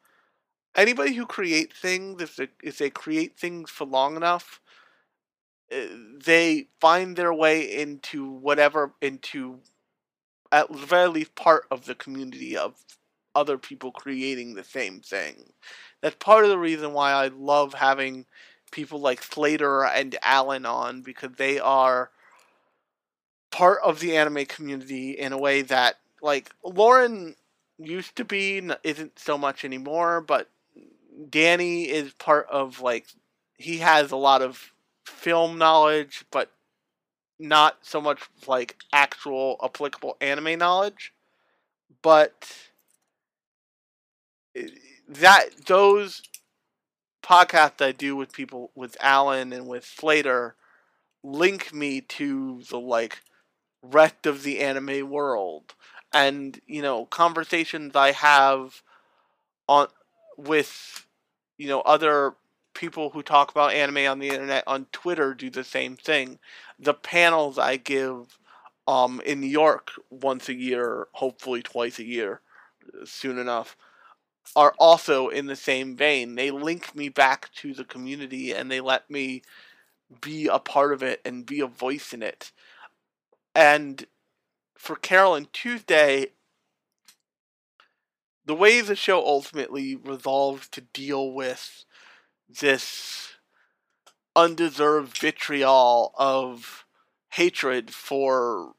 Anybody 0.76 1.14
who 1.16 1.26
creates 1.26 1.78
things, 1.80 2.22
if 2.22 2.38
they, 2.38 2.48
if 2.64 2.78
they 2.80 2.90
create 2.90 3.38
things 3.38 3.70
for 3.70 3.86
long 3.86 4.16
enough, 4.16 4.61
they 5.72 6.68
find 6.80 7.16
their 7.16 7.34
way 7.34 7.62
into 7.62 8.30
whatever 8.30 8.94
into 9.02 9.60
at 10.52 10.70
the 10.70 10.78
very 10.78 11.08
least 11.08 11.36
part 11.36 11.66
of 11.72 11.86
the 11.86 11.96
community 11.96 12.58
of 12.58 12.76
other 13.34 13.58
people 13.58 13.92
creating 13.92 14.54
the 14.54 14.64
same 14.64 15.00
thing. 15.00 15.54
That's 16.02 16.18
part 16.18 16.44
of 16.44 16.50
the 16.50 16.58
reason 16.58 16.94
why 16.94 17.12
I 17.12 17.28
love 17.30 17.74
having 17.74 18.26
people 18.72 19.00
like 19.00 19.24
Slater 19.24 19.86
and 19.86 20.18
Alan 20.22 20.66
on 20.66 21.02
because 21.02 21.32
they 21.38 21.60
are 21.60 22.12
part 23.52 23.80
of 23.84 24.00
the 24.00 24.18
anime 24.18 24.46
community 24.46 25.12
in 25.12 25.32
a 25.34 25.38
way 25.38 25.62
that 25.62 25.96
like 26.22 26.52
Lauren 26.64 27.36
used 27.78 28.16
to 28.18 28.26
be 28.26 28.62
isn't 28.84 29.20
so 29.20 29.38
much 29.38 29.64
anymore, 29.64 30.22
but 30.22 30.50
Danny 31.30 31.90
is 31.90 32.14
part 32.14 32.48
of 32.50 32.82
like 32.82 33.08
he 33.58 33.78
has 33.78 34.12
a 34.12 34.18
lot 34.18 34.42
of 34.42 34.74
film 35.06 35.58
knowledge, 35.58 36.26
but 36.32 36.52
not 37.40 37.78
so 37.82 38.00
much 38.00 38.22
like 38.48 38.78
actual 38.94 39.58
applicable 39.64 40.18
anime 40.22 40.58
knowledge. 40.60 41.14
But 42.02 42.70
that 45.08 45.66
those 45.68 46.22
podcasts 47.24 47.84
I 47.84 47.92
do 47.92 48.16
with 48.16 48.34
people 48.34 48.72
with 48.76 48.98
Alan 49.00 49.54
and 49.54 49.68
with 49.68 49.86
Slater 49.86 50.56
link 51.24 51.74
me 51.74 52.02
to 52.02 52.62
the 52.70 52.80
like 52.80 53.22
rest 53.84 54.26
of 54.26 54.44
the 54.44 54.60
anime 54.60 55.10
world 55.10 55.74
and 56.14 56.60
you 56.68 56.82
know 56.82 57.06
conversations 57.06 57.96
I 57.96 58.12
have 58.12 58.82
on 59.68 59.88
with 60.38 61.08
you 61.58 61.68
know 61.68 61.82
other 61.82 62.36
people 62.74 63.10
who 63.10 63.24
talk 63.24 63.52
about 63.52 63.74
anime 63.74 64.10
on 64.10 64.20
the 64.20 64.30
internet 64.30 64.64
on 64.68 64.86
Twitter 64.92 65.34
do 65.34 65.50
the 65.50 65.64
same 65.64 65.96
thing. 65.96 66.40
The 66.80 66.94
panels 66.94 67.58
I 67.58 67.78
give 67.78 68.38
um, 68.88 69.22
in 69.26 69.42
New 69.42 69.48
York 69.48 69.92
once 70.10 70.50
a 70.50 70.54
year, 70.54 71.08
hopefully 71.14 71.62
twice 71.62 72.00
a 72.00 72.06
year, 72.06 72.42
soon 73.04 73.38
enough, 73.38 73.78
are 74.56 74.74
also 74.80 75.30
in 75.30 75.46
the 75.46 75.56
same 75.56 75.96
vein. 75.96 76.36
They 76.36 76.52
link 76.52 76.96
me 76.96 77.10
back 77.10 77.52
to 77.56 77.74
the 77.74 77.86
community 77.86 78.52
and 78.52 78.70
they 78.70 78.82
let 78.82 79.10
me 79.10 79.44
be 80.20 80.48
a 80.48 80.60
part 80.60 80.92
of 80.94 81.04
it 81.04 81.22
and 81.24 81.46
be 81.46 81.62
a 81.62 81.68
voice 81.68 82.14
in 82.14 82.24
it. 82.24 82.52
And 83.56 84.06
for 84.78 84.96
Carole 84.96 85.36
and 85.36 85.52
Tuesday, 85.54 86.28
the 88.46 88.56
way 88.56 88.82
the 88.82 88.96
show 88.96 89.26
ultimately 89.26 89.96
resolves 89.96 90.68
to 90.70 90.82
deal 90.82 91.32
with 91.32 91.86
this 92.60 93.34
undeserved 94.36 95.18
vitriol 95.18 96.14
of 96.18 96.86
hatred 97.32 97.92
for 97.92 98.74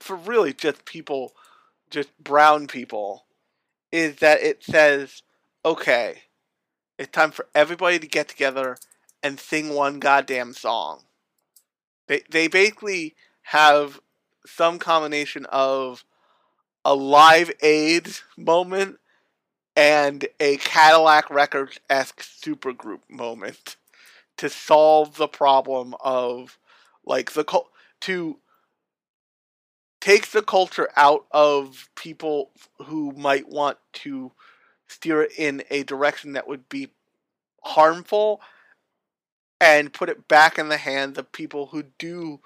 for 0.00 0.16
really 0.16 0.52
just 0.52 0.84
people 0.84 1.32
just 1.90 2.16
brown 2.22 2.66
people 2.66 3.24
is 3.90 4.16
that 4.16 4.40
it 4.42 4.62
says 4.62 5.22
okay 5.64 6.22
it's 6.98 7.10
time 7.10 7.30
for 7.30 7.46
everybody 7.54 7.98
to 7.98 8.06
get 8.06 8.28
together 8.28 8.76
and 9.22 9.40
sing 9.40 9.70
one 9.70 9.98
goddamn 9.98 10.52
song. 10.52 11.04
They 12.06 12.22
they 12.30 12.46
basically 12.46 13.16
have 13.42 14.00
some 14.46 14.78
combination 14.78 15.46
of 15.46 16.04
a 16.84 16.94
live 16.94 17.50
aid 17.62 18.08
moment 18.36 18.98
and 19.76 20.26
a 20.40 20.56
Cadillac 20.58 21.30
Records 21.30 21.78
esque 21.90 22.20
supergroup 22.22 23.00
moment 23.08 23.76
to 24.36 24.48
solve 24.48 25.16
the 25.16 25.28
problem 25.28 25.94
of 26.00 26.58
like 27.04 27.32
the 27.32 27.44
cult 27.44 27.70
to 28.00 28.38
take 30.00 30.30
the 30.32 30.42
culture 30.42 30.88
out 30.96 31.24
of 31.30 31.88
people 31.96 32.50
who 32.84 33.12
might 33.12 33.48
want 33.48 33.78
to 33.92 34.32
steer 34.86 35.22
it 35.22 35.32
in 35.38 35.62
a 35.70 35.82
direction 35.82 36.32
that 36.32 36.46
would 36.46 36.68
be 36.68 36.88
harmful 37.62 38.40
and 39.60 39.92
put 39.92 40.08
it 40.08 40.28
back 40.28 40.58
in 40.58 40.68
the 40.68 40.76
hands 40.76 41.16
of 41.16 41.32
people 41.32 41.66
who 41.66 41.84
do 41.98 42.40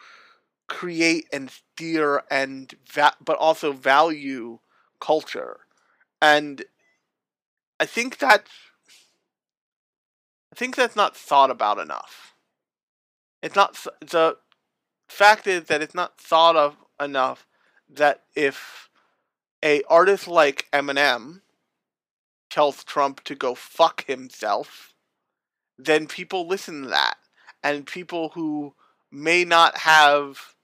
create 0.69 1.27
and 1.33 1.51
steer 1.51 2.23
and 2.31 2.75
va- 2.93 3.17
but 3.25 3.37
also 3.39 3.73
value 3.73 4.59
culture. 5.01 5.61
And 6.23 6.65
i 7.81 7.87
think 7.87 8.19
that's 8.19 8.51
i 10.53 10.57
think 10.57 10.77
that's 10.77 10.97
not 10.97 11.17
thought 11.17 11.51
about 11.51 11.79
enough. 11.79 12.35
It's 13.43 13.55
not 13.55 13.75
the 14.01 14.37
fact 15.09 15.47
is 15.47 15.65
that 15.65 15.81
it's 15.81 15.95
not 15.95 16.21
thought 16.21 16.57
of 16.57 16.77
enough 17.01 17.47
that 17.89 18.25
if 18.35 18.91
a 19.65 19.83
artist 19.85 20.27
like 20.27 20.67
eminem 20.73 21.43
tells 22.51 22.83
trump 22.83 23.23
to 23.25 23.35
go 23.35 23.55
fuck 23.55 24.05
himself 24.07 24.95
then 25.79 26.07
people 26.09 26.47
listen 26.47 26.83
to 26.83 26.89
that. 26.89 27.17
And 27.63 27.87
people 27.87 28.31
who 28.31 28.75
may 29.11 29.45
not 29.45 29.79
have 29.79 30.55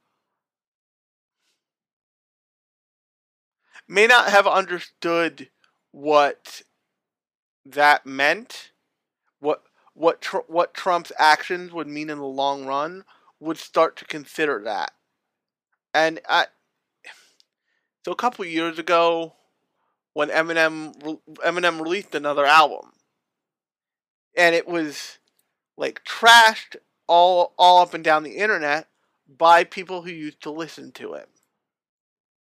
may 3.87 4.07
not 4.07 4.29
have 4.31 4.47
understood 4.47 5.51
what 5.93 6.62
that 7.67 8.07
meant, 8.07 8.71
what 9.41 9.62
what 9.95 10.21
tr- 10.21 10.39
what 10.49 10.75
Trump's 10.75 11.12
actions 11.19 11.73
would 11.73 11.87
mean 11.87 12.11
in 12.11 12.19
the 12.19 12.25
long 12.25 12.67
run, 12.67 13.05
would 13.41 13.59
start 13.59 13.97
to 13.97 14.05
consider 14.05 14.61
that. 14.65 14.93
And 15.93 16.21
I, 16.29 16.47
so 18.05 18.12
a 18.12 18.17
couple 18.17 18.45
years 18.45 18.79
ago, 18.79 19.35
when 20.12 20.29
Eminem 20.29 21.19
Eminem 21.45 21.81
released 21.81 22.15
another 22.15 22.47
album, 22.47 22.93
and 24.37 24.55
it 24.55 24.67
was 24.67 25.19
like 25.77 26.05
trashed 26.05 26.77
all 27.07 27.55
all 27.59 27.83
up 27.83 27.95
and 27.95 28.05
down 28.05 28.23
the 28.23 28.37
internet 28.37 28.89
by 29.29 29.65
people 29.65 30.03
who 30.03 30.11
used 30.11 30.43
to 30.43 30.51
listen 30.51 30.93
to 30.93 31.15
him. 31.15 31.27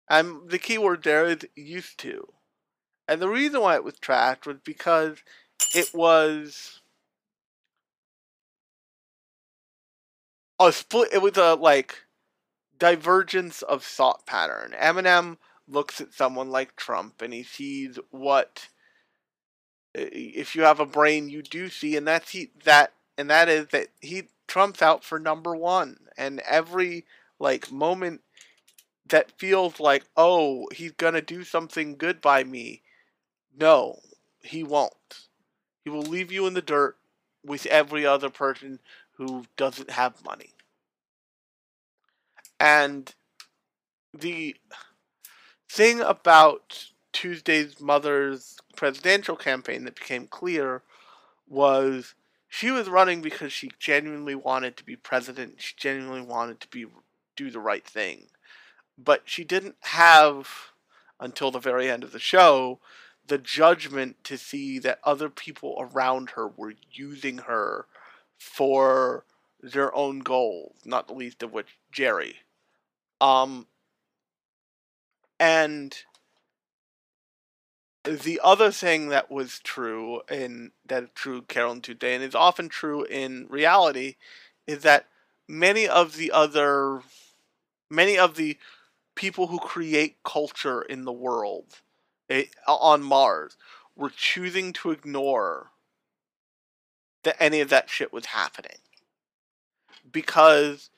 And 0.09 0.51
the 0.51 0.59
key 0.59 0.79
word 0.79 1.03
there 1.03 1.27
is 1.27 1.47
used 1.57 1.99
to. 2.01 2.34
And 3.09 3.20
the 3.20 3.28
reason 3.28 3.61
why 3.61 3.74
it 3.76 3.84
was 3.84 3.94
trashed 3.94 4.46
was 4.46 4.59
because 4.64 5.18
it 5.74 5.92
was 5.94 6.80
a 10.59 10.72
split. 10.72 11.12
It 11.12 11.22
was 11.22 11.36
a 11.36 11.55
like 11.55 12.05
divergence 12.78 13.62
of 13.62 13.84
thought 13.84 14.26
pattern. 14.26 14.74
Eminem 14.78 15.38
looks 15.68 16.00
at 16.00 16.14
someone 16.14 16.50
like 16.50 16.76
Trump 16.76 17.22
and 17.22 17.32
he 17.34 17.42
sees 17.42 17.98
what 18.11 18.68
if 19.94 20.57
you 20.57 20.62
have 20.62 20.80
a 20.80 20.86
brain 20.86 21.28
you 21.28 21.42
do 21.42 21.68
see 21.68 21.96
and 21.96 22.07
that's 22.07 22.30
he 22.30 22.50
that 22.64 22.92
and 23.16 23.30
that 23.30 23.48
is 23.48 23.68
that 23.68 23.88
he 24.00 24.24
Trump's 24.48 24.82
out 24.82 25.05
for 25.05 25.18
number 25.18 25.55
1 25.57 25.98
and 26.18 26.40
every 26.40 27.05
like 27.38 27.70
moment 27.72 28.20
that 29.09 29.32
feels 29.38 29.80
like, 29.80 30.05
oh, 30.16 30.68
he's 30.74 30.92
gonna 30.92 31.22
do 31.22 31.44
something 31.44 31.96
good 31.96 32.22
by 32.22 32.44
me. 32.44 32.82
No, 33.59 34.00
he 34.42 34.62
won't. 34.62 35.26
He 35.84 35.90
will 35.90 36.02
leave 36.02 36.32
you 36.32 36.46
in 36.46 36.55
the 36.55 36.62
dirt 36.62 36.96
with 37.44 37.66
every 37.66 38.07
other 38.07 38.30
person 38.30 38.80
who 39.12 39.44
doesn't 39.57 39.90
have 39.90 40.24
money. 40.24 40.55
And 42.59 43.14
the 44.12 44.57
thing 45.68 46.00
about 46.00 46.86
Tuesday's 47.12 47.80
mother's 47.80 48.57
presidential 48.76 49.36
campaign 49.36 49.84
that 49.84 49.96
became 49.96 50.26
clear 50.26 50.82
was 51.48 52.14
she 52.48 52.70
was 52.70 52.88
running 52.88 53.20
because 53.20 53.52
she 53.52 53.70
genuinely 53.78 54.34
wanted 54.34 54.76
to 54.76 54.84
be 54.84 54.96
president. 54.96 55.61
She 55.61 55.74
genuinely 55.76 56.22
wanted 56.22 56.61
to 56.61 56.68
be 56.68 56.86
do 57.36 57.50
the 57.50 57.61
right 57.61 57.84
thing 57.84 58.26
but 58.96 59.22
she 59.24 59.44
didn't 59.44 59.76
have 59.80 60.48
until 61.18 61.50
the 61.50 61.59
very 61.59 61.90
end 61.90 62.05
of 62.05 62.12
the 62.12 62.18
show 62.18 62.78
the 63.27 63.39
judgment 63.39 64.22
to 64.25 64.37
see 64.37 64.79
that 64.81 65.01
other 65.05 65.29
people 65.29 65.77
around 65.79 66.31
her 66.31 66.47
were 66.49 66.75
using 66.93 67.39
her 67.39 67.87
for 68.39 69.25
their 69.62 69.95
own 69.95 70.18
goals, 70.18 70.77
not 70.85 71.09
the 71.09 71.14
least 71.14 71.43
of 71.43 71.53
which 71.53 71.79
Jerry. 71.91 72.37
Um, 73.20 73.66
and 75.41 75.97
the 78.05 78.41
other 78.45 78.70
thing 78.70 79.09
that 79.09 79.31
was 79.31 79.61
true 79.61 80.20
in 80.31 80.72
that 80.87 81.03
is 81.05 81.09
true 81.14 81.43
Carolyn 81.43 81.81
today 81.81 82.14
and 82.14 82.22
is 82.22 82.35
often 82.35 82.68
true 82.68 83.05
in 83.05 83.47
reality 83.49 84.16
is 84.66 84.83
that 84.83 85.07
many 85.49 85.89
of 85.89 86.16
the 86.16 86.31
other 86.31 87.01
many 87.91 88.18
of 88.18 88.37
the 88.37 88.59
people 89.14 89.47
who 89.47 89.59
create 89.59 90.22
culture 90.22 90.83
in 90.83 91.05
the 91.05 91.12
world 91.12 91.81
on 92.66 93.03
Mars 93.03 93.57
were 93.97 94.11
choosing 94.11 94.72
to 94.74 94.91
ignore 94.91 95.70
that 97.22 97.37
any 97.41 97.61
of 97.61 97.70
that 97.70 97.91
shit 97.91 98.12
was 98.12 98.26
happening 98.26 98.78
because 100.11 100.91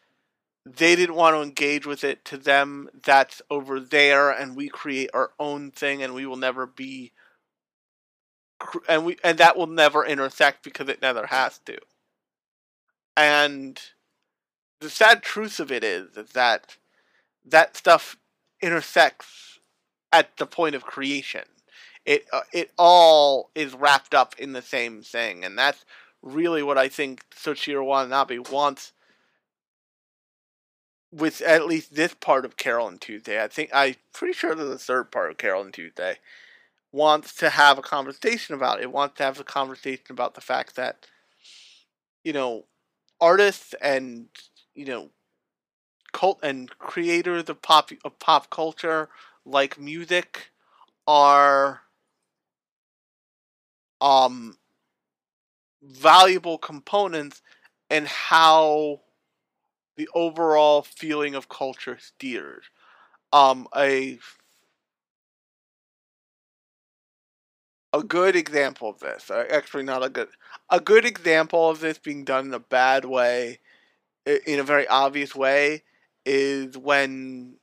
they 0.65 0.97
didn't 0.97 1.15
want 1.15 1.37
to 1.37 1.43
engage 1.43 1.87
with 1.87 2.03
it. 2.03 2.25
To 2.27 2.37
them, 2.37 2.89
that's 3.05 3.41
over 3.51 3.79
there, 3.79 4.31
and 4.31 4.57
we 4.57 4.69
create 4.69 5.11
our 5.15 5.31
own 5.39 5.71
thing, 5.71 6.03
and 6.03 6.15
we 6.15 6.27
will 6.27 6.37
never 6.37 6.67
be, 6.67 7.13
and 8.89 9.05
we 9.05 9.17
and 9.23 9.39
that 9.39 9.57
will 9.57 9.69
never 9.69 10.05
intersect 10.05 10.65
because 10.65 10.89
it 10.89 11.01
never 11.01 11.27
has 11.27 11.59
to. 11.67 11.79
And 13.17 13.81
the 14.81 14.91
sad 14.91 15.23
truth 15.23 15.61
of 15.61 15.71
it 15.71 15.85
is 15.85 16.09
that 16.35 16.77
that 17.45 17.77
stuff 17.77 18.17
intersects 18.61 19.46
at 20.17 20.37
the 20.39 20.47
point 20.47 20.75
of 20.75 20.85
creation. 20.85 21.43
It 22.05 22.27
uh, 22.33 22.43
it 22.53 22.71
all 22.79 23.51
is 23.55 23.75
wrapped 23.75 24.15
up 24.15 24.35
in 24.39 24.53
the 24.53 24.63
same 24.63 25.03
thing, 25.03 25.45
and 25.45 25.59
that's 25.59 25.85
really 26.23 26.63
what 26.63 26.79
I 26.79 26.89
think 26.89 27.25
Soichiro 27.31 27.85
Watanabe 27.85 28.39
wants 28.39 28.93
with 31.13 31.41
at 31.43 31.67
least 31.67 31.95
this 31.95 32.15
part 32.15 32.45
of 32.45 32.57
Carol 32.57 32.89
and 32.89 33.01
Tuesday. 33.01 33.43
I 33.43 33.49
think 33.49 33.71
I'm 33.75 33.97
pretty 34.13 34.35
sure 34.35 34.55
there's 34.55 34.71
a 34.71 34.79
third 34.79 35.11
part 35.11 35.31
of 35.31 35.37
Carol 35.37 35.63
and 35.63 35.75
Tuesday 35.75 36.19
wants 36.93 37.35
to 37.35 37.51
have 37.51 37.79
a 37.79 37.83
conversation 37.83 38.55
about 38.55 38.81
it. 38.81 38.91
Wants 38.91 39.17
to 39.17 39.25
have 39.25 39.39
a 39.39 39.45
conversation 39.45 40.07
about 40.11 40.35
the 40.35 40.41
fact 40.41 40.77
that 40.77 41.07
you 42.25 42.33
know 42.33 42.65
artists 43.21 43.75
and 43.83 44.29
you 44.75 44.87
know 44.87 45.11
cult 46.13 46.39
and 46.43 46.71
creators 46.79 47.49
of 47.49 47.61
pop 47.63 47.91
of 48.05 48.19
pop 48.19 48.49
culture 48.49 49.09
like 49.47 49.79
music 49.81 50.51
are 51.07 51.83
um 54.01 54.57
valuable 55.83 56.59
components 56.59 57.43
in 57.91 58.07
how 58.07 59.01
the 59.97 60.09
overall 60.15 60.83
feeling 60.83 61.35
of 61.35 61.49
culture 61.49 61.99
steers. 62.01 62.65
Um, 63.33 63.69
a 63.77 64.19
a 67.93 68.03
good 68.03 68.37
example 68.37 68.89
of 68.91 68.99
this, 68.99 69.31
uh, 69.31 69.45
actually 69.51 69.85
not 69.85 70.05
a 70.05 70.09
good, 70.09 70.29
a 70.71 70.81
good 70.81 71.05
example 71.05 71.71
of 71.71 71.81
this 71.81 71.99
being 71.99 72.25
done 72.25 72.47
in 72.47 72.55
a 72.55 72.59
bad 72.59 73.05
way, 73.05 73.59
in 74.47 74.61
a 74.61 74.65
very 74.65 74.89
obvious 74.89 75.35
way, 75.35 75.83
is 76.27 76.77
when 76.79 77.57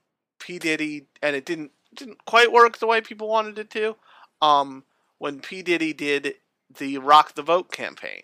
P 0.43 0.59
Diddy 0.59 1.05
and 1.21 1.37
it 1.37 1.45
didn't 1.45 1.71
didn't 1.95 2.25
quite 2.25 2.51
work 2.51 2.77
the 2.77 2.87
way 2.87 2.99
people 2.99 3.29
wanted 3.29 3.57
it 3.57 3.69
to. 3.69 3.95
Um, 4.41 4.83
when 5.17 5.39
P 5.39 5.61
Diddy 5.61 5.93
did 5.93 6.35
the 6.77 6.97
Rock 6.97 7.35
the 7.35 7.41
Vote 7.41 7.71
campaign, 7.71 8.23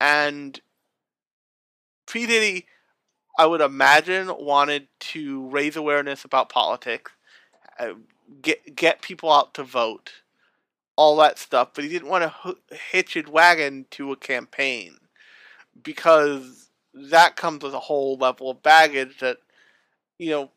and 0.00 0.58
P 2.10 2.26
Diddy, 2.26 2.66
I 3.38 3.44
would 3.44 3.60
imagine, 3.60 4.32
wanted 4.38 4.88
to 5.00 5.46
raise 5.48 5.76
awareness 5.76 6.24
about 6.24 6.48
politics, 6.48 7.12
uh, 7.78 7.92
get 8.40 8.74
get 8.74 9.02
people 9.02 9.30
out 9.30 9.52
to 9.54 9.62
vote, 9.62 10.22
all 10.96 11.16
that 11.16 11.38
stuff. 11.38 11.72
But 11.74 11.84
he 11.84 11.90
didn't 11.90 12.08
want 12.08 12.32
to 12.32 12.56
hitch 12.92 13.12
his 13.12 13.26
wagon 13.26 13.84
to 13.90 14.10
a 14.10 14.16
campaign 14.16 14.96
because 15.82 16.70
that 16.94 17.36
comes 17.36 17.62
with 17.62 17.74
a 17.74 17.80
whole 17.80 18.16
level 18.16 18.50
of 18.50 18.62
baggage 18.62 19.18
that 19.20 19.36
you 20.18 20.30
know 20.30 20.50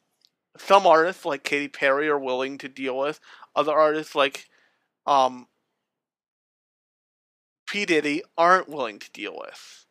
some 0.58 0.86
artists 0.88 1.26
like 1.26 1.44
Katy 1.44 1.68
Perry 1.70 2.10
are 2.10 2.20
willing 2.20 2.58
to 2.60 2.68
deal 2.68 2.98
with. 2.98 3.20
Other 3.56 3.74
artists 3.74 4.16
like 4.16 4.48
um, 5.06 5.48
P 7.68 7.86
Diddy 7.86 8.24
aren't 8.38 8.70
willing 8.70 9.00
to 9.00 9.12
deal 9.12 9.38
with 9.38 9.86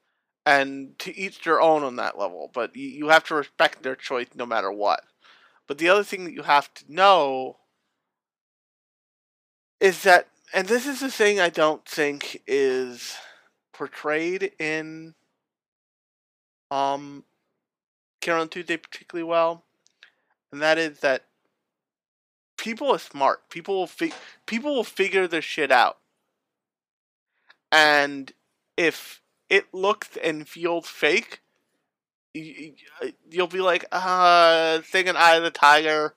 and 0.45 0.99
to 0.99 1.17
each 1.17 1.45
their 1.45 1.61
own 1.61 1.85
on 1.85 1.97
that 1.97 2.19
level. 2.19 2.51
But 2.53 2.75
you, 2.77 2.89
you 2.89 3.09
have 3.09 3.25
to 3.25 3.35
respect 3.35 3.83
their 3.83 3.97
choice 3.97 4.29
no 4.35 4.47
matter 4.47 4.73
what. 4.73 5.05
But 5.67 5.79
the 5.79 5.89
other 5.89 6.05
thing 6.05 6.25
that 6.25 6.33
you 6.33 6.43
have 6.43 6.73
to 6.75 6.85
know 6.93 7.59
is 9.81 10.03
that, 10.03 10.29
and 10.53 10.67
this 10.67 10.87
is 10.87 11.01
the 11.01 11.11
thing 11.11 11.39
I 11.39 11.51
don't 11.51 11.85
think 11.85 12.43
is 12.47 13.15
portrayed 13.73 14.53
in 14.59 15.15
um, 16.71 17.25
Carole 18.21 18.43
and 18.43 18.51
Tuesday 18.51 18.77
particularly 18.77 19.29
well, 19.29 19.65
and 20.53 20.61
that 20.63 20.79
is 20.79 21.01
that 21.01 21.25
people 22.57 22.91
are 22.93 22.99
smart. 22.99 23.49
People 23.49 23.77
will 23.77 23.87
fi- 23.87 24.13
people 24.47 24.75
will 24.75 24.85
figure 24.85 25.27
their 25.27 25.43
shit 25.43 25.71
out. 25.71 25.99
And 27.71 28.33
if 28.77 29.21
it 29.49 29.73
looks 29.73 30.17
and 30.23 30.49
feels 30.49 30.87
fake, 30.89 31.41
you'll 32.35 33.47
be 33.47 33.61
like, 33.61 33.85
uh, 33.93 34.81
singing 34.83 35.17
Eye 35.17 35.37
of 35.37 35.43
the 35.43 35.51
Tiger 35.51 36.15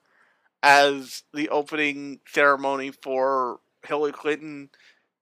as 0.62 1.24
the 1.34 1.48
opening 1.48 2.20
ceremony 2.26 2.90
for 2.90 3.60
Hillary 3.86 4.12
Clinton 4.12 4.70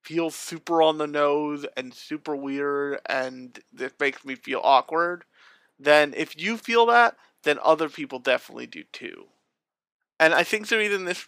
feels 0.02 0.34
super 0.34 0.82
on 0.82 0.98
the 0.98 1.06
nose 1.06 1.66
and 1.76 1.94
super 1.94 2.34
weird 2.34 3.00
and 3.06 3.60
this 3.72 3.92
makes 4.00 4.24
me 4.24 4.34
feel 4.34 4.60
awkward, 4.62 5.24
then 5.80 6.14
if 6.16 6.38
you 6.40 6.56
feel 6.56 6.86
that, 6.86 7.16
then 7.42 7.58
other 7.62 7.88
people 7.88 8.18
definitely 8.18 8.66
do 8.66 8.84
too. 8.92 9.26
And 10.18 10.34
I 10.34 10.44
think 10.44 10.68
the 10.68 10.76
reason 10.76 11.06
this 11.06 11.26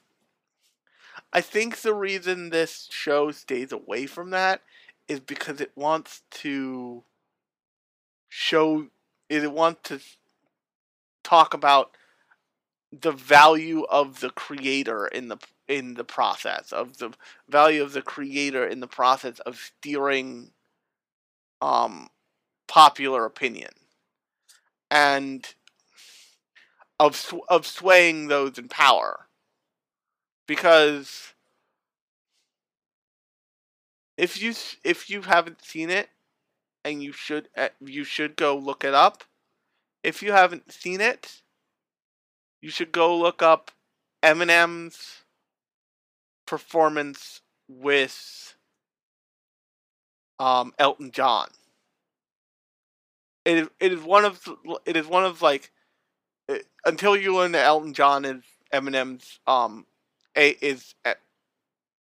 I 1.32 1.40
think 1.40 1.80
the 1.80 1.94
reason 1.94 2.50
this 2.50 2.88
show 2.90 3.30
stays 3.30 3.72
away 3.72 4.06
from 4.06 4.30
that 4.30 4.60
is 5.08 5.20
because 5.20 5.60
it 5.60 5.72
wants 5.74 6.22
to 6.30 7.02
show 8.28 8.88
it 9.28 9.50
wants 9.50 9.88
to 9.88 10.00
talk 11.22 11.54
about 11.54 11.96
the 12.92 13.12
value 13.12 13.84
of 13.84 14.20
the 14.20 14.30
creator 14.30 15.06
in 15.06 15.28
the 15.28 15.38
in 15.68 15.94
the 15.94 16.04
process 16.04 16.72
of 16.72 16.98
the 16.98 17.10
value 17.48 17.82
of 17.82 17.94
the 17.94 18.02
creator 18.02 18.66
in 18.66 18.80
the 18.80 18.86
process 18.86 19.38
of 19.40 19.56
steering 19.56 20.50
um 21.62 22.08
popular 22.66 23.24
opinion 23.24 23.70
and 24.92 25.54
of 27.00 27.34
of 27.48 27.66
swaying 27.66 28.28
those 28.28 28.58
in 28.58 28.68
power 28.68 29.26
because 30.46 31.32
if 34.18 34.40
you 34.40 34.52
if 34.84 35.08
you 35.08 35.22
haven't 35.22 35.64
seen 35.64 35.88
it, 35.88 36.10
and 36.84 37.02
you 37.02 37.10
should 37.12 37.48
eh, 37.56 37.70
you 37.80 38.04
should 38.04 38.36
go 38.36 38.56
look 38.56 38.84
it 38.84 38.92
up. 38.94 39.24
If 40.02 40.22
you 40.22 40.32
haven't 40.32 40.70
seen 40.70 41.00
it, 41.00 41.42
you 42.60 42.68
should 42.70 42.92
go 42.92 43.16
look 43.16 43.40
up 43.40 43.70
Eminem's 44.22 45.22
performance 46.44 47.40
with 47.68 48.56
um, 50.38 50.74
Elton 50.78 51.12
John. 51.12 51.48
It 53.44 53.58
is 53.58 53.68
it 53.80 53.92
is 53.92 54.02
one 54.02 54.24
of 54.24 54.40
it 54.86 54.96
is 54.96 55.06
one 55.06 55.24
of 55.24 55.42
like 55.42 55.70
it, 56.48 56.54
eh, 56.62 56.88
until 56.90 57.16
you 57.16 57.34
learn 57.36 57.52
that 57.52 57.66
Elton 57.66 57.94
John 57.94 58.24
is 58.24 58.42
Eminem's 58.72 59.40
um 59.46 59.86
a 60.36 60.50
is 60.62 60.94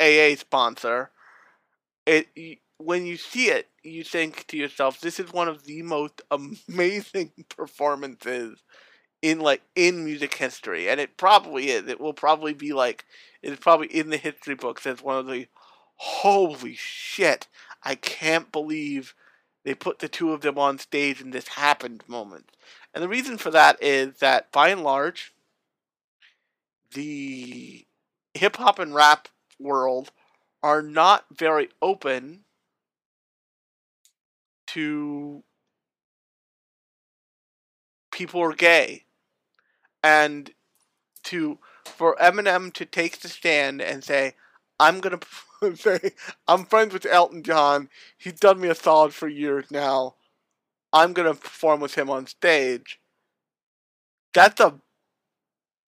AA 0.00 0.36
sponsor 0.36 1.10
it 2.06 2.28
when 2.78 3.04
you 3.06 3.16
see 3.16 3.48
it, 3.50 3.68
you 3.82 4.02
think 4.04 4.46
to 4.48 4.56
yourself, 4.56 5.00
"This 5.00 5.20
is 5.20 5.32
one 5.32 5.48
of 5.48 5.64
the 5.64 5.82
most 5.82 6.22
amazing 6.30 7.32
performances 7.48 8.62
in 9.22 9.40
like 9.40 9.62
in 9.76 10.04
music 10.04 10.34
history," 10.34 10.88
and 10.88 11.00
it 11.00 11.16
probably 11.16 11.70
is. 11.70 11.88
It 11.88 12.00
will 12.00 12.14
probably 12.14 12.54
be 12.54 12.72
like 12.72 13.04
it's 13.42 13.60
probably 13.60 13.88
in 13.88 14.10
the 14.10 14.16
history 14.18 14.54
books 14.54 14.86
as 14.86 15.02
one 15.02 15.18
of 15.18 15.26
the 15.26 15.48
holy 15.96 16.74
shit! 16.76 17.48
I 17.82 17.94
can't 17.96 18.52
believe 18.52 19.14
they 19.64 19.74
put 19.74 19.98
the 19.98 20.08
two 20.08 20.32
of 20.32 20.40
them 20.40 20.58
on 20.58 20.78
stage 20.78 21.20
and 21.20 21.32
this 21.32 21.48
happened 21.48 22.02
moment. 22.06 22.52
And 22.94 23.02
the 23.02 23.08
reason 23.08 23.38
for 23.38 23.50
that 23.50 23.82
is 23.82 24.18
that 24.18 24.50
by 24.52 24.68
and 24.68 24.82
large, 24.82 25.34
the 26.92 27.86
hip 28.34 28.56
hop 28.56 28.78
and 28.78 28.94
rap 28.94 29.28
world 29.58 30.10
are 30.62 30.82
not 30.82 31.24
very 31.32 31.68
open 31.80 32.40
to 34.68 35.42
people 38.10 38.40
who 38.40 38.46
are 38.46 38.54
gay. 38.54 39.04
And 40.02 40.50
to 41.24 41.58
for 41.84 42.16
Eminem 42.16 42.72
to 42.74 42.86
take 42.86 43.20
the 43.20 43.28
stand 43.28 43.82
and 43.82 44.02
say, 44.02 44.34
I'm 44.80 45.00
gonna 45.00 45.20
say 45.76 46.12
I'm 46.48 46.66
friends 46.66 46.94
with 46.94 47.06
Elton 47.06 47.44
John. 47.44 47.90
He's 48.18 48.40
done 48.40 48.60
me 48.60 48.68
a 48.70 48.76
solid 48.76 49.14
for 49.14 49.28
years 49.28 49.70
now. 49.70 50.16
I'm 50.92 51.12
gonna 51.14 51.34
perform 51.34 51.80
with 51.80 51.96
him 51.96 52.10
on 52.10 52.26
stage. 52.26 53.00
That's 54.32 54.60
a 54.60 54.80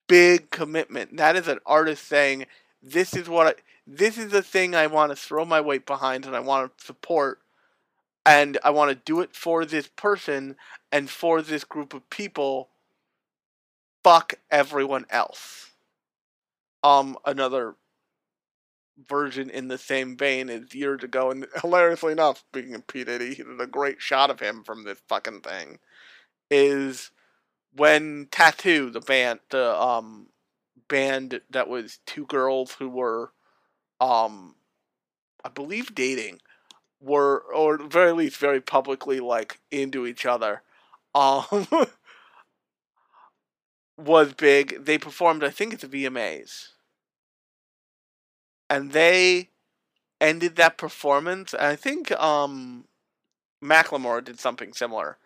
big 0.09 0.51
commitment. 0.51 1.17
That 1.17 1.37
is 1.37 1.49
an 1.49 1.61
artist 1.67 2.07
saying, 2.07 2.47
"This 2.83 3.15
is 3.15 3.29
what 3.29 3.47
I, 3.47 3.55
this 3.87 4.19
is 4.19 4.31
the 4.31 4.43
thing 4.43 4.75
I 4.75 4.87
want 4.87 5.11
to 5.11 5.17
throw 5.17 5.45
my 5.45 5.61
weight 5.61 5.87
behind 5.87 6.27
and 6.27 6.37
I 6.37 6.41
want 6.41 6.77
to 6.79 6.85
support, 6.85 7.41
and 8.27 8.59
I 8.65 8.71
want 8.71 8.91
to 8.91 8.97
do 8.97 9.21
it 9.23 9.37
for 9.37 9.65
this 9.67 9.89
person 9.89 10.57
and 10.93 11.11
for 11.11 11.43
this 11.43 11.65
group 11.65 11.95
of 11.95 12.09
people. 12.11 12.71
Fuck 14.05 14.35
everyone 14.51 15.07
else." 15.11 15.73
Um, 16.85 17.17
another 17.25 17.77
version 19.09 19.51
in 19.51 19.69
the 19.69 19.79
same 19.79 20.17
vein 20.17 20.49
as 20.51 20.75
years 20.75 21.03
ago, 21.03 21.31
and 21.31 21.47
hilariously 21.61 22.13
enough, 22.13 22.39
speaking 22.39 22.75
of 22.75 22.87
P 22.87 23.05
Diddy, 23.05 23.35
he 23.35 23.43
did 23.43 23.61
a 23.61 23.67
great 23.67 24.01
shot 24.01 24.31
of 24.31 24.41
him 24.41 24.63
from 24.65 24.85
this 24.85 24.99
fucking 25.09 25.41
thing. 25.41 25.79
Is 26.51 27.11
when 27.75 28.29
t.A.T.u., 28.31 28.91
the 28.91 29.01
band, 29.01 29.41
the 29.51 29.81
um 29.81 30.29
band 30.89 31.41
that 31.51 31.69
was 31.69 32.01
two 32.07 32.27
girls 32.27 32.73
who 32.73 32.89
were, 32.89 33.33
um, 34.01 34.57
I 35.45 35.49
believe 35.49 35.95
dating, 35.95 36.41
were 37.01 37.39
or 37.55 37.83
at 37.83 37.93
very 37.93 38.13
least 38.13 38.37
very 38.37 38.61
publicly 38.61 39.21
like 39.21 39.59
into 39.71 40.07
each 40.07 40.27
other, 40.27 40.63
um, 41.15 41.67
was 43.97 44.33
big. 44.35 44.85
They 44.85 44.99
performed, 44.99 45.45
I 45.45 45.51
think, 45.51 45.75
at 45.75 45.81
the 45.81 45.89
VMAs 45.89 46.72
and 48.73 48.93
they 48.93 49.51
ended 50.19 50.57
that 50.57 50.79
performance. 50.79 51.53
I 51.53 51.77
think 51.77 52.11
um, 52.13 52.87
Macklemore 53.63 54.25
did 54.25 54.41
something 54.41 54.73
similar. 54.73 55.19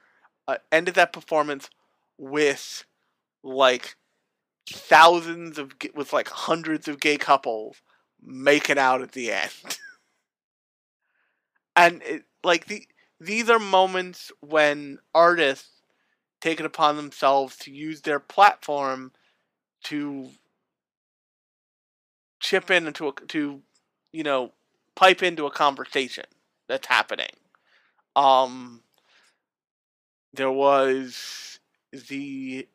Uh, 0.49 0.57
ended 0.73 0.97
that 0.97 1.13
performance 1.13 1.71
with 2.19 2.85
like 3.45 3.95
thousands 4.69 5.59
of 5.59 5.75
with 5.95 6.13
like 6.13 6.29
hundreds 6.29 6.89
of 6.89 6.99
gay 6.99 7.17
couples 7.17 7.77
making 8.21 8.79
out 8.79 9.01
at 9.01 9.13
the 9.13 9.31
end. 9.31 9.79
and 11.77 12.03
it, 12.03 12.25
like 12.43 12.67
the 12.67 12.85
these 13.21 13.49
are 13.49 13.61
moments 13.61 14.33
when 14.41 14.99
artists 15.15 15.71
take 16.41 16.59
it 16.59 16.67
upon 16.67 16.97
themselves 16.97 17.57
to 17.59 17.71
use 17.71 18.01
their 18.01 18.19
platform 18.19 19.13
to 19.85 20.31
chip 22.47 22.71
in 22.71 22.87
into 22.87 23.09
a 23.09 23.13
to 23.13 23.61
you 24.13 24.23
know 24.23 24.53
pipe 24.95 25.23
into 25.23 25.47
a 25.47 25.51
conversation 25.51 26.25
that's 26.69 26.87
happening. 26.87 27.35
Um, 28.15 28.83
there 30.33 30.51
was 30.51 31.59
the, 32.09 32.67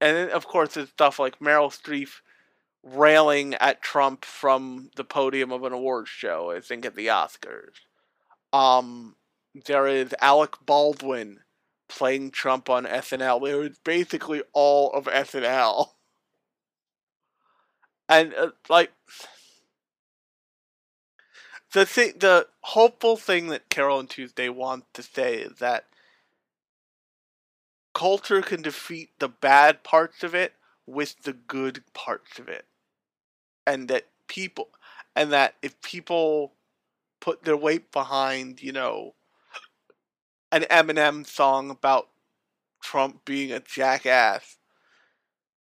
and 0.00 0.30
of 0.30 0.46
course 0.46 0.74
there's 0.74 0.88
stuff 0.88 1.18
like 1.18 1.40
Meryl 1.40 1.68
Streep 1.68 2.10
railing 2.82 3.54
at 3.54 3.82
Trump 3.82 4.24
from 4.24 4.90
the 4.96 5.04
podium 5.04 5.50
of 5.50 5.64
an 5.64 5.72
awards 5.72 6.08
show. 6.08 6.52
I 6.52 6.60
think 6.60 6.86
at 6.86 6.94
the 6.94 7.08
Oscars. 7.08 7.80
Um, 8.52 9.16
there 9.66 9.86
is 9.86 10.14
Alec 10.20 10.56
Baldwin 10.64 11.40
playing 11.88 12.30
Trump 12.30 12.70
on 12.70 12.84
SNL. 12.84 13.44
There 13.44 13.64
is 13.64 13.78
basically 13.84 14.42
all 14.52 14.92
of 14.92 15.06
SNL 15.06 15.88
and 18.08 18.34
uh, 18.34 18.50
like 18.68 18.92
the 21.72 21.86
thing, 21.86 22.14
the 22.18 22.46
hopeful 22.60 23.16
thing 23.16 23.48
that 23.48 23.68
Carol 23.68 24.00
and 24.00 24.08
Tuesday 24.08 24.48
want 24.48 24.84
to 24.94 25.02
say 25.02 25.36
is 25.36 25.58
that 25.58 25.86
culture 27.92 28.42
can 28.42 28.62
defeat 28.62 29.10
the 29.18 29.28
bad 29.28 29.82
parts 29.82 30.22
of 30.22 30.34
it 30.34 30.54
with 30.86 31.22
the 31.22 31.32
good 31.32 31.82
parts 31.94 32.38
of 32.38 32.48
it, 32.48 32.66
and 33.66 33.88
that 33.88 34.06
people, 34.28 34.68
and 35.16 35.32
that 35.32 35.54
if 35.62 35.80
people 35.82 36.52
put 37.20 37.44
their 37.44 37.56
weight 37.56 37.90
behind, 37.90 38.62
you 38.62 38.72
know, 38.72 39.14
an 40.52 40.62
Eminem 40.70 41.26
song 41.26 41.70
about 41.70 42.08
Trump 42.82 43.24
being 43.24 43.50
a 43.50 43.60
jackass, 43.60 44.58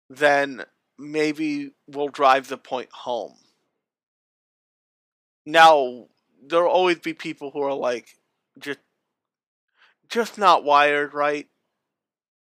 then 0.09 0.65
maybe 1.01 1.71
will 1.87 2.07
drive 2.07 2.47
the 2.47 2.57
point 2.57 2.89
home. 2.91 3.35
Now, 5.45 6.07
there'll 6.41 6.71
always 6.71 6.99
be 6.99 7.13
people 7.13 7.51
who 7.51 7.61
are 7.61 7.73
like, 7.73 8.17
just, 8.59 8.79
just 10.07 10.37
not 10.37 10.63
wired 10.63 11.13
right. 11.13 11.47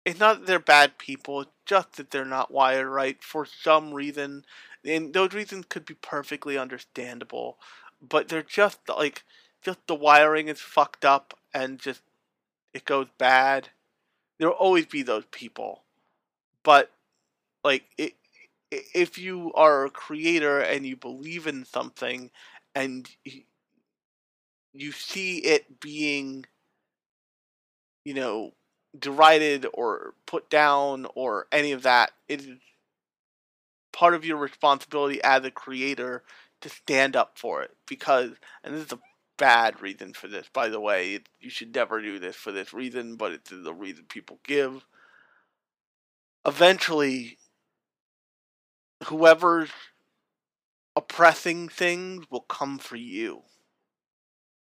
It's 0.03 0.19
not 0.19 0.39
that 0.39 0.47
they're 0.47 0.59
bad 0.59 0.97
people, 0.97 1.41
it's 1.41 1.51
just 1.65 1.93
that 1.97 2.09
they're 2.09 2.25
not 2.25 2.51
wired 2.51 2.87
right 2.87 3.23
for 3.23 3.45
some 3.45 3.93
reason. 3.93 4.45
And 4.83 5.13
those 5.13 5.33
reasons 5.33 5.65
could 5.69 5.85
be 5.85 5.93
perfectly 5.93 6.57
understandable. 6.57 7.59
But 8.01 8.29
they're 8.29 8.41
just 8.41 8.79
like, 8.89 9.23
just 9.61 9.85
the 9.85 9.93
wiring 9.93 10.47
is 10.47 10.59
fucked 10.59 11.05
up 11.05 11.37
and 11.53 11.77
just, 11.77 12.01
it 12.73 12.85
goes 12.85 13.07
bad. 13.19 13.69
There'll 14.39 14.55
always 14.55 14.87
be 14.87 15.03
those 15.03 15.25
people. 15.29 15.83
But, 16.63 16.89
like, 17.63 17.83
it, 17.97 18.13
if 18.71 19.17
you 19.17 19.51
are 19.53 19.85
a 19.85 19.89
creator 19.89 20.59
and 20.59 20.85
you 20.85 20.95
believe 20.95 21.47
in 21.47 21.65
something 21.65 22.31
and 22.73 23.09
you 24.73 24.91
see 24.91 25.39
it 25.39 25.79
being 25.79 26.45
you 28.05 28.13
know 28.13 28.51
derided 28.97 29.65
or 29.73 30.13
put 30.25 30.49
down 30.49 31.07
or 31.15 31.47
any 31.51 31.71
of 31.71 31.83
that 31.83 32.11
it 32.27 32.41
is 32.41 32.57
part 33.93 34.13
of 34.13 34.25
your 34.25 34.37
responsibility 34.37 35.21
as 35.23 35.43
a 35.43 35.51
creator 35.51 36.23
to 36.61 36.69
stand 36.69 37.15
up 37.15 37.37
for 37.37 37.61
it 37.61 37.71
because 37.87 38.31
and 38.63 38.73
this 38.73 38.85
is 38.85 38.91
a 38.93 38.99
bad 39.37 39.81
reason 39.81 40.13
for 40.13 40.27
this 40.27 40.47
by 40.53 40.69
the 40.69 40.79
way 40.79 41.15
it, 41.15 41.29
you 41.39 41.49
should 41.49 41.73
never 41.73 42.01
do 42.01 42.19
this 42.19 42.35
for 42.35 42.51
this 42.51 42.73
reason 42.73 43.15
but 43.15 43.31
it's 43.31 43.49
the 43.49 43.73
reason 43.73 44.05
people 44.07 44.39
give. 44.43 44.85
Eventually 46.45 47.37
whoever's 49.05 49.69
oppressing 50.95 51.69
things 51.69 52.25
will 52.29 52.41
come 52.41 52.77
for 52.77 52.95
you. 52.95 53.43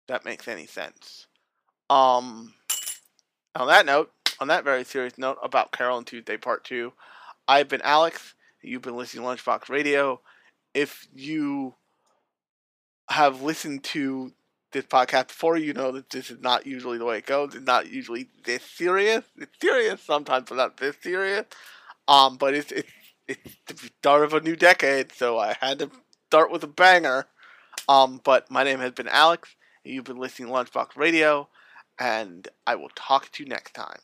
that 0.09 0.25
makes 0.25 0.49
any 0.49 0.67
sense. 0.67 1.27
Um, 1.89 2.55
on 3.55 3.69
that 3.69 3.87
note, 3.87 4.11
on 4.41 4.49
that 4.49 4.65
very 4.65 4.85
serious 4.85 5.19
note 5.19 5.39
about 5.43 5.73
Carol 5.73 5.99
and 5.99 6.07
Tuesday 6.07 6.37
Part 6.37 6.65
2, 6.65 6.93
I've 7.49 7.69
been 7.69 7.83
Alex. 7.83 8.35
You've 8.63 8.83
been 8.83 8.97
listening 8.97 9.25
to 9.25 9.31
Lunchbox 9.31 9.69
Radio. 9.69 10.21
If 10.75 11.09
you 11.15 11.75
have 13.09 13.43
listened 13.43 13.85
to 13.85 14.33
this 14.73 14.85
podcast 14.85 15.29
before, 15.29 15.57
you 15.57 15.73
know 15.73 15.93
that 15.93 16.11
this 16.11 16.31
is 16.31 16.41
not 16.41 16.67
usually 16.67 16.99
the 16.99 17.05
way 17.05 17.19
it 17.19 17.27
goes. 17.27 17.55
It's 17.55 17.67
not 17.67 17.91
usually 17.91 18.29
this 18.45 18.63
serious. 18.63 19.25
It's 19.37 19.59
serious 19.61 20.01
sometimes, 20.03 20.49
but 20.49 20.57
not 20.57 20.77
this 20.77 20.97
serious. 21.03 21.47
Um, 22.09 22.37
but 22.37 22.55
it's 22.55 22.73
it's 22.73 22.91
it's 23.31 23.57
the 23.67 23.91
start 23.99 24.25
of 24.25 24.35
a 24.35 24.41
new 24.41 24.57
decade, 24.57 25.13
so 25.13 25.39
I 25.39 25.57
had 25.61 25.79
to 25.81 25.91
start 26.27 26.51
with 26.51 26.65
a 26.65 26.69
banger. 26.69 27.27
Um, 27.89 28.21
but 28.23 28.51
my 28.51 28.63
name 28.65 28.81
has 28.81 28.93
been 28.93 29.09
Alex, 29.09 29.55
and 29.85 29.95
you've 29.95 30.05
been 30.05 30.19
listening 30.19 30.49
to 30.49 30.55
Lunchbox 30.55 30.97
Radio, 30.97 31.49
and 31.99 32.47
I 32.67 32.75
will 32.75 32.91
talk 32.95 33.31
to 33.33 33.43
you 33.43 33.49
next 33.49 33.75
time. 33.75 34.01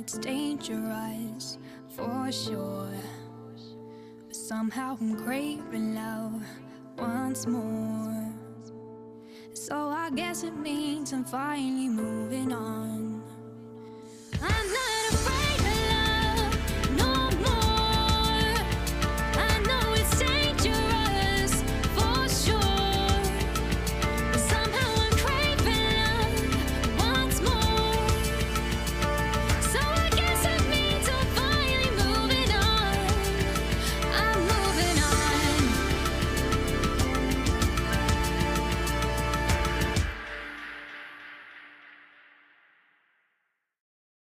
It's 0.00 0.18
dangerous 0.18 1.58
for 1.88 2.32
sure. 2.32 2.90
But 4.26 4.36
somehow 4.36 4.96
I'm 5.00 5.14
craving 5.24 5.94
love 5.94 6.42
once 6.98 7.46
more. 7.46 8.32
So 9.52 9.76
I 9.88 10.10
guess 10.10 10.42
it 10.42 10.56
means 10.56 11.12
I'm 11.12 11.24
finally 11.24 11.88
moving 11.88 12.52
on. 12.52 13.22
I'm 14.42 14.72
not 14.72 14.89